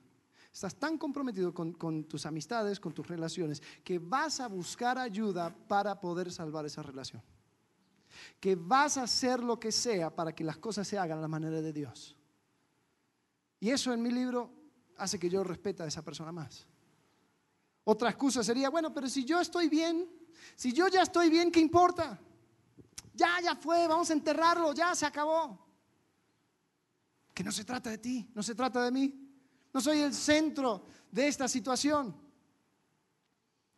estás 0.52 0.76
tan 0.76 0.96
comprometido 0.98 1.52
con, 1.52 1.72
con, 1.72 2.04
tus 2.04 2.26
amistades, 2.26 2.78
con 2.78 2.92
tus 2.92 3.06
relaciones, 3.06 3.62
que 3.82 3.98
vas 3.98 4.40
a 4.40 4.46
buscar 4.46 4.98
ayuda 4.98 5.54
para 5.66 6.00
poder 6.00 6.30
salvar 6.30 6.64
esa 6.64 6.82
relación. 6.82 7.22
Que 8.40 8.54
vas 8.54 8.96
a 8.96 9.02
hacer 9.02 9.42
lo 9.42 9.58
que 9.58 9.72
sea 9.72 10.14
para 10.14 10.34
que 10.34 10.44
las 10.44 10.58
cosas 10.58 10.86
se 10.86 10.96
hagan 10.96 11.18
a 11.18 11.22
la 11.22 11.28
manera 11.28 11.60
de 11.60 11.72
Dios. 11.72 12.15
Y 13.60 13.70
eso 13.70 13.92
en 13.92 14.02
mi 14.02 14.10
libro 14.10 14.52
hace 14.98 15.18
que 15.18 15.30
yo 15.30 15.42
respete 15.42 15.82
a 15.82 15.86
esa 15.86 16.02
persona 16.02 16.32
más. 16.32 16.66
Otra 17.84 18.10
excusa 18.10 18.42
sería, 18.42 18.68
bueno, 18.68 18.92
pero 18.92 19.08
si 19.08 19.24
yo 19.24 19.40
estoy 19.40 19.68
bien, 19.68 20.08
si 20.54 20.72
yo 20.72 20.88
ya 20.88 21.02
estoy 21.02 21.30
bien, 21.30 21.50
¿qué 21.50 21.60
importa? 21.60 22.20
Ya, 23.14 23.40
ya 23.42 23.54
fue, 23.54 23.86
vamos 23.86 24.10
a 24.10 24.12
enterrarlo, 24.12 24.74
ya 24.74 24.94
se 24.94 25.06
acabó. 25.06 25.66
Que 27.32 27.44
no 27.44 27.52
se 27.52 27.64
trata 27.64 27.90
de 27.90 27.98
ti, 27.98 28.30
no 28.34 28.42
se 28.42 28.54
trata 28.54 28.84
de 28.84 28.90
mí. 28.90 29.22
No 29.72 29.80
soy 29.80 30.00
el 30.00 30.14
centro 30.14 30.86
de 31.10 31.28
esta 31.28 31.48
situación. 31.48 32.14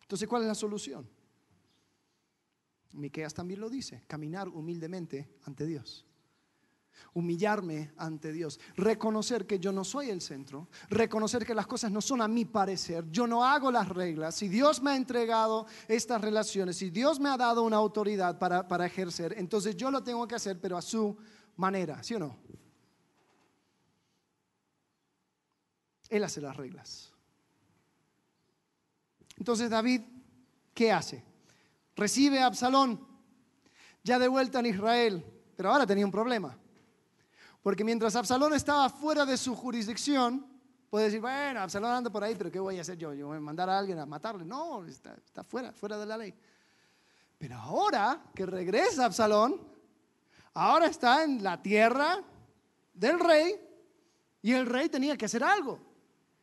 Entonces, 0.03 0.29
¿cuál 0.29 0.43
es 0.43 0.49
la 0.49 0.55
solución? 0.55 1.09
Miqueas 2.93 3.35
también 3.35 3.61
lo 3.61 3.68
dice, 3.68 4.05
caminar 4.07 4.49
humildemente 4.49 5.37
ante 5.45 5.66
Dios 5.66 6.08
humillarme 7.14 7.93
ante 7.97 8.32
Dios, 8.32 8.61
reconocer 8.76 9.47
que 9.47 9.59
yo 9.59 9.72
no 9.72 9.84
soy 9.84 10.11
el 10.11 10.20
centro, 10.20 10.68
reconocer 10.89 11.45
que 11.45 11.55
las 11.55 11.66
cosas 11.66 11.91
no 11.91 12.01
son 12.01 12.20
a 12.20 12.28
mi 12.28 12.45
parecer, 12.45 13.05
yo 13.11 13.26
no 13.26 13.45
hago 13.45 13.70
las 13.70 13.89
reglas, 13.89 14.34
si 14.34 14.49
Dios 14.49 14.82
me 14.82 14.93
ha 14.93 14.97
entregado 14.97 15.66
estas 15.89 16.20
relaciones, 16.20 16.76
si 16.76 16.91
Dios 16.91 17.18
me 17.18 17.28
ha 17.28 17.36
dado 17.36 17.62
una 17.62 17.76
autoridad 17.76 18.39
para, 18.39 18.68
para 18.68 18.86
ejercer, 18.86 19.34
entonces 19.36 19.76
yo 19.76 19.91
lo 19.91 20.03
tengo 20.03 20.26
que 20.28 20.34
hacer, 20.34 20.61
pero 20.61 20.76
a 20.76 20.82
su 20.82 21.16
manera, 21.57 22.03
¿sí 22.03 22.14
o 22.14 22.18
no? 22.18 22.36
Él 26.09 26.24
hace 26.24 26.41
las 26.41 26.57
reglas. 26.57 27.12
Entonces 29.36 29.70
David, 29.70 30.03
¿qué 30.74 30.91
hace? 30.91 31.24
Recibe 31.97 32.41
a 32.41 32.47
Absalón, 32.47 33.07
ya 34.03 34.18
de 34.18 34.28
vuelta 34.28 34.61
en 34.61 34.66
Israel, 34.66 35.24
pero 35.57 35.70
ahora 35.70 35.86
tenía 35.86 36.07
un 36.07 36.12
problema. 36.12 36.57
Porque 37.63 37.85
mientras 37.85 38.15
Absalón 38.17 38.55
estaba 38.55 38.89
fuera 38.89 39.27
de 39.27 39.37
su 39.37 39.55
jurisdicción, 39.55 40.47
puede 40.89 41.07
decir, 41.07 41.21
bueno, 41.21 41.61
Absalón 41.61 41.91
anda 41.91 42.11
por 42.11 42.23
ahí, 42.23 42.35
pero 42.37 42.51
¿qué 42.51 42.61
voy 42.61 42.79
a 42.79 42.83
hacer 42.83 42.97
yo? 42.97 43.13
Yo 43.13 43.29
voy 43.29 43.37
a 43.37 43.41
mandar 43.41 43.69
a 43.69 43.79
alguien 43.79 43.99
a 43.99 44.07
matarle. 44.07 44.45
No, 44.45 44.85
está, 44.85 45.45
fuera, 45.45 45.73
fuera 45.73 45.99
de 45.99 46.07
la 46.07 46.17
ley. 46.17 46.35
Pero 47.37 47.57
ahora 47.57 48.23
que 48.35 48.47
regresa 48.47 49.05
Absalón, 49.05 49.61
ahora 50.55 50.87
está 50.87 51.25
en 51.25 51.43
la 51.43 51.61
tierra 51.61 52.23
del 52.95 53.21
rey 53.21 53.55
y 54.43 54.53
el 54.53 54.67
rey 54.67 54.89
tenía 54.89 55.17
que 55.17 55.27
hacer 55.27 55.45
algo. 55.45 55.79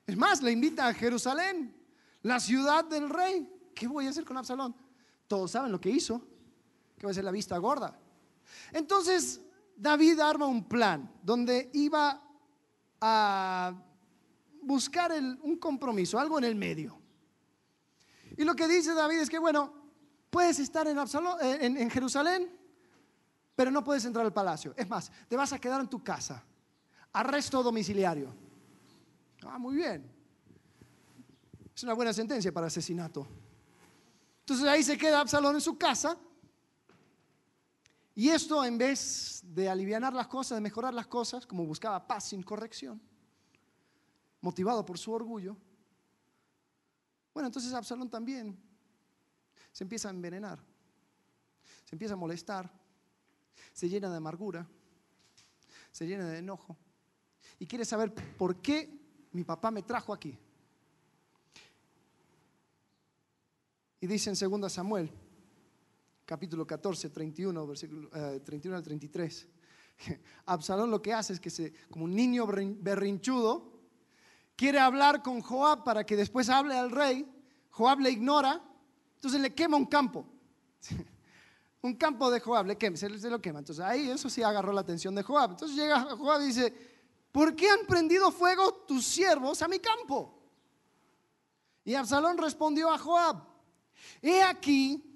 Es 0.05 0.16
más, 0.16 0.41
le 0.41 0.51
invita 0.51 0.88
a 0.88 0.93
Jerusalén, 0.93 1.76
la 2.22 2.39
ciudad 2.39 2.86
del 2.86 3.09
rey. 3.09 3.51
¿Qué 3.74 3.88
voy 3.88 4.07
a 4.07 4.09
hacer 4.09 4.24
con 4.24 4.38
Absalón? 4.38 4.76
Todos 5.28 5.51
saben 5.51 5.72
lo 5.72 5.82
que 5.82 5.89
hizo, 5.89 6.22
que 6.97 7.07
va 7.07 7.11
a 7.11 7.13
ser 7.13 7.24
la 7.24 7.32
vista 7.32 7.57
gorda. 7.57 7.97
Entonces, 8.72 9.41
David 9.76 10.19
arma 10.19 10.45
un 10.45 10.63
plan 10.63 11.11
donde 11.21 11.69
iba 11.73 12.21
a 13.01 13.73
buscar 14.61 15.11
un 15.11 15.57
compromiso, 15.57 16.17
algo 16.17 16.38
en 16.38 16.45
el 16.45 16.55
medio. 16.55 16.97
Y 18.38 18.43
lo 18.43 18.55
que 18.55 18.67
dice 18.67 18.93
David 18.93 19.19
es 19.19 19.30
que, 19.30 19.39
bueno, 19.39 19.73
puedes 20.30 20.59
estar 20.59 20.88
en, 20.88 20.97
en, 21.78 21.89
Jerusalén, 21.89 22.49
pero 23.55 23.71
no 23.71 23.84
puedes 23.84 24.03
entrar 24.05 24.26
al 24.26 24.34
palacio. 24.34 24.73
Es 24.76 24.88
más, 24.89 25.11
te 25.28 25.38
vas 25.38 25.53
a 25.53 25.59
quedar 25.59 25.80
en 25.82 25.88
tu 25.88 26.03
casa. 26.03 26.43
Arresto 27.13 27.63
domiciliario. 27.63 28.34
Ah, 29.45 29.57
muy 29.57 29.76
bien. 29.76 30.11
Es 31.73 31.84
una 31.84 31.93
buena 31.93 32.11
sentencia 32.11 32.51
para 32.51 32.67
asesinato. 32.67 33.28
Entonces 34.39 34.67
ahí 34.67 34.84
se 34.84 34.97
queda 34.97 35.21
Absalón 35.21 35.55
en 35.55 35.61
su 35.61 35.78
casa 35.78 36.17
y 38.16 38.30
esto 38.30 38.63
en 38.63 38.78
vez 38.78 39.41
de 39.43 39.68
aliviar 39.68 40.13
las 40.13 40.28
cosas, 40.28 40.55
de 40.55 40.61
mejorar 40.61 40.93
las 40.93 41.07
cosas, 41.07 41.45
como 41.45 41.66
buscaba 41.66 42.07
paz 42.07 42.30
sin 42.30 42.41
corrección, 42.41 43.01
motivado 44.39 44.86
por 44.86 44.97
su 44.97 45.11
orgullo, 45.11 45.57
bueno, 47.34 47.47
entonces 47.47 47.74
Absalón 47.74 48.09
también 48.09 48.57
se 49.74 49.84
empieza 49.84 50.07
a 50.07 50.11
envenenar, 50.11 50.63
se 51.84 51.93
empieza 51.93 52.13
a 52.13 52.18
molestar, 52.18 52.72
se 53.74 53.89
llena 53.89 54.09
de 54.09 54.16
amargura, 54.16 54.66
se 55.91 56.07
llena 56.07 56.30
de 56.30 56.38
enojo 56.38 56.78
y 57.59 57.68
quiere 57.68 57.84
saber 57.84 58.13
por 58.13 58.61
qué 58.61 58.89
mi 59.34 59.43
papá 59.43 59.72
me 59.72 59.84
trajo 59.84 60.13
aquí. 60.13 60.39
Y 63.99 64.07
dice 64.07 64.30
en 64.30 64.61
2 64.61 64.72
Samuel 64.72 65.11
capítulo 66.26 66.65
14, 66.65 67.09
31, 67.09 67.67
versículo 67.67 68.09
31 68.09 68.76
eh, 68.76 68.78
al 68.78 68.84
33. 68.84 69.47
Absalón 70.45 70.91
lo 70.91 71.01
que 71.01 71.13
hace 71.13 71.34
es 71.34 71.39
que 71.39 71.49
se, 71.49 71.73
como 71.89 72.05
un 72.05 72.15
niño 72.15 72.45
berrinchudo, 72.47 73.71
quiere 74.55 74.80
hablar 74.80 75.21
con 75.21 75.41
Joab 75.41 75.84
para 75.84 76.05
que 76.05 76.15
después 76.15 76.49
hable 76.49 76.76
al 76.76 76.91
rey. 76.91 77.26
Joab 77.71 77.99
le 77.99 78.11
ignora, 78.11 78.61
entonces 79.15 79.39
le 79.39 79.53
quema 79.53 79.78
un 79.78 79.86
campo. 79.86 80.26
un 81.82 81.95
campo 81.95 82.32
de 82.32 82.39
Joab, 82.39 82.65
le 82.65 82.78
quema, 82.78 82.97
se, 82.97 83.09
lo 83.09 83.41
quema. 83.41 83.59
Entonces 83.59 83.84
ahí 83.84 84.09
eso 84.09 84.30
sí 84.30 84.41
agarró 84.41 84.73
la 84.73 84.82
atención 84.82 85.13
de 85.13 85.23
Joab. 85.23 85.51
Entonces 85.51 85.78
llega 85.78 86.01
Joab 86.01 86.41
y 86.41 86.45
dice, 86.45 86.73
¿por 87.32 87.55
qué 87.55 87.69
han 87.69 87.86
prendido 87.86 88.32
fuego 88.32 88.73
tus 88.88 89.05
siervos 89.05 89.61
a 89.61 89.67
mi 89.67 89.80
campo? 89.80 90.41
Y 91.84 91.93
Absalón 91.93 92.38
respondió 92.38 92.89
a 92.91 92.97
Joab, 92.97 93.43
he 94.21 94.41
aquí, 94.41 95.14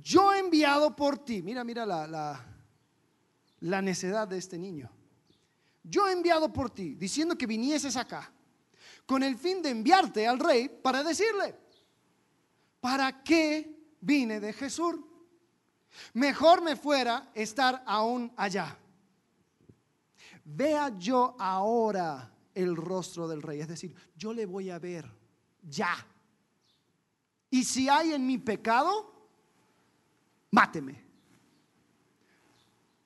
yo 0.00 0.32
he 0.32 0.38
enviado 0.38 0.96
por 0.96 1.18
ti. 1.18 1.42
Mira, 1.42 1.64
mira 1.64 1.84
la, 1.84 2.06
la, 2.06 2.44
la 3.60 3.82
necedad 3.82 4.26
de 4.26 4.38
este 4.38 4.58
niño. 4.58 4.90
Yo 5.82 6.06
he 6.08 6.12
enviado 6.12 6.52
por 6.52 6.70
ti, 6.70 6.94
diciendo 6.94 7.36
que 7.36 7.46
vinieses 7.46 7.96
acá, 7.96 8.32
con 9.04 9.22
el 9.22 9.36
fin 9.36 9.60
de 9.60 9.70
enviarte 9.70 10.26
al 10.26 10.38
rey 10.38 10.68
para 10.68 11.02
decirle, 11.02 11.56
¿para 12.80 13.22
qué 13.22 13.96
vine 14.00 14.40
de 14.40 14.52
Jesús? 14.52 14.96
Mejor 16.14 16.62
me 16.62 16.76
fuera 16.76 17.30
estar 17.34 17.82
aún 17.84 18.32
allá. 18.36 18.78
Vea 20.44 20.96
yo 20.98 21.36
ahora 21.38 22.32
el 22.54 22.76
rostro 22.76 23.28
del 23.28 23.42
rey, 23.42 23.60
es 23.60 23.68
decir, 23.68 23.94
yo 24.16 24.32
le 24.32 24.46
voy 24.46 24.70
a 24.70 24.78
ver 24.78 25.10
ya. 25.62 25.94
Y 27.50 27.64
si 27.64 27.88
hay 27.88 28.14
en 28.14 28.26
mi 28.26 28.38
pecado, 28.38 29.11
máteme. 30.52 31.02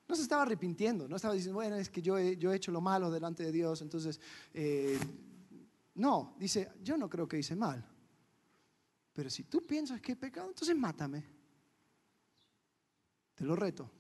No 0.09 0.15
se 0.15 0.23
estaba 0.23 0.43
arrepintiendo, 0.43 1.09
no 1.09 1.17
estaba 1.17 1.35
diciendo, 1.35 1.57
bueno, 1.57 1.77
es 1.77 1.91
que 1.91 2.01
yo 2.01 2.17
he, 2.17 2.37
yo 2.37 2.53
he 2.53 2.57
hecho 2.57 2.71
lo 2.71 2.81
malo 2.81 3.11
delante 3.11 3.43
de 3.43 3.51
Dios, 3.51 3.83
entonces, 3.83 4.21
eh, 4.55 4.99
no, 5.95 6.37
dice, 6.39 6.71
yo 6.83 6.97
no 6.97 7.09
creo 7.09 7.27
que 7.27 7.39
hice 7.39 7.57
mal. 7.57 7.85
Pero 9.13 9.31
si 9.31 9.45
tú 9.45 9.67
piensas 9.67 10.01
que 10.01 10.13
he 10.13 10.17
pecado, 10.17 10.49
entonces 10.49 10.77
mátame. 10.77 11.25
Te 13.35 13.45
lo 13.45 13.57
reto. 13.57 13.91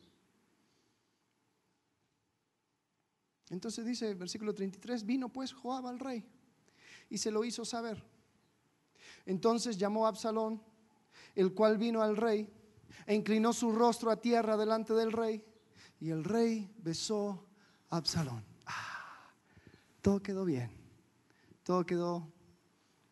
Entonces 3.49 3.85
dice 3.85 4.15
versículo 4.15 4.55
33, 4.55 5.05
vino 5.05 5.33
pues 5.33 5.53
Joab 5.53 5.87
al 5.87 5.99
rey 5.99 6.25
y 7.09 7.19
se 7.19 7.31
lo 7.31 7.45
hizo 7.45 7.65
saber. 7.65 8.03
Entonces 9.25 9.79
llamó 9.79 10.07
a 10.07 10.11
Absalón, 10.11 10.63
el 11.35 11.53
cual 11.55 11.79
vino 11.79 12.03
al 12.03 12.17
rey 12.17 12.53
e 13.07 13.15
inclinó 13.15 13.53
su 13.53 13.73
rostro 13.73 14.11
a 14.11 14.21
tierra 14.21 14.57
delante 14.57 14.93
del 14.93 15.13
rey 15.13 15.45
y 16.01 16.11
el 16.11 16.25
rey 16.25 16.71
besó 16.79 17.47
a 17.89 17.99
Absalón. 17.99 18.45
Ah, 18.67 19.31
todo 20.03 20.23
quedó 20.23 20.45
bien, 20.45 20.71
todo 21.63 21.87
quedó 21.87 22.33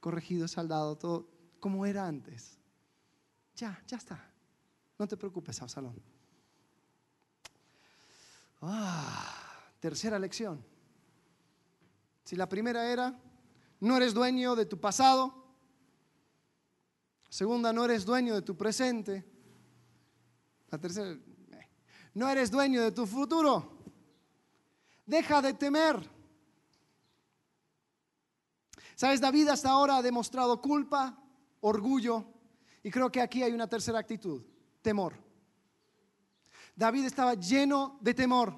corregido, 0.00 0.48
saldado, 0.48 0.96
todo 0.96 1.28
como 1.60 1.86
era 1.86 2.06
antes. 2.06 2.58
Ya, 3.56 3.82
ya 3.86 3.96
está. 3.96 4.30
No 4.98 5.06
te 5.06 5.16
preocupes, 5.16 5.62
Absalón. 5.62 6.00
Ah, 8.60 9.70
tercera 9.80 10.18
lección. 10.18 10.64
Si 12.24 12.36
la 12.36 12.48
primera 12.48 12.90
era, 12.90 13.18
no 13.80 13.96
eres 13.96 14.14
dueño 14.14 14.56
de 14.56 14.66
tu 14.66 14.80
pasado. 14.80 15.44
Segunda, 17.28 17.72
no 17.72 17.84
eres 17.84 18.04
dueño 18.04 18.34
de 18.34 18.42
tu 18.42 18.56
presente. 18.56 19.33
Tercera, 20.78 21.16
no 22.14 22.28
eres 22.28 22.50
dueño 22.50 22.82
de 22.82 22.92
tu 22.92 23.06
futuro. 23.06 23.78
Deja 25.06 25.42
de 25.42 25.52
temer. 25.54 26.10
Sabes, 28.94 29.20
David 29.20 29.48
hasta 29.48 29.70
ahora 29.70 29.96
ha 29.96 30.02
demostrado 30.02 30.60
culpa, 30.60 31.18
orgullo, 31.60 32.24
y 32.82 32.90
creo 32.90 33.10
que 33.10 33.20
aquí 33.20 33.42
hay 33.42 33.52
una 33.52 33.68
tercera 33.68 33.98
actitud, 33.98 34.42
temor. 34.82 35.14
David 36.76 37.06
estaba 37.06 37.34
lleno 37.34 37.98
de 38.00 38.14
temor. 38.14 38.54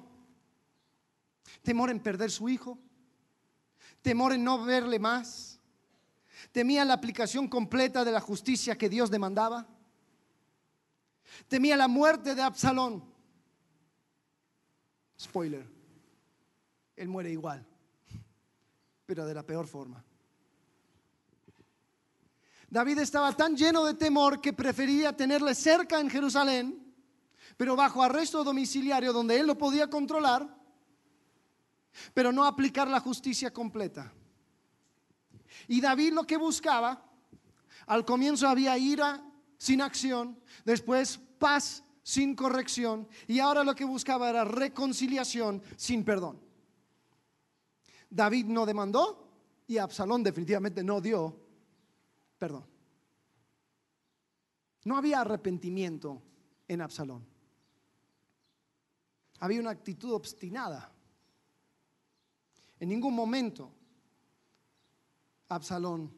Temor 1.63 1.89
en 1.89 1.99
perder 1.99 2.29
su 2.29 2.49
hijo, 2.49 2.77
temor 4.01 4.33
en 4.33 4.43
no 4.43 4.63
verle 4.63 4.99
más, 4.99 5.59
temía 6.51 6.85
la 6.85 6.93
aplicación 6.93 7.47
completa 7.47 8.05
de 8.05 8.11
la 8.11 8.21
justicia 8.21 8.77
que 8.77 8.89
Dios 8.89 9.09
demandaba, 9.09 9.67
temía 11.47 11.77
la 11.77 11.87
muerte 11.87 12.35
de 12.35 12.41
Absalón. 12.41 13.03
Spoiler, 15.19 15.65
él 16.95 17.07
muere 17.07 17.31
igual, 17.31 17.65
pero 19.05 19.25
de 19.25 19.33
la 19.33 19.43
peor 19.43 19.67
forma. 19.67 20.03
David 22.69 22.99
estaba 22.99 23.31
tan 23.31 23.55
lleno 23.55 23.85
de 23.85 23.93
temor 23.93 24.41
que 24.41 24.51
prefería 24.51 25.15
tenerle 25.15 25.55
cerca 25.55 25.99
en 25.99 26.09
Jerusalén, 26.09 26.93
pero 27.55 27.75
bajo 27.75 28.03
arresto 28.03 28.43
domiciliario 28.43 29.13
donde 29.13 29.39
él 29.39 29.47
lo 29.47 29.57
podía 29.57 29.89
controlar, 29.89 30.47
pero 32.13 32.31
no 32.31 32.43
aplicar 32.43 32.87
la 32.87 32.99
justicia 32.99 33.51
completa. 33.51 34.11
Y 35.67 35.81
David 35.81 36.13
lo 36.13 36.25
que 36.25 36.37
buscaba, 36.37 37.03
al 37.87 38.05
comienzo 38.05 38.47
había 38.47 38.77
ira 38.77 39.23
sin 39.57 39.81
acción, 39.81 40.39
después 40.65 41.19
paz 41.39 41.83
sin 42.03 42.35
corrección 42.35 43.07
y 43.27 43.39
ahora 43.39 43.63
lo 43.63 43.75
que 43.75 43.85
buscaba 43.85 44.29
era 44.29 44.45
reconciliación 44.45 45.61
sin 45.75 46.05
perdón. 46.05 46.39
David 48.09 48.45
no 48.45 48.65
demandó 48.65 49.27
y 49.67 49.77
Absalón 49.77 50.23
definitivamente 50.23 50.83
no 50.83 51.01
dio 51.01 51.37
perdón. 52.37 52.65
No 54.85 54.95
había 54.95 55.19
arrepentimiento 55.19 56.21
en 56.67 56.81
Absalón. 56.81 57.27
Había 59.39 59.59
una 59.59 59.71
actitud 59.71 60.13
obstinada. 60.13 60.89
En 62.79 62.89
ningún 62.89 63.13
momento 63.13 63.73
Absalón 65.49 66.09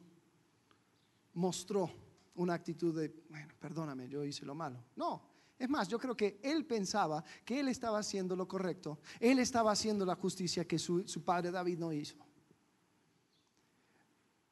mostró 1.34 1.92
una 2.40 2.54
actitud 2.54 2.98
de, 2.98 3.14
bueno, 3.30 3.54
perdóname, 3.60 4.08
yo 4.08 4.24
hice 4.24 4.46
lo 4.46 4.56
malo. 4.56 4.82
No, 4.96 5.22
es 5.58 5.70
más, 5.70 5.90
yo 5.90 6.00
creo 6.00 6.16
que 6.16 6.40
él 6.42 6.66
pensaba 6.66 7.24
que 7.44 7.60
él 7.60 7.68
estaba 7.68 8.00
haciendo 8.00 8.34
lo 8.34 8.48
correcto, 8.48 9.00
él 9.20 9.40
estaba 9.40 9.72
haciendo 9.72 10.06
la 10.06 10.16
justicia 10.16 10.66
que 10.66 10.80
su, 10.80 11.04
padre 11.26 11.52
David 11.52 11.78
no 11.78 11.92
hizo. 11.92 12.16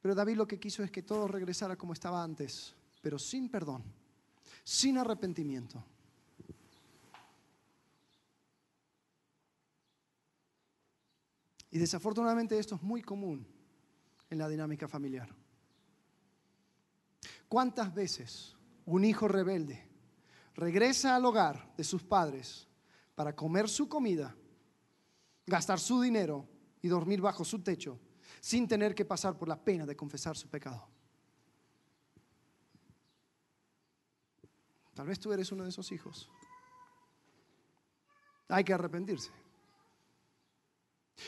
Pero 0.02 0.14
David 0.14 0.36
lo 0.36 0.48
que 0.48 0.60
quiso 0.60 0.84
es 0.84 0.92
que 0.92 1.02
todo 1.02 1.30
regresara 1.30 1.78
como 1.78 1.94
estaba 1.94 2.22
antes, 2.22 2.76
pero 3.02 3.18
sin 3.18 3.50
perdón, 3.50 3.84
sin 4.66 4.98
arrepentimiento. 4.98 5.82
Y 11.72 11.80
desafortunadamente 11.80 12.60
esto 12.60 12.76
es 12.76 12.82
muy 12.82 13.02
común 13.02 13.48
en 14.30 14.38
la 14.38 14.50
dinámica 14.50 14.90
familiar. 14.90 15.47
¿Cuántas 17.48 17.94
veces 17.94 18.56
un 18.86 19.06
hijo 19.06 19.28
rebelde 19.28 19.88
regresa 20.56 21.16
al 21.16 21.26
hogar 21.26 21.74
de 21.78 21.84
sus 21.84 22.04
padres 22.04 22.68
para 23.16 23.36
comer 23.36 23.70
su 23.70 23.88
comida, 23.88 24.36
gastar 25.46 25.80
su 25.80 26.02
dinero 26.02 26.48
y 26.82 26.88
dormir 26.88 27.22
bajo 27.22 27.46
su 27.46 27.64
techo 27.64 28.00
sin 28.42 28.68
tener 28.68 28.94
que 28.94 29.06
pasar 29.06 29.38
por 29.38 29.48
la 29.48 29.64
pena 29.64 29.86
de 29.86 29.96
confesar 29.96 30.36
su 30.36 30.50
pecado. 30.50 30.88
Tal 34.94 35.08
vez 35.08 35.20
tú 35.20 35.32
eres 35.32 35.52
uno 35.52 35.64
de 35.64 35.70
esos 35.70 35.92
hijos. 35.92 36.30
Hay 38.50 38.64
que 38.64 38.74
arrepentirse. 38.74 39.32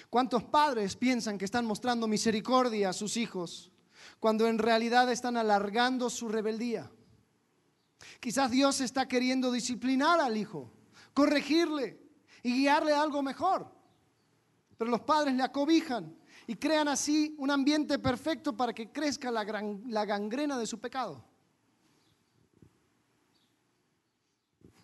¿Cuántos 0.10 0.44
padres 0.44 0.96
piensan 0.96 1.38
que 1.38 1.46
están 1.46 1.66
mostrando 1.66 2.08
misericordia 2.08 2.90
a 2.90 2.94
sus 2.94 3.18
hijos 3.18 3.72
cuando 4.20 4.48
en 4.48 4.58
realidad 4.58 5.12
están 5.12 5.38
alargando 5.38 6.10
su 6.10 6.30
rebeldía? 6.30 6.90
Quizás 8.20 8.52
Dios 8.52 8.82
está 8.82 9.08
queriendo 9.08 9.52
disciplinar 9.52 10.20
al 10.20 10.38
hijo, 10.38 10.72
corregirle 11.14 12.00
y 12.44 12.54
guiarle 12.54 12.94
a 12.94 13.02
algo 13.02 13.22
mejor. 13.22 13.72
Pero 14.78 14.92
los 14.92 15.02
padres 15.02 15.36
le 15.36 15.44
acobijan 15.44 16.16
y 16.48 16.56
crean 16.56 16.88
así 16.88 17.36
un 17.38 17.52
ambiente 17.52 18.00
perfecto 18.00 18.56
para 18.56 18.74
que 18.74 18.92
crezca 18.92 19.30
la, 19.30 19.44
la 19.88 20.06
gangrena 20.06 20.58
de 20.58 20.66
su 20.66 20.80
pecado. 20.80 21.24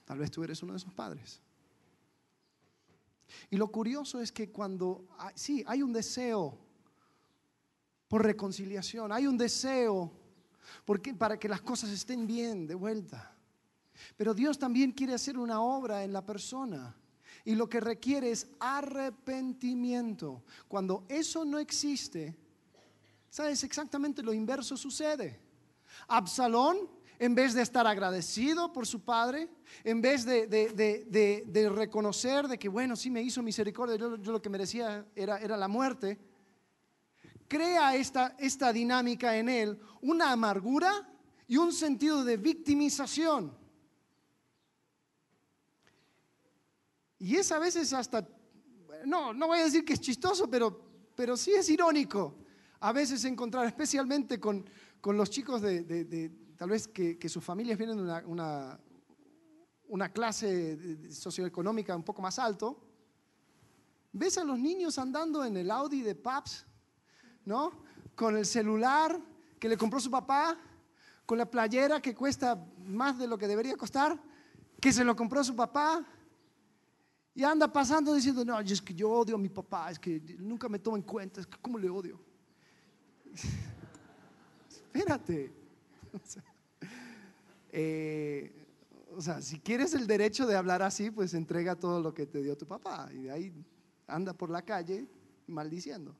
Tal 0.05 0.19
vez 0.19 0.29
tú 0.29 0.43
eres 0.43 0.61
uno 0.61 0.73
de 0.73 0.77
esos 0.77 0.93
padres. 0.93 1.41
Y 3.49 3.57
lo 3.57 3.67
curioso 3.69 4.21
es 4.21 4.31
que 4.31 4.51
cuando, 4.51 5.07
sí, 5.33 5.63
hay 5.67 5.81
un 5.81 5.93
deseo 5.93 6.64
reconciliación, 8.17 9.11
hay 9.11 9.27
un 9.27 9.37
deseo 9.37 10.11
porque, 10.83 11.13
para 11.13 11.37
que 11.37 11.49
las 11.49 11.61
cosas 11.61 11.89
estén 11.89 12.27
bien 12.27 12.67
de 12.67 12.75
vuelta. 12.75 13.35
Pero 14.17 14.33
Dios 14.33 14.59
también 14.59 14.91
quiere 14.91 15.13
hacer 15.13 15.37
una 15.37 15.61
obra 15.61 16.03
en 16.03 16.13
la 16.13 16.25
persona. 16.25 16.95
Y 17.43 17.55
lo 17.55 17.69
que 17.69 17.79
requiere 17.79 18.31
es 18.31 18.47
arrepentimiento. 18.59 20.43
Cuando 20.67 21.05
eso 21.09 21.45
no 21.45 21.59
existe, 21.59 22.35
¿Sabes? 23.35 23.65
Exactamente 23.65 24.23
lo 24.23 24.31
inverso 24.31 24.77
sucede. 24.77 25.37
Absalón, 26.07 26.89
en 27.19 27.35
vez 27.35 27.53
de 27.53 27.63
estar 27.63 27.85
agradecido 27.85 28.71
por 28.71 28.87
su 28.87 29.01
padre, 29.01 29.49
en 29.83 29.99
vez 30.01 30.23
de, 30.23 31.69
reconocer 31.69 32.47
de 32.47 32.57
que, 32.57 32.69
bueno, 32.69 32.95
sí 32.95 33.11
me 33.11 33.21
hizo 33.21 33.43
misericordia, 33.43 33.97
yo, 33.97 34.15
lo 34.15 34.41
que 34.41 34.49
merecía 34.49 35.05
era, 35.17 35.37
era 35.39 35.57
la 35.57 35.67
muerte, 35.67 36.17
crea 37.47 37.95
esta, 37.95 38.35
esta 38.39 38.73
dinámica 38.73 39.37
en 39.37 39.49
él, 39.49 39.79
una 40.01 40.31
amargura 40.31 41.07
y 41.47 41.57
un 41.57 41.71
sentido 41.71 42.23
de 42.23 42.37
victimización. 42.37 43.55
Y 47.19 47.35
es 47.37 47.51
a 47.51 47.59
veces 47.59 47.93
hasta, 47.93 48.27
no, 49.05 49.33
no 49.33 49.47
voy 49.47 49.59
a 49.59 49.65
decir 49.65 49.85
que 49.85 49.93
es 49.93 50.01
chistoso, 50.01 50.49
pero, 50.49 51.11
pero 51.15 51.37
sí 51.37 51.51
es 51.51 51.69
irónico. 51.69 52.37
A 52.81 52.91
veces 52.91 53.23
encontrar, 53.25 53.65
especialmente 53.65 54.39
con, 54.39 54.67
con 55.01 55.17
los 55.17 55.29
chicos 55.29 55.61
de, 55.61 56.31
tal 56.57 56.69
vez 56.69 56.87
que, 56.87 57.29
sus 57.29 57.43
familias 57.43 57.77
vienen 57.77 57.97
de 57.97 58.03
una, 58.03 58.23
una, 58.27 58.79
una 59.87 60.11
clase 60.11 61.11
socioeconómica 61.11 61.95
un 61.95 62.03
poco 62.03 62.21
más 62.21 62.37
alto, 62.37 62.85
ves 64.11 64.37
a 64.37 64.43
los 64.43 64.59
niños 64.59 64.97
andando 64.97 65.43
en 65.43 65.57
el 65.57 65.71
Audi 65.71 66.01
de 66.01 66.15
Paps, 66.15 66.65
¿no? 67.45 67.71
Con 68.15 68.37
el 68.37 68.45
celular 68.45 69.19
que 69.59 69.69
le 69.69 69.77
compró 69.77 69.99
su 69.99 70.11
papá, 70.11 70.57
con 71.25 71.37
la 71.37 71.49
playera 71.49 72.01
que 72.01 72.13
cuesta 72.13 72.63
más 72.85 73.17
de 73.17 73.27
lo 73.27 73.37
que 73.37 73.47
debería 73.47 73.75
costar, 73.75 74.19
que 74.79 74.91
se 74.91 75.03
lo 75.03 75.15
compró 75.15 75.43
su 75.43 75.55
papá, 75.55 76.05
y 77.33 77.43
anda 77.43 77.71
pasando 77.71 78.13
diciendo, 78.13 78.45
no, 78.45 78.59
es 78.61 78.81
que 78.81 78.93
yo 78.93 79.09
odio 79.09 79.35
a 79.35 79.37
mi 79.37 79.49
papá, 79.49 79.91
es 79.91 79.99
que 79.99 80.21
nunca 80.39 80.69
me 80.69 80.79
toma 80.79 80.97
en 80.97 81.03
cuenta, 81.03 81.41
es 81.41 81.47
que 81.47 81.57
cómo 81.61 81.77
le 81.77 81.89
odio. 81.89 82.19
Espérate. 84.69 85.51
Eh, 87.77 88.65
o 89.13 89.21
sea, 89.21 89.41
si 89.41 89.59
quieres 89.59 89.93
el 89.95 90.07
derecho 90.07 90.47
de 90.47 90.55
hablar 90.55 90.81
así, 90.81 91.11
pues 91.11 91.33
entrega 91.33 91.75
todo 91.75 91.99
lo 91.99 92.13
que 92.13 92.25
te 92.25 92.41
dio 92.41 92.55
tu 92.55 92.65
papá 92.65 93.09
y 93.11 93.23
de 93.23 93.31
ahí 93.31 93.53
anda 94.07 94.31
por 94.31 94.49
la 94.49 94.61
calle 94.61 95.05
maldiciendo. 95.45 96.15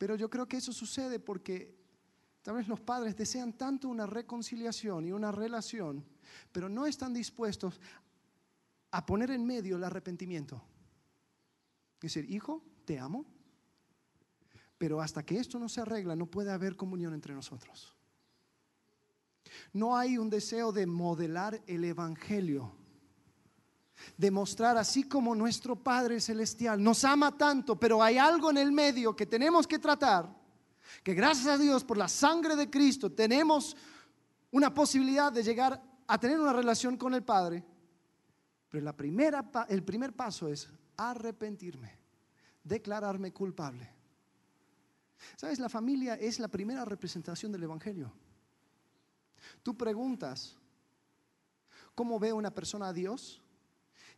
Pero 0.00 0.16
yo 0.16 0.30
creo 0.30 0.48
que 0.48 0.56
eso 0.56 0.72
sucede 0.72 1.20
porque 1.20 1.76
tal 2.40 2.56
vez 2.56 2.66
los 2.66 2.80
padres 2.80 3.14
desean 3.14 3.52
tanto 3.52 3.86
una 3.86 4.06
reconciliación 4.06 5.04
y 5.04 5.12
una 5.12 5.30
relación, 5.30 6.02
pero 6.52 6.70
no 6.70 6.86
están 6.86 7.12
dispuestos 7.12 7.78
a 8.92 9.04
poner 9.04 9.30
en 9.30 9.44
medio 9.44 9.76
el 9.76 9.84
arrepentimiento. 9.84 10.64
Es 11.96 12.14
decir, 12.14 12.30
hijo, 12.30 12.64
te 12.86 12.98
amo, 12.98 13.26
pero 14.78 15.02
hasta 15.02 15.22
que 15.22 15.38
esto 15.38 15.58
no 15.58 15.68
se 15.68 15.82
arregla 15.82 16.16
no 16.16 16.24
puede 16.24 16.50
haber 16.50 16.76
comunión 16.76 17.12
entre 17.12 17.34
nosotros. 17.34 17.94
No 19.74 19.98
hay 19.98 20.16
un 20.16 20.30
deseo 20.30 20.72
de 20.72 20.86
modelar 20.86 21.62
el 21.66 21.84
Evangelio, 21.84 22.72
de 24.16 24.30
mostrar 24.30 24.76
así 24.76 25.04
como 25.04 25.34
nuestro 25.34 25.76
Padre 25.76 26.20
Celestial 26.20 26.82
nos 26.82 27.04
ama 27.04 27.36
tanto, 27.36 27.78
pero 27.78 28.02
hay 28.02 28.18
algo 28.18 28.50
en 28.50 28.58
el 28.58 28.72
medio 28.72 29.14
que 29.14 29.26
tenemos 29.26 29.66
que 29.66 29.78
tratar, 29.78 30.28
que 31.02 31.14
gracias 31.14 31.46
a 31.46 31.58
Dios 31.58 31.84
por 31.84 31.96
la 31.96 32.08
sangre 32.08 32.56
de 32.56 32.70
Cristo 32.70 33.10
tenemos 33.10 33.76
una 34.50 34.72
posibilidad 34.72 35.32
de 35.32 35.42
llegar 35.42 35.82
a 36.06 36.18
tener 36.18 36.40
una 36.40 36.52
relación 36.52 36.96
con 36.96 37.14
el 37.14 37.22
Padre 37.22 37.64
pero 38.70 38.84
la 38.84 38.96
primera, 38.96 39.50
el 39.68 39.82
primer 39.82 40.14
paso 40.14 40.48
es 40.48 40.68
arrepentirme, 40.96 41.92
declararme 42.62 43.32
culpable. 43.32 43.90
¿Sabes? 45.36 45.58
La 45.58 45.68
familia 45.68 46.14
es 46.14 46.38
la 46.38 46.48
primera 46.48 46.84
representación 46.84 47.50
del 47.50 47.64
Evangelio. 47.64 48.12
Tú 49.62 49.76
preguntas, 49.76 50.56
¿cómo 51.96 52.18
ve 52.20 52.32
una 52.32 52.54
persona 52.54 52.88
a 52.88 52.92
Dios? 52.92 53.42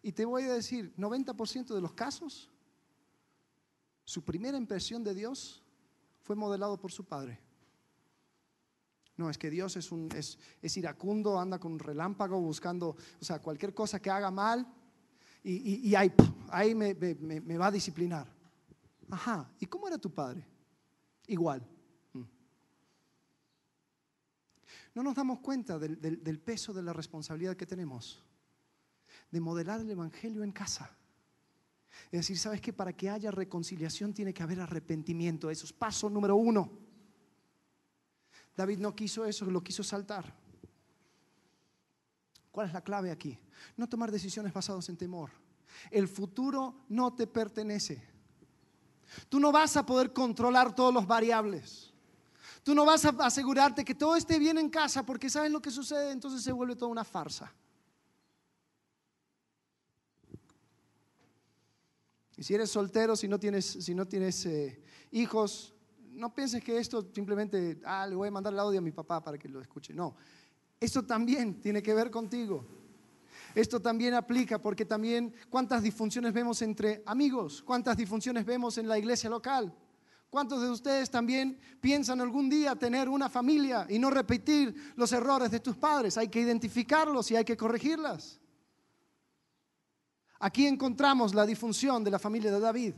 Y 0.02 0.12
te 0.12 0.24
voy 0.24 0.42
a 0.44 0.54
decir, 0.54 0.92
90% 0.96 1.74
de 1.74 1.80
los 1.80 1.92
casos, 1.92 2.50
su 4.04 4.24
primera 4.24 4.58
impresión 4.58 5.04
de 5.04 5.14
Dios 5.14 5.62
fue 6.22 6.34
modelado 6.34 6.76
por 6.78 6.90
su 6.90 7.04
padre. 7.04 7.38
No, 9.16 9.30
es 9.30 9.38
que 9.38 9.48
Dios 9.48 9.76
es, 9.76 9.92
un, 9.92 10.08
es, 10.12 10.76
iracundo, 10.76 11.38
anda 11.38 11.60
con 11.60 11.72
un 11.72 11.78
relámpago 11.78 12.40
buscando, 12.40 12.96
o 13.20 13.24
sea, 13.24 13.38
cualquier 13.40 13.72
cosa 13.72 14.00
que 14.00 14.10
haga 14.10 14.30
mal 14.32 14.66
y, 15.44 15.94
ahí, 15.94 16.74
me, 16.74 17.56
va 17.56 17.66
a 17.66 17.70
disciplinar. 17.70 18.26
Ajá, 19.10 19.52
¿y 19.60 19.66
cómo 19.66 19.86
era 19.86 19.98
tu 19.98 20.12
padre? 20.12 20.44
Igual. 21.28 21.64
Mm. 22.12 22.22
No 24.94 25.02
nos 25.02 25.14
damos 25.14 25.38
cuenta 25.40 25.78
del 25.78 26.40
peso 26.40 26.72
de 26.72 26.82
la 26.82 26.92
responsabilidad 26.92 27.56
que 27.56 27.66
tenemos 27.66 28.24
de 29.32 29.40
modelar 29.40 29.80
el 29.80 29.90
Evangelio 29.90 30.44
en 30.44 30.52
casa. 30.52 30.94
Es 32.06 32.20
decir, 32.20 32.38
¿sabes 32.38 32.60
que 32.60 32.72
Para 32.72 32.92
que 32.92 33.10
haya 33.10 33.30
reconciliación 33.30 34.14
tiene 34.14 34.32
que 34.32 34.42
haber 34.42 34.60
arrepentimiento. 34.60 35.50
Eso 35.50 35.64
es 35.64 35.72
paso 35.72 36.08
número 36.08 36.36
uno. 36.36 36.70
David 38.54 38.78
no 38.78 38.94
quiso 38.94 39.24
eso, 39.24 39.46
lo 39.46 39.64
quiso 39.64 39.82
saltar. 39.82 40.32
¿Cuál 42.50 42.68
es 42.68 42.74
la 42.74 42.82
clave 42.82 43.10
aquí? 43.10 43.38
No 43.78 43.88
tomar 43.88 44.12
decisiones 44.12 44.52
basadas 44.52 44.88
en 44.90 44.98
temor. 44.98 45.30
El 45.90 46.06
futuro 46.06 46.84
no 46.90 47.14
te 47.14 47.26
pertenece. 47.26 48.06
Tú 49.30 49.40
no 49.40 49.50
vas 49.50 49.76
a 49.78 49.86
poder 49.86 50.12
controlar 50.12 50.74
todos 50.74 50.92
los 50.92 51.06
variables. 51.06 51.94
Tú 52.62 52.74
no 52.74 52.84
vas 52.84 53.06
a 53.06 53.08
asegurarte 53.20 53.84
que 53.84 53.94
todo 53.94 54.16
esté 54.16 54.38
bien 54.38 54.58
en 54.58 54.68
casa 54.68 55.04
porque 55.04 55.30
sabes 55.30 55.50
lo 55.50 55.62
que 55.62 55.70
sucede, 55.70 56.12
entonces 56.12 56.42
se 56.42 56.52
vuelve 56.52 56.76
toda 56.76 56.90
una 56.90 57.04
farsa. 57.04 57.52
Y 62.36 62.42
si 62.42 62.54
eres 62.54 62.70
soltero, 62.70 63.14
si 63.16 63.28
no 63.28 63.38
tienes, 63.38 63.64
si 63.64 63.94
no 63.94 64.06
tienes 64.06 64.46
eh, 64.46 64.82
hijos, 65.10 65.74
no 66.12 66.34
pienses 66.34 66.62
que 66.62 66.78
esto 66.78 67.06
simplemente, 67.14 67.80
ah, 67.84 68.06
le 68.06 68.14
voy 68.14 68.28
a 68.28 68.30
mandar 68.30 68.52
el 68.52 68.58
audio 68.58 68.78
a 68.78 68.82
mi 68.82 68.92
papá 68.92 69.22
para 69.22 69.38
que 69.38 69.48
lo 69.48 69.60
escuche. 69.60 69.92
No, 69.92 70.16
esto 70.80 71.04
también 71.04 71.60
tiene 71.60 71.82
que 71.82 71.94
ver 71.94 72.10
contigo. 72.10 72.64
Esto 73.54 73.80
también 73.80 74.14
aplica 74.14 74.60
porque 74.60 74.84
también 74.84 75.34
cuántas 75.50 75.82
disfunciones 75.82 76.32
vemos 76.32 76.62
entre 76.62 77.02
amigos, 77.04 77.62
cuántas 77.62 77.96
disfunciones 77.96 78.46
vemos 78.46 78.78
en 78.78 78.88
la 78.88 78.98
iglesia 78.98 79.28
local. 79.28 79.74
¿Cuántos 80.30 80.62
de 80.62 80.70
ustedes 80.70 81.10
también 81.10 81.58
piensan 81.78 82.22
algún 82.22 82.48
día 82.48 82.74
tener 82.74 83.10
una 83.10 83.28
familia 83.28 83.86
y 83.90 83.98
no 83.98 84.08
repetir 84.08 84.74
los 84.96 85.12
errores 85.12 85.50
de 85.50 85.60
tus 85.60 85.76
padres? 85.76 86.16
Hay 86.16 86.28
que 86.28 86.40
identificarlos 86.40 87.30
y 87.30 87.36
hay 87.36 87.44
que 87.44 87.54
corregirlas. 87.54 88.40
Aquí 90.44 90.66
encontramos 90.66 91.34
la 91.34 91.46
disfunción 91.46 92.02
de 92.02 92.10
la 92.10 92.18
familia 92.18 92.50
de 92.50 92.58
David. 92.58 92.94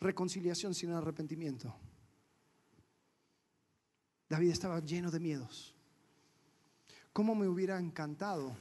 reconciliación 0.00 0.74
sin 0.74 0.90
arrepentimiento. 0.92 1.74
David 4.28 4.50
estaba 4.50 4.80
lleno 4.80 5.10
de 5.10 5.20
miedos. 5.20 5.74
¿Cómo 7.12 7.34
me 7.34 7.48
hubiera 7.48 7.78
encantado 7.78 8.56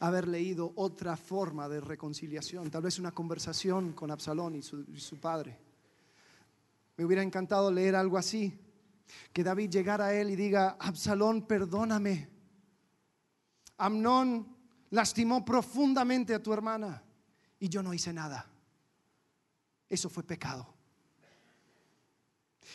haber 0.00 0.26
leído 0.26 0.72
otra 0.76 1.16
forma 1.16 1.68
de 1.68 1.80
reconciliación? 1.80 2.70
Tal 2.70 2.82
vez 2.82 2.98
una 2.98 3.12
conversación 3.12 3.92
con 3.92 4.10
Absalón 4.10 4.56
y 4.56 4.62
su, 4.62 4.84
y 4.92 4.98
su 4.98 5.18
padre. 5.18 5.56
Me 6.96 7.04
hubiera 7.04 7.22
encantado 7.22 7.70
leer 7.70 7.94
algo 7.94 8.18
así. 8.18 8.58
Que 9.32 9.44
David 9.44 9.70
llegara 9.70 10.06
a 10.06 10.14
él 10.14 10.30
y 10.30 10.36
diga, 10.36 10.76
Absalón, 10.78 11.46
perdóname. 11.46 12.28
Amnón 13.76 14.57
lastimó 14.90 15.44
profundamente 15.44 16.34
a 16.34 16.42
tu 16.42 16.52
hermana 16.52 17.02
y 17.58 17.68
yo 17.68 17.82
no 17.82 17.94
hice 17.94 18.12
nada. 18.12 18.46
Eso 19.88 20.08
fue 20.08 20.22
pecado. 20.22 20.74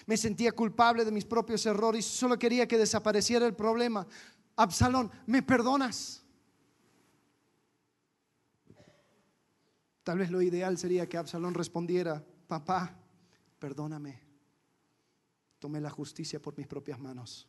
Me 0.05 0.17
sentía 0.17 0.51
culpable 0.51 1.05
de 1.05 1.11
mis 1.11 1.25
propios 1.25 1.65
errores, 1.65 2.05
solo 2.05 2.37
quería 2.39 2.67
que 2.67 2.77
desapareciera 2.77 3.45
el 3.45 3.55
problema. 3.55 4.07
Absalón, 4.55 5.11
¿me 5.27 5.43
perdonas? 5.43 6.23
Tal 10.03 10.17
vez 10.17 10.31
lo 10.31 10.41
ideal 10.41 10.77
sería 10.77 11.07
que 11.07 11.17
Absalón 11.17 11.53
respondiera, 11.53 12.23
papá, 12.47 12.99
perdóname. 13.59 14.19
Tomé 15.59 15.79
la 15.79 15.89
justicia 15.89 16.41
por 16.41 16.57
mis 16.57 16.67
propias 16.67 16.99
manos. 16.99 17.47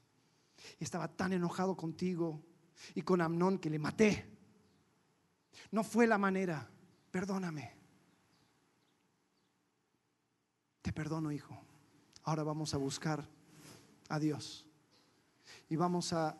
Estaba 0.78 1.08
tan 1.08 1.32
enojado 1.32 1.76
contigo 1.76 2.40
y 2.94 3.02
con 3.02 3.20
Amnón 3.20 3.58
que 3.58 3.70
le 3.70 3.78
maté. 3.78 4.33
No 5.70 5.84
fue 5.84 6.06
la 6.06 6.18
manera. 6.18 6.68
Perdóname. 7.10 7.72
Te 10.82 10.92
perdono, 10.92 11.32
hijo. 11.32 11.58
Ahora 12.24 12.42
vamos 12.42 12.74
a 12.74 12.76
buscar 12.76 13.28
a 14.08 14.18
Dios. 14.18 14.66
Y 15.68 15.76
vamos 15.76 16.12
a 16.12 16.36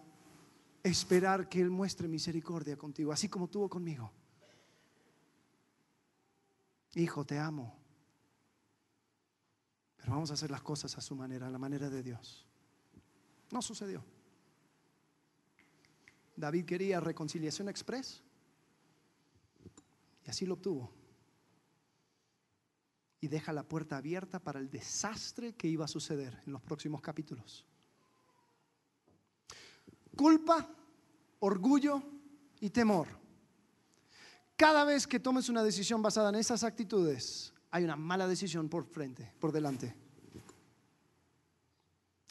esperar 0.83 1.49
que 1.49 1.61
Él 1.61 1.71
muestre 1.71 2.09
misericordia 2.09 2.77
contigo, 2.77 3.13
así 3.13 3.29
como 3.29 3.49
tuvo 3.49 3.69
conmigo. 3.69 4.13
Hijo, 6.95 7.25
te 7.25 7.39
amo. 7.39 7.77
pero 9.97 10.13
vamos 10.13 10.31
a 10.31 10.35
hacer 10.35 10.51
las 10.51 10.63
cosas 10.63 10.97
a 10.99 11.01
su 11.01 11.17
manera, 11.17 11.47
a 11.47 11.51
la 11.51 11.59
manera 11.59 11.89
de 11.89 12.03
Dios. 12.03 12.47
No 13.51 13.63
sucedió. 13.63 14.05
David 16.37 16.67
quería 16.67 17.01
reconciliación 17.01 17.69
express 17.69 18.23
y 20.25 20.31
así 20.31 20.47
lo 20.47 20.55
obtuvo. 20.55 20.93
Y 23.21 23.29
deja 23.29 23.53
la 23.53 23.63
puerta 23.63 23.97
abierta 23.97 24.39
para 24.39 24.59
el 24.59 24.71
desastre 24.71 25.55
que 25.55 25.69
iba 25.69 25.85
a 25.85 25.89
suceder 25.89 26.43
en 26.47 26.53
los 26.53 26.63
próximos 26.63 27.01
capítulos. 27.01 27.65
Culpa, 30.17 30.69
orgullo 31.41 32.03
y 32.61 32.71
temor. 32.71 33.09
Cada 34.57 34.85
vez 34.85 35.07
que 35.07 35.19
tomes 35.19 35.49
una 35.49 35.65
decisión 35.65 36.01
basada 36.01 36.29
en 36.29 36.37
esas 36.37 36.63
actitudes, 36.63 37.53
hay 37.71 37.85
una 37.85 37.97
mala 37.97 38.29
decisión 38.29 38.69
por 38.69 38.85
frente, 38.85 39.33
por 39.41 39.51
delante. 39.53 39.97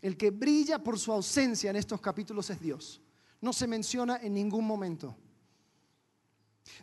El 0.02 0.16
que 0.16 0.32
brilla 0.32 0.84
por 0.84 1.00
su 1.00 1.12
ausencia 1.12 1.70
en 1.70 1.76
estos 1.76 2.00
capítulos 2.02 2.50
es 2.50 2.60
Dios. 2.60 3.02
No 3.42 3.52
se 3.52 3.68
menciona 3.68 4.18
en 4.18 4.34
ningún 4.34 4.66
momento. 4.66 5.18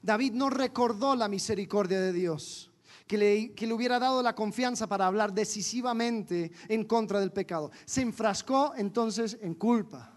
David 0.03 0.33
no 0.33 0.51
recordó 0.51 1.15
la 1.15 1.29
misericordia 1.29 2.01
de 2.01 2.13
Dios, 2.13 2.71
que 3.07 3.19
le, 3.19 3.55
que 3.55 3.67
le, 3.67 3.73
hubiera 3.73 3.99
dado 3.99 4.23
la 4.23 4.35
confianza 4.35 4.87
para 4.87 5.07
hablar 5.07 5.33
decisivamente 5.33 6.53
en 6.69 6.85
contra 6.85 7.21
del 7.21 7.33
pecado. 7.33 7.71
Se 7.85 8.03
enfrascó 8.03 8.75
entonces 8.77 9.39
en 9.41 9.55
culpa. 9.55 10.17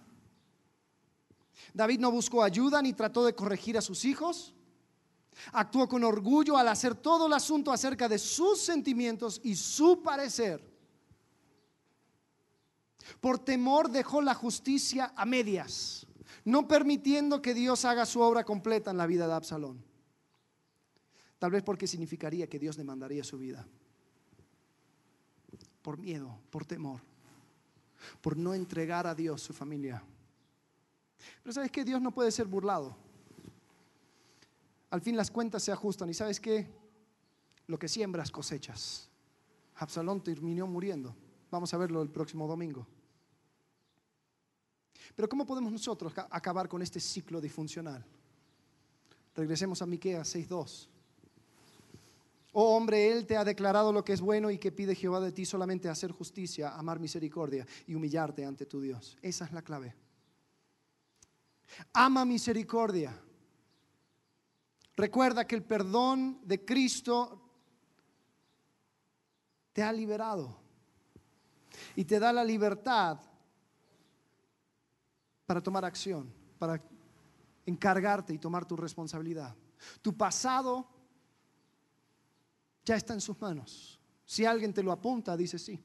David 1.73 1.99
no 1.99 2.11
buscó 2.11 2.43
ayuda 2.43 2.81
ni 2.81 2.93
trató 2.93 3.25
de 3.25 3.33
corregir 3.33 3.77
a 3.77 3.81
sus 3.81 4.05
hijos. 4.05 4.53
Actuó 5.51 5.87
con 5.87 6.03
orgullo 6.03 6.57
al 6.57 6.67
hacer 6.67 6.95
todo 6.95 7.27
el 7.27 7.33
asunto 7.33 7.71
acerca 7.71 8.07
de 8.07 8.19
sus 8.19 8.61
sentimientos 8.61 9.41
y 9.43 9.55
su 9.55 10.01
parecer. 10.03 10.73
Por 13.19 13.39
temor 13.39 13.89
dejó 13.89 14.21
la 14.21 14.33
justicia 14.33 15.13
a 15.15 15.25
medias, 15.25 16.05
no 16.45 16.67
permitiendo 16.67 17.41
que 17.41 17.53
Dios 17.53 17.85
haga 17.85 18.05
su 18.05 18.21
obra 18.21 18.43
completa 18.43 18.91
en 18.91 18.97
la 18.97 19.07
vida 19.07 19.27
de 19.27 19.33
Absalón. 19.33 19.83
Tal 21.39 21.51
vez 21.51 21.63
porque 21.63 21.87
significaría 21.87 22.47
que 22.47 22.59
Dios 22.59 22.77
demandaría 22.77 23.23
su 23.23 23.37
vida. 23.37 23.65
Por 25.81 25.97
miedo, 25.97 26.39
por 26.49 26.65
temor, 26.65 27.01
por 28.21 28.37
no 28.37 28.53
entregar 28.53 29.07
a 29.07 29.15
Dios 29.15 29.41
su 29.41 29.53
familia. 29.53 30.03
Pero 31.41 31.53
sabes 31.53 31.71
que 31.71 31.83
Dios 31.83 32.01
no 32.01 32.11
puede 32.11 32.31
ser 32.31 32.47
burlado 32.47 32.95
al 34.93 35.01
fin 35.01 35.17
las 35.17 35.31
cuentas 35.31 35.63
se 35.63 35.71
ajustan. 35.71 36.07
¿Y 36.11 36.13
sabes 36.13 36.39
qué? 36.39 36.67
Lo 37.65 37.79
que 37.79 37.87
siembras 37.87 38.29
cosechas. 38.29 39.09
Absalón 39.77 40.23
terminó 40.23 40.67
muriendo. 40.67 41.15
Vamos 41.49 41.73
a 41.73 41.77
verlo 41.77 42.03
el 42.03 42.11
próximo 42.11 42.47
domingo. 42.47 42.85
Pero 45.15 45.29
¿cómo 45.29 45.45
podemos 45.45 45.71
nosotros 45.71 46.13
acabar 46.29 46.67
con 46.67 46.81
este 46.81 46.99
ciclo 46.99 47.39
disfuncional? 47.41 48.05
Regresemos 49.35 49.81
a 49.81 49.85
Miqueas 49.85 50.35
6:2. 50.35 50.87
Oh 52.55 52.75
hombre, 52.75 53.11
él 53.11 53.25
te 53.25 53.35
ha 53.35 53.43
declarado 53.43 53.91
lo 53.91 54.03
que 54.03 54.13
es 54.13 54.21
bueno 54.21 54.51
y 54.51 54.59
que 54.59 54.71
pide 54.71 54.93
Jehová 54.93 55.19
de 55.19 55.31
ti 55.31 55.43
solamente 55.43 55.89
hacer 55.89 56.11
justicia, 56.11 56.75
amar 56.75 56.99
misericordia 56.99 57.65
y 57.87 57.95
humillarte 57.95 58.45
ante 58.45 58.67
tu 58.67 58.79
Dios. 58.79 59.17
Esa 59.23 59.45
es 59.45 59.51
la 59.51 59.63
clave. 59.63 59.95
Ama 61.93 62.25
misericordia 62.25 63.19
Recuerda 64.95 65.47
que 65.47 65.55
el 65.55 65.63
perdón 65.63 66.39
de 66.43 66.63
Cristo 66.63 67.41
te 69.71 69.81
ha 69.81 69.91
liberado 69.91 70.55
y 71.95 72.05
te 72.05 72.19
da 72.19 72.31
la 72.31 72.43
libertad 72.43 73.19
para 75.45 75.61
tomar 75.61 75.85
acción, 75.85 76.31
para 76.57 76.81
encargarte 77.65 78.33
y 78.33 78.37
tomar 78.37 78.65
tu 78.65 78.75
responsabilidad. 78.75 79.55
Tu 80.01 80.15
pasado 80.15 80.87
ya 82.85 82.95
está 82.95 83.13
en 83.13 83.21
sus 83.21 83.39
manos. 83.39 83.99
Si 84.25 84.45
alguien 84.45 84.73
te 84.73 84.83
lo 84.83 84.91
apunta, 84.91 85.35
dice 85.37 85.59
sí. 85.59 85.79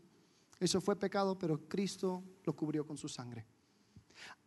Eso 0.61 0.80
fue 0.80 0.96
pecado, 0.96 1.38
pero 1.38 1.68
Cristo 1.68 2.22
lo 2.44 2.54
cubrió 2.54 2.86
con 2.86 2.96
su 2.96 3.09
sangre. 3.09 3.46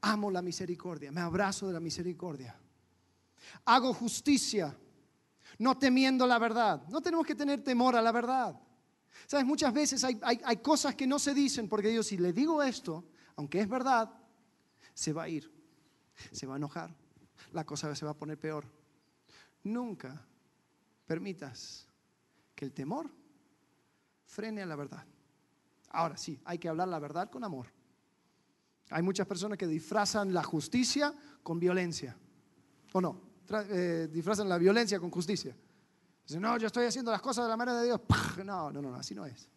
Amo 0.01 0.29
la 0.29 0.41
misericordia, 0.41 1.11
me 1.11 1.21
abrazo 1.21 1.67
de 1.67 1.73
la 1.73 1.79
misericordia. 1.79 2.59
Hago 3.65 3.93
justicia, 3.93 4.75
no 5.59 5.77
temiendo 5.77 6.27
la 6.27 6.39
verdad. 6.39 6.85
No 6.89 7.01
tenemos 7.01 7.25
que 7.25 7.35
tener 7.35 7.63
temor 7.63 7.95
a 7.95 8.01
la 8.01 8.11
verdad. 8.11 8.59
Sabes, 9.27 9.45
muchas 9.45 9.73
veces 9.73 10.03
hay, 10.03 10.57
cosas 10.57 10.95
que 10.95 11.07
no 11.07 11.19
se 11.19 11.33
dicen 11.33 11.67
porque 11.67 11.89
Dios, 11.89 12.07
si 12.07 12.17
le 12.17 12.33
digo 12.33 12.61
esto, 12.61 13.05
aunque 13.35 13.61
es 13.61 13.69
verdad, 13.69 14.11
se 15.01 15.13
va 15.13 15.23
a 15.23 15.29
ir, 15.29 15.51
se 16.31 16.45
va 16.45 16.53
a 16.53 16.57
enojar, 16.57 16.95
la 17.53 17.65
cosa 17.65 17.95
se 17.95 18.05
va 18.05 18.11
a 18.11 18.13
poner 18.13 18.37
peor. 18.37 18.65
Nunca 19.63 20.23
permitas 21.07 21.87
que 22.53 22.65
el 22.65 22.71
temor 22.71 23.09
frene 24.25 24.61
a 24.61 24.65
la 24.67 24.75
verdad. 24.75 25.03
Ahora 25.89 26.17
sí, 26.17 26.39
hay 26.45 26.59
que 26.59 26.69
hablar 26.69 26.87
la 26.87 26.99
verdad 26.99 27.31
con 27.31 27.43
amor. 27.43 27.65
Hay 28.91 29.01
muchas 29.01 29.25
personas 29.25 29.57
que 29.57 29.65
disfrazan 29.65 30.35
la 30.35 30.43
justicia 30.43 31.11
con 31.41 31.59
violencia, 31.59 32.15
¿o 32.93 33.01
no? 33.01 33.19
Eh, 33.49 34.07
disfrazan 34.11 34.47
la 34.47 34.59
violencia 34.59 34.99
con 34.99 35.09
justicia. 35.09 35.57
Dicen, 36.27 36.43
no, 36.43 36.59
yo 36.59 36.67
estoy 36.67 36.85
haciendo 36.85 37.09
las 37.09 37.21
cosas 37.21 37.45
de 37.45 37.49
la 37.49 37.57
manera 37.57 37.79
de 37.79 37.87
Dios. 37.87 38.01
No, 38.45 38.71
no, 38.71 38.83
no, 38.83 38.93
así 38.93 39.15
no 39.15 39.25
es. 39.25 39.49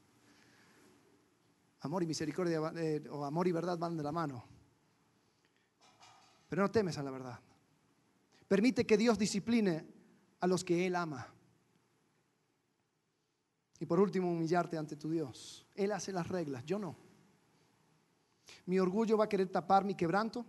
Amor 1.81 2.03
y 2.03 2.07
misericordia 2.07 2.73
eh, 2.77 3.07
o 3.11 3.27
amor 3.27 3.47
y 3.47 3.53
verdad 3.53 3.77
van 3.77 3.95
de 3.95 4.03
la 4.03 4.11
mano. 4.11 4.54
Pero 6.55 6.63
no 6.63 6.71
temes 6.71 6.97
a 6.99 7.03
la 7.03 7.11
verdad. 7.11 7.41
Permite 8.47 8.87
que 8.87 8.97
Dios 8.97 9.19
discipline 9.19 9.85
a 10.39 10.47
los 10.47 10.63
que 10.63 10.87
Él 10.87 10.95
ama. 10.95 11.27
Y 13.81 13.87
por 13.87 13.99
último, 13.99 14.31
humillarte 14.31 14.79
ante 14.79 14.95
tu 14.95 15.11
Dios. 15.11 15.67
Él 15.75 15.91
hace 15.91 16.13
las 16.13 16.29
reglas, 16.29 16.65
yo 16.65 16.79
no. 16.79 16.95
Mi 18.67 18.79
orgullo 18.79 19.19
va 19.19 19.25
a 19.25 19.29
querer 19.29 19.49
tapar 19.49 19.85
mi 19.85 19.97
quebranto 19.97 20.47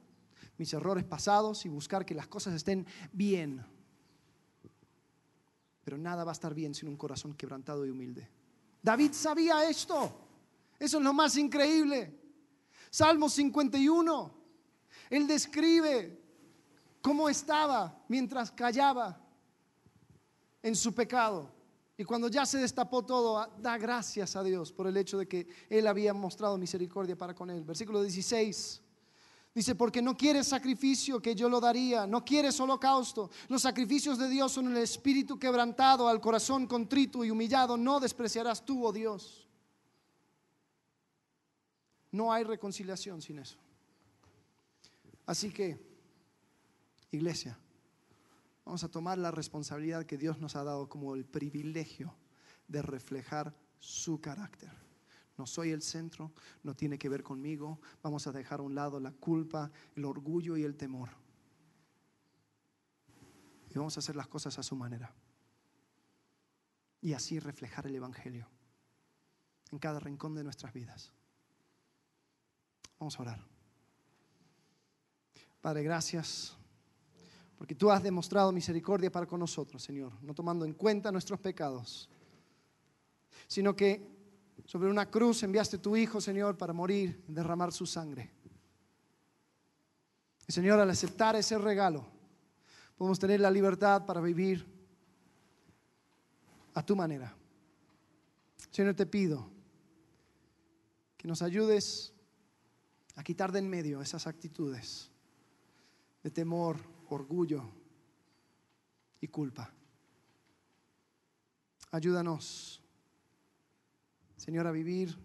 mis 0.60 0.72
errores 0.74 1.06
pasados 1.06 1.66
y 1.66 1.70
buscar 1.70 2.06
que 2.06 2.14
las 2.14 2.28
cosas 2.28 2.53
estén 2.53 2.86
bien. 3.12 3.66
Pero 5.84 5.97
nada 5.97 6.24
va 6.24 6.34
a 6.34 6.34
estar 6.34 6.53
bien 6.53 6.76
sin 6.76 6.88
un 6.88 6.97
corazón 6.97 7.34
quebrantado 7.34 7.84
y 7.84 7.89
humilde. 7.89 8.30
David 8.80 9.12
sabía 9.14 9.68
esto. 9.68 10.22
Eso 10.78 10.99
es 10.99 11.03
lo 11.03 11.14
más 11.14 11.36
increíble. 11.36 12.16
Salmo 12.91 13.28
51. 13.28 14.35
Él 15.16 15.28
describe 15.28 16.20
cómo 17.01 17.30
estaba 17.30 18.03
mientras 18.07 18.51
callaba 18.51 19.22
en 20.61 20.76
su 20.76 20.93
pecado. 20.93 21.51
Y 21.97 22.03
cuando 22.03 22.28
ya 22.28 22.45
se 22.45 22.57
destapó 22.57 23.05
todo, 23.05 23.47
da 23.59 23.78
gracias 23.78 24.36
a 24.36 24.43
Dios 24.43 24.72
por 24.72 24.88
el 24.88 24.97
hecho 24.97 25.18
de 25.18 25.28
que 25.28 25.47
Él 25.70 25.88
había 25.88 26.13
mostrado 26.13 26.57
misericordia 26.57 27.16
para 27.16 27.34
con 27.34 27.49
él. 27.49 27.63
Versículo 27.63 28.01
16. 28.01 28.82
Dice, 29.53 29.76
porque 29.76 30.01
no 30.01 30.18
quieres 30.18 30.47
sacrificio 30.47 31.22
que 31.22 31.34
yo 31.34 31.47
lo 31.47 31.61
daría, 31.61 32.05
no 32.05 32.26
quieres 32.26 32.59
holocausto. 32.59 33.30
Los 33.47 33.61
sacrificios 33.61 34.18
de 34.18 34.28
Dios 34.28 34.51
son 34.51 34.68
el 34.68 34.78
espíritu 34.78 35.39
quebrantado, 35.39 36.09
al 36.09 36.20
corazón 36.20 36.68
contrito 36.68 37.24
y 37.24 37.32
humillado. 37.32 37.78
No 37.78 38.01
despreciarás 38.01 38.66
tú, 38.66 38.86
oh 38.86 38.91
Dios. 38.91 39.47
No 42.11 42.34
hay 42.34 42.43
reconciliación 42.43 43.22
sin 43.22 43.39
eso. 43.39 43.57
Así 45.26 45.51
que, 45.51 45.80
iglesia, 47.11 47.57
vamos 48.63 48.84
a 48.84 48.91
tomar 48.91 49.17
la 49.17 49.32
responsabilidad 49.32 50.05
que 50.05 50.17
Dios 50.17 50.39
nos 50.39 50.55
ha 50.55 50.63
dado 50.63 50.88
como 50.88 51.15
el 51.15 51.26
privilegio 51.26 52.15
de 52.67 52.82
reflejar 52.82 53.55
su 53.80 54.21
carácter. 54.21 54.71
No 55.38 55.45
soy 55.45 55.71
el 55.71 55.82
centro, 55.82 56.32
no 56.63 56.76
tiene 56.76 56.97
que 56.97 57.09
ver 57.09 57.23
conmigo. 57.23 57.80
Vamos 58.01 58.26
a 58.28 58.32
dejar 58.32 58.59
a 58.59 58.63
un 58.63 58.76
lado 58.76 58.99
la 58.99 59.11
culpa, 59.11 59.71
el 59.95 60.05
orgullo 60.05 60.55
y 60.57 60.63
el 60.63 60.78
temor. 60.78 61.09
Y 63.69 63.78
vamos 63.78 63.97
a 63.97 63.99
hacer 63.99 64.15
las 64.15 64.28
cosas 64.28 64.57
a 64.57 64.63
su 64.63 64.76
manera. 64.76 65.13
Y 67.01 67.13
así 67.13 67.39
reflejar 67.39 67.86
el 67.88 67.95
Evangelio 67.95 68.47
en 69.71 69.80
cada 69.80 69.99
rincón 69.99 70.34
de 70.36 70.43
nuestras 70.43 70.71
vidas. 70.71 71.11
Vamos 72.97 73.19
a 73.19 73.23
orar. 73.23 73.55
Padre, 75.66 75.82
gracias 75.82 76.55
porque 77.57 77.74
tú 77.74 77.89
has 77.89 78.03
demostrado 78.03 78.51
misericordia 78.51 79.11
para 79.11 79.26
con 79.26 79.39
nosotros, 79.39 79.82
Señor, 79.82 80.13
no 80.22 80.36
tomando 80.36 80.63
en 80.63 80.76
cuenta 80.76 81.11
nuestros 81.11 81.39
pecados, 81.39 82.07
sino 83.47 83.76
que 83.76 84.07
sobre 84.66 84.91
una 84.91 85.09
cruz 85.09 85.41
enviaste 85.41 85.78
a 85.78 85.82
tu 85.82 85.97
Hijo, 85.97 86.22
Señor, 86.22 86.55
para 86.55 86.72
morir, 86.72 87.24
derramar 87.28 87.74
su 87.74 87.88
sangre. 87.88 88.32
Y 90.47 90.53
Señor, 90.53 90.80
al 90.80 90.91
aceptar 90.91 91.36
ese 91.36 91.57
regalo, 91.57 92.05
podemos 92.95 93.18
tener 93.18 93.39
la 93.39 93.49
libertad 93.49 94.05
para 94.05 94.22
vivir 94.22 94.63
a 96.76 96.86
tu 96.86 96.95
manera. 96.95 97.36
Señor, 98.70 98.93
te 98.93 99.07
pido 99.07 99.49
que 101.18 101.28
nos 101.28 101.41
ayudes 101.41 102.13
a 103.16 103.24
quitar 103.24 103.51
de 103.51 103.57
en 103.57 103.68
medio 103.68 103.99
esas 103.99 104.28
actitudes 104.28 105.09
de 106.26 106.32
temor, 106.32 106.80
orgullo 107.09 107.69
y 109.21 109.28
culpa. 109.28 109.71
Ayúdanos, 111.91 112.82
Señor, 114.36 114.65
a 114.65 114.71
vivir 114.71 115.15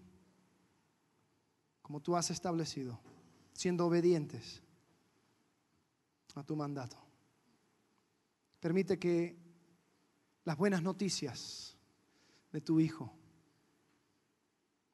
como 1.80 2.02
tú 2.02 2.16
has 2.16 2.30
establecido, 2.30 3.00
siendo 3.54 3.86
obedientes 3.86 4.62
a 6.34 6.42
tu 6.42 6.54
mandato. 6.54 6.98
Permite 8.60 8.98
que 8.98 9.38
las 10.44 10.58
buenas 10.58 10.82
noticias 10.82 11.78
de 12.52 12.60
tu 12.60 12.78
Hijo 12.78 13.10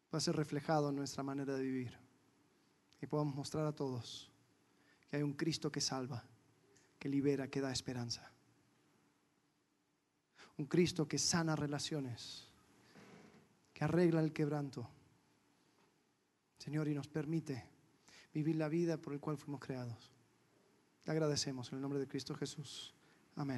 puedan 0.09 0.21
ser 0.21 0.37
reflejado 0.37 0.91
en 0.91 0.95
nuestra 0.95 1.25
manera 1.25 1.57
de 1.57 1.65
vivir 1.65 1.99
y 3.03 3.07
podamos 3.09 3.35
mostrar 3.35 3.67
a 3.67 3.75
todos 3.75 4.31
que 5.09 5.17
hay 5.17 5.23
un 5.23 5.35
Cristo 5.35 5.71
que 5.71 5.81
salva, 5.81 6.25
que 6.99 7.09
libera, 7.09 7.49
que 7.49 7.61
da 7.61 7.73
esperanza. 7.73 8.33
Un 10.59 10.67
Cristo 10.67 11.07
que 11.07 11.19
sana 11.19 11.55
relaciones, 11.55 12.49
que 13.73 13.85
arregla 13.85 14.21
el 14.21 14.33
quebranto. 14.33 14.89
Señor, 16.59 16.89
y 16.89 16.95
nos 16.95 17.09
permite 17.09 17.65
vivir 18.33 18.57
la 18.57 18.69
vida 18.69 18.97
por 18.97 19.13
el 19.13 19.21
cual 19.21 19.37
fuimos 19.37 19.61
creados. 19.61 20.13
Te 21.05 21.13
agradecemos 21.13 21.71
en 21.71 21.77
el 21.77 21.83
nombre 21.83 22.01
de 22.01 22.09
Cristo 22.09 22.35
Jesús. 22.35 22.95
Amén. 23.37 23.55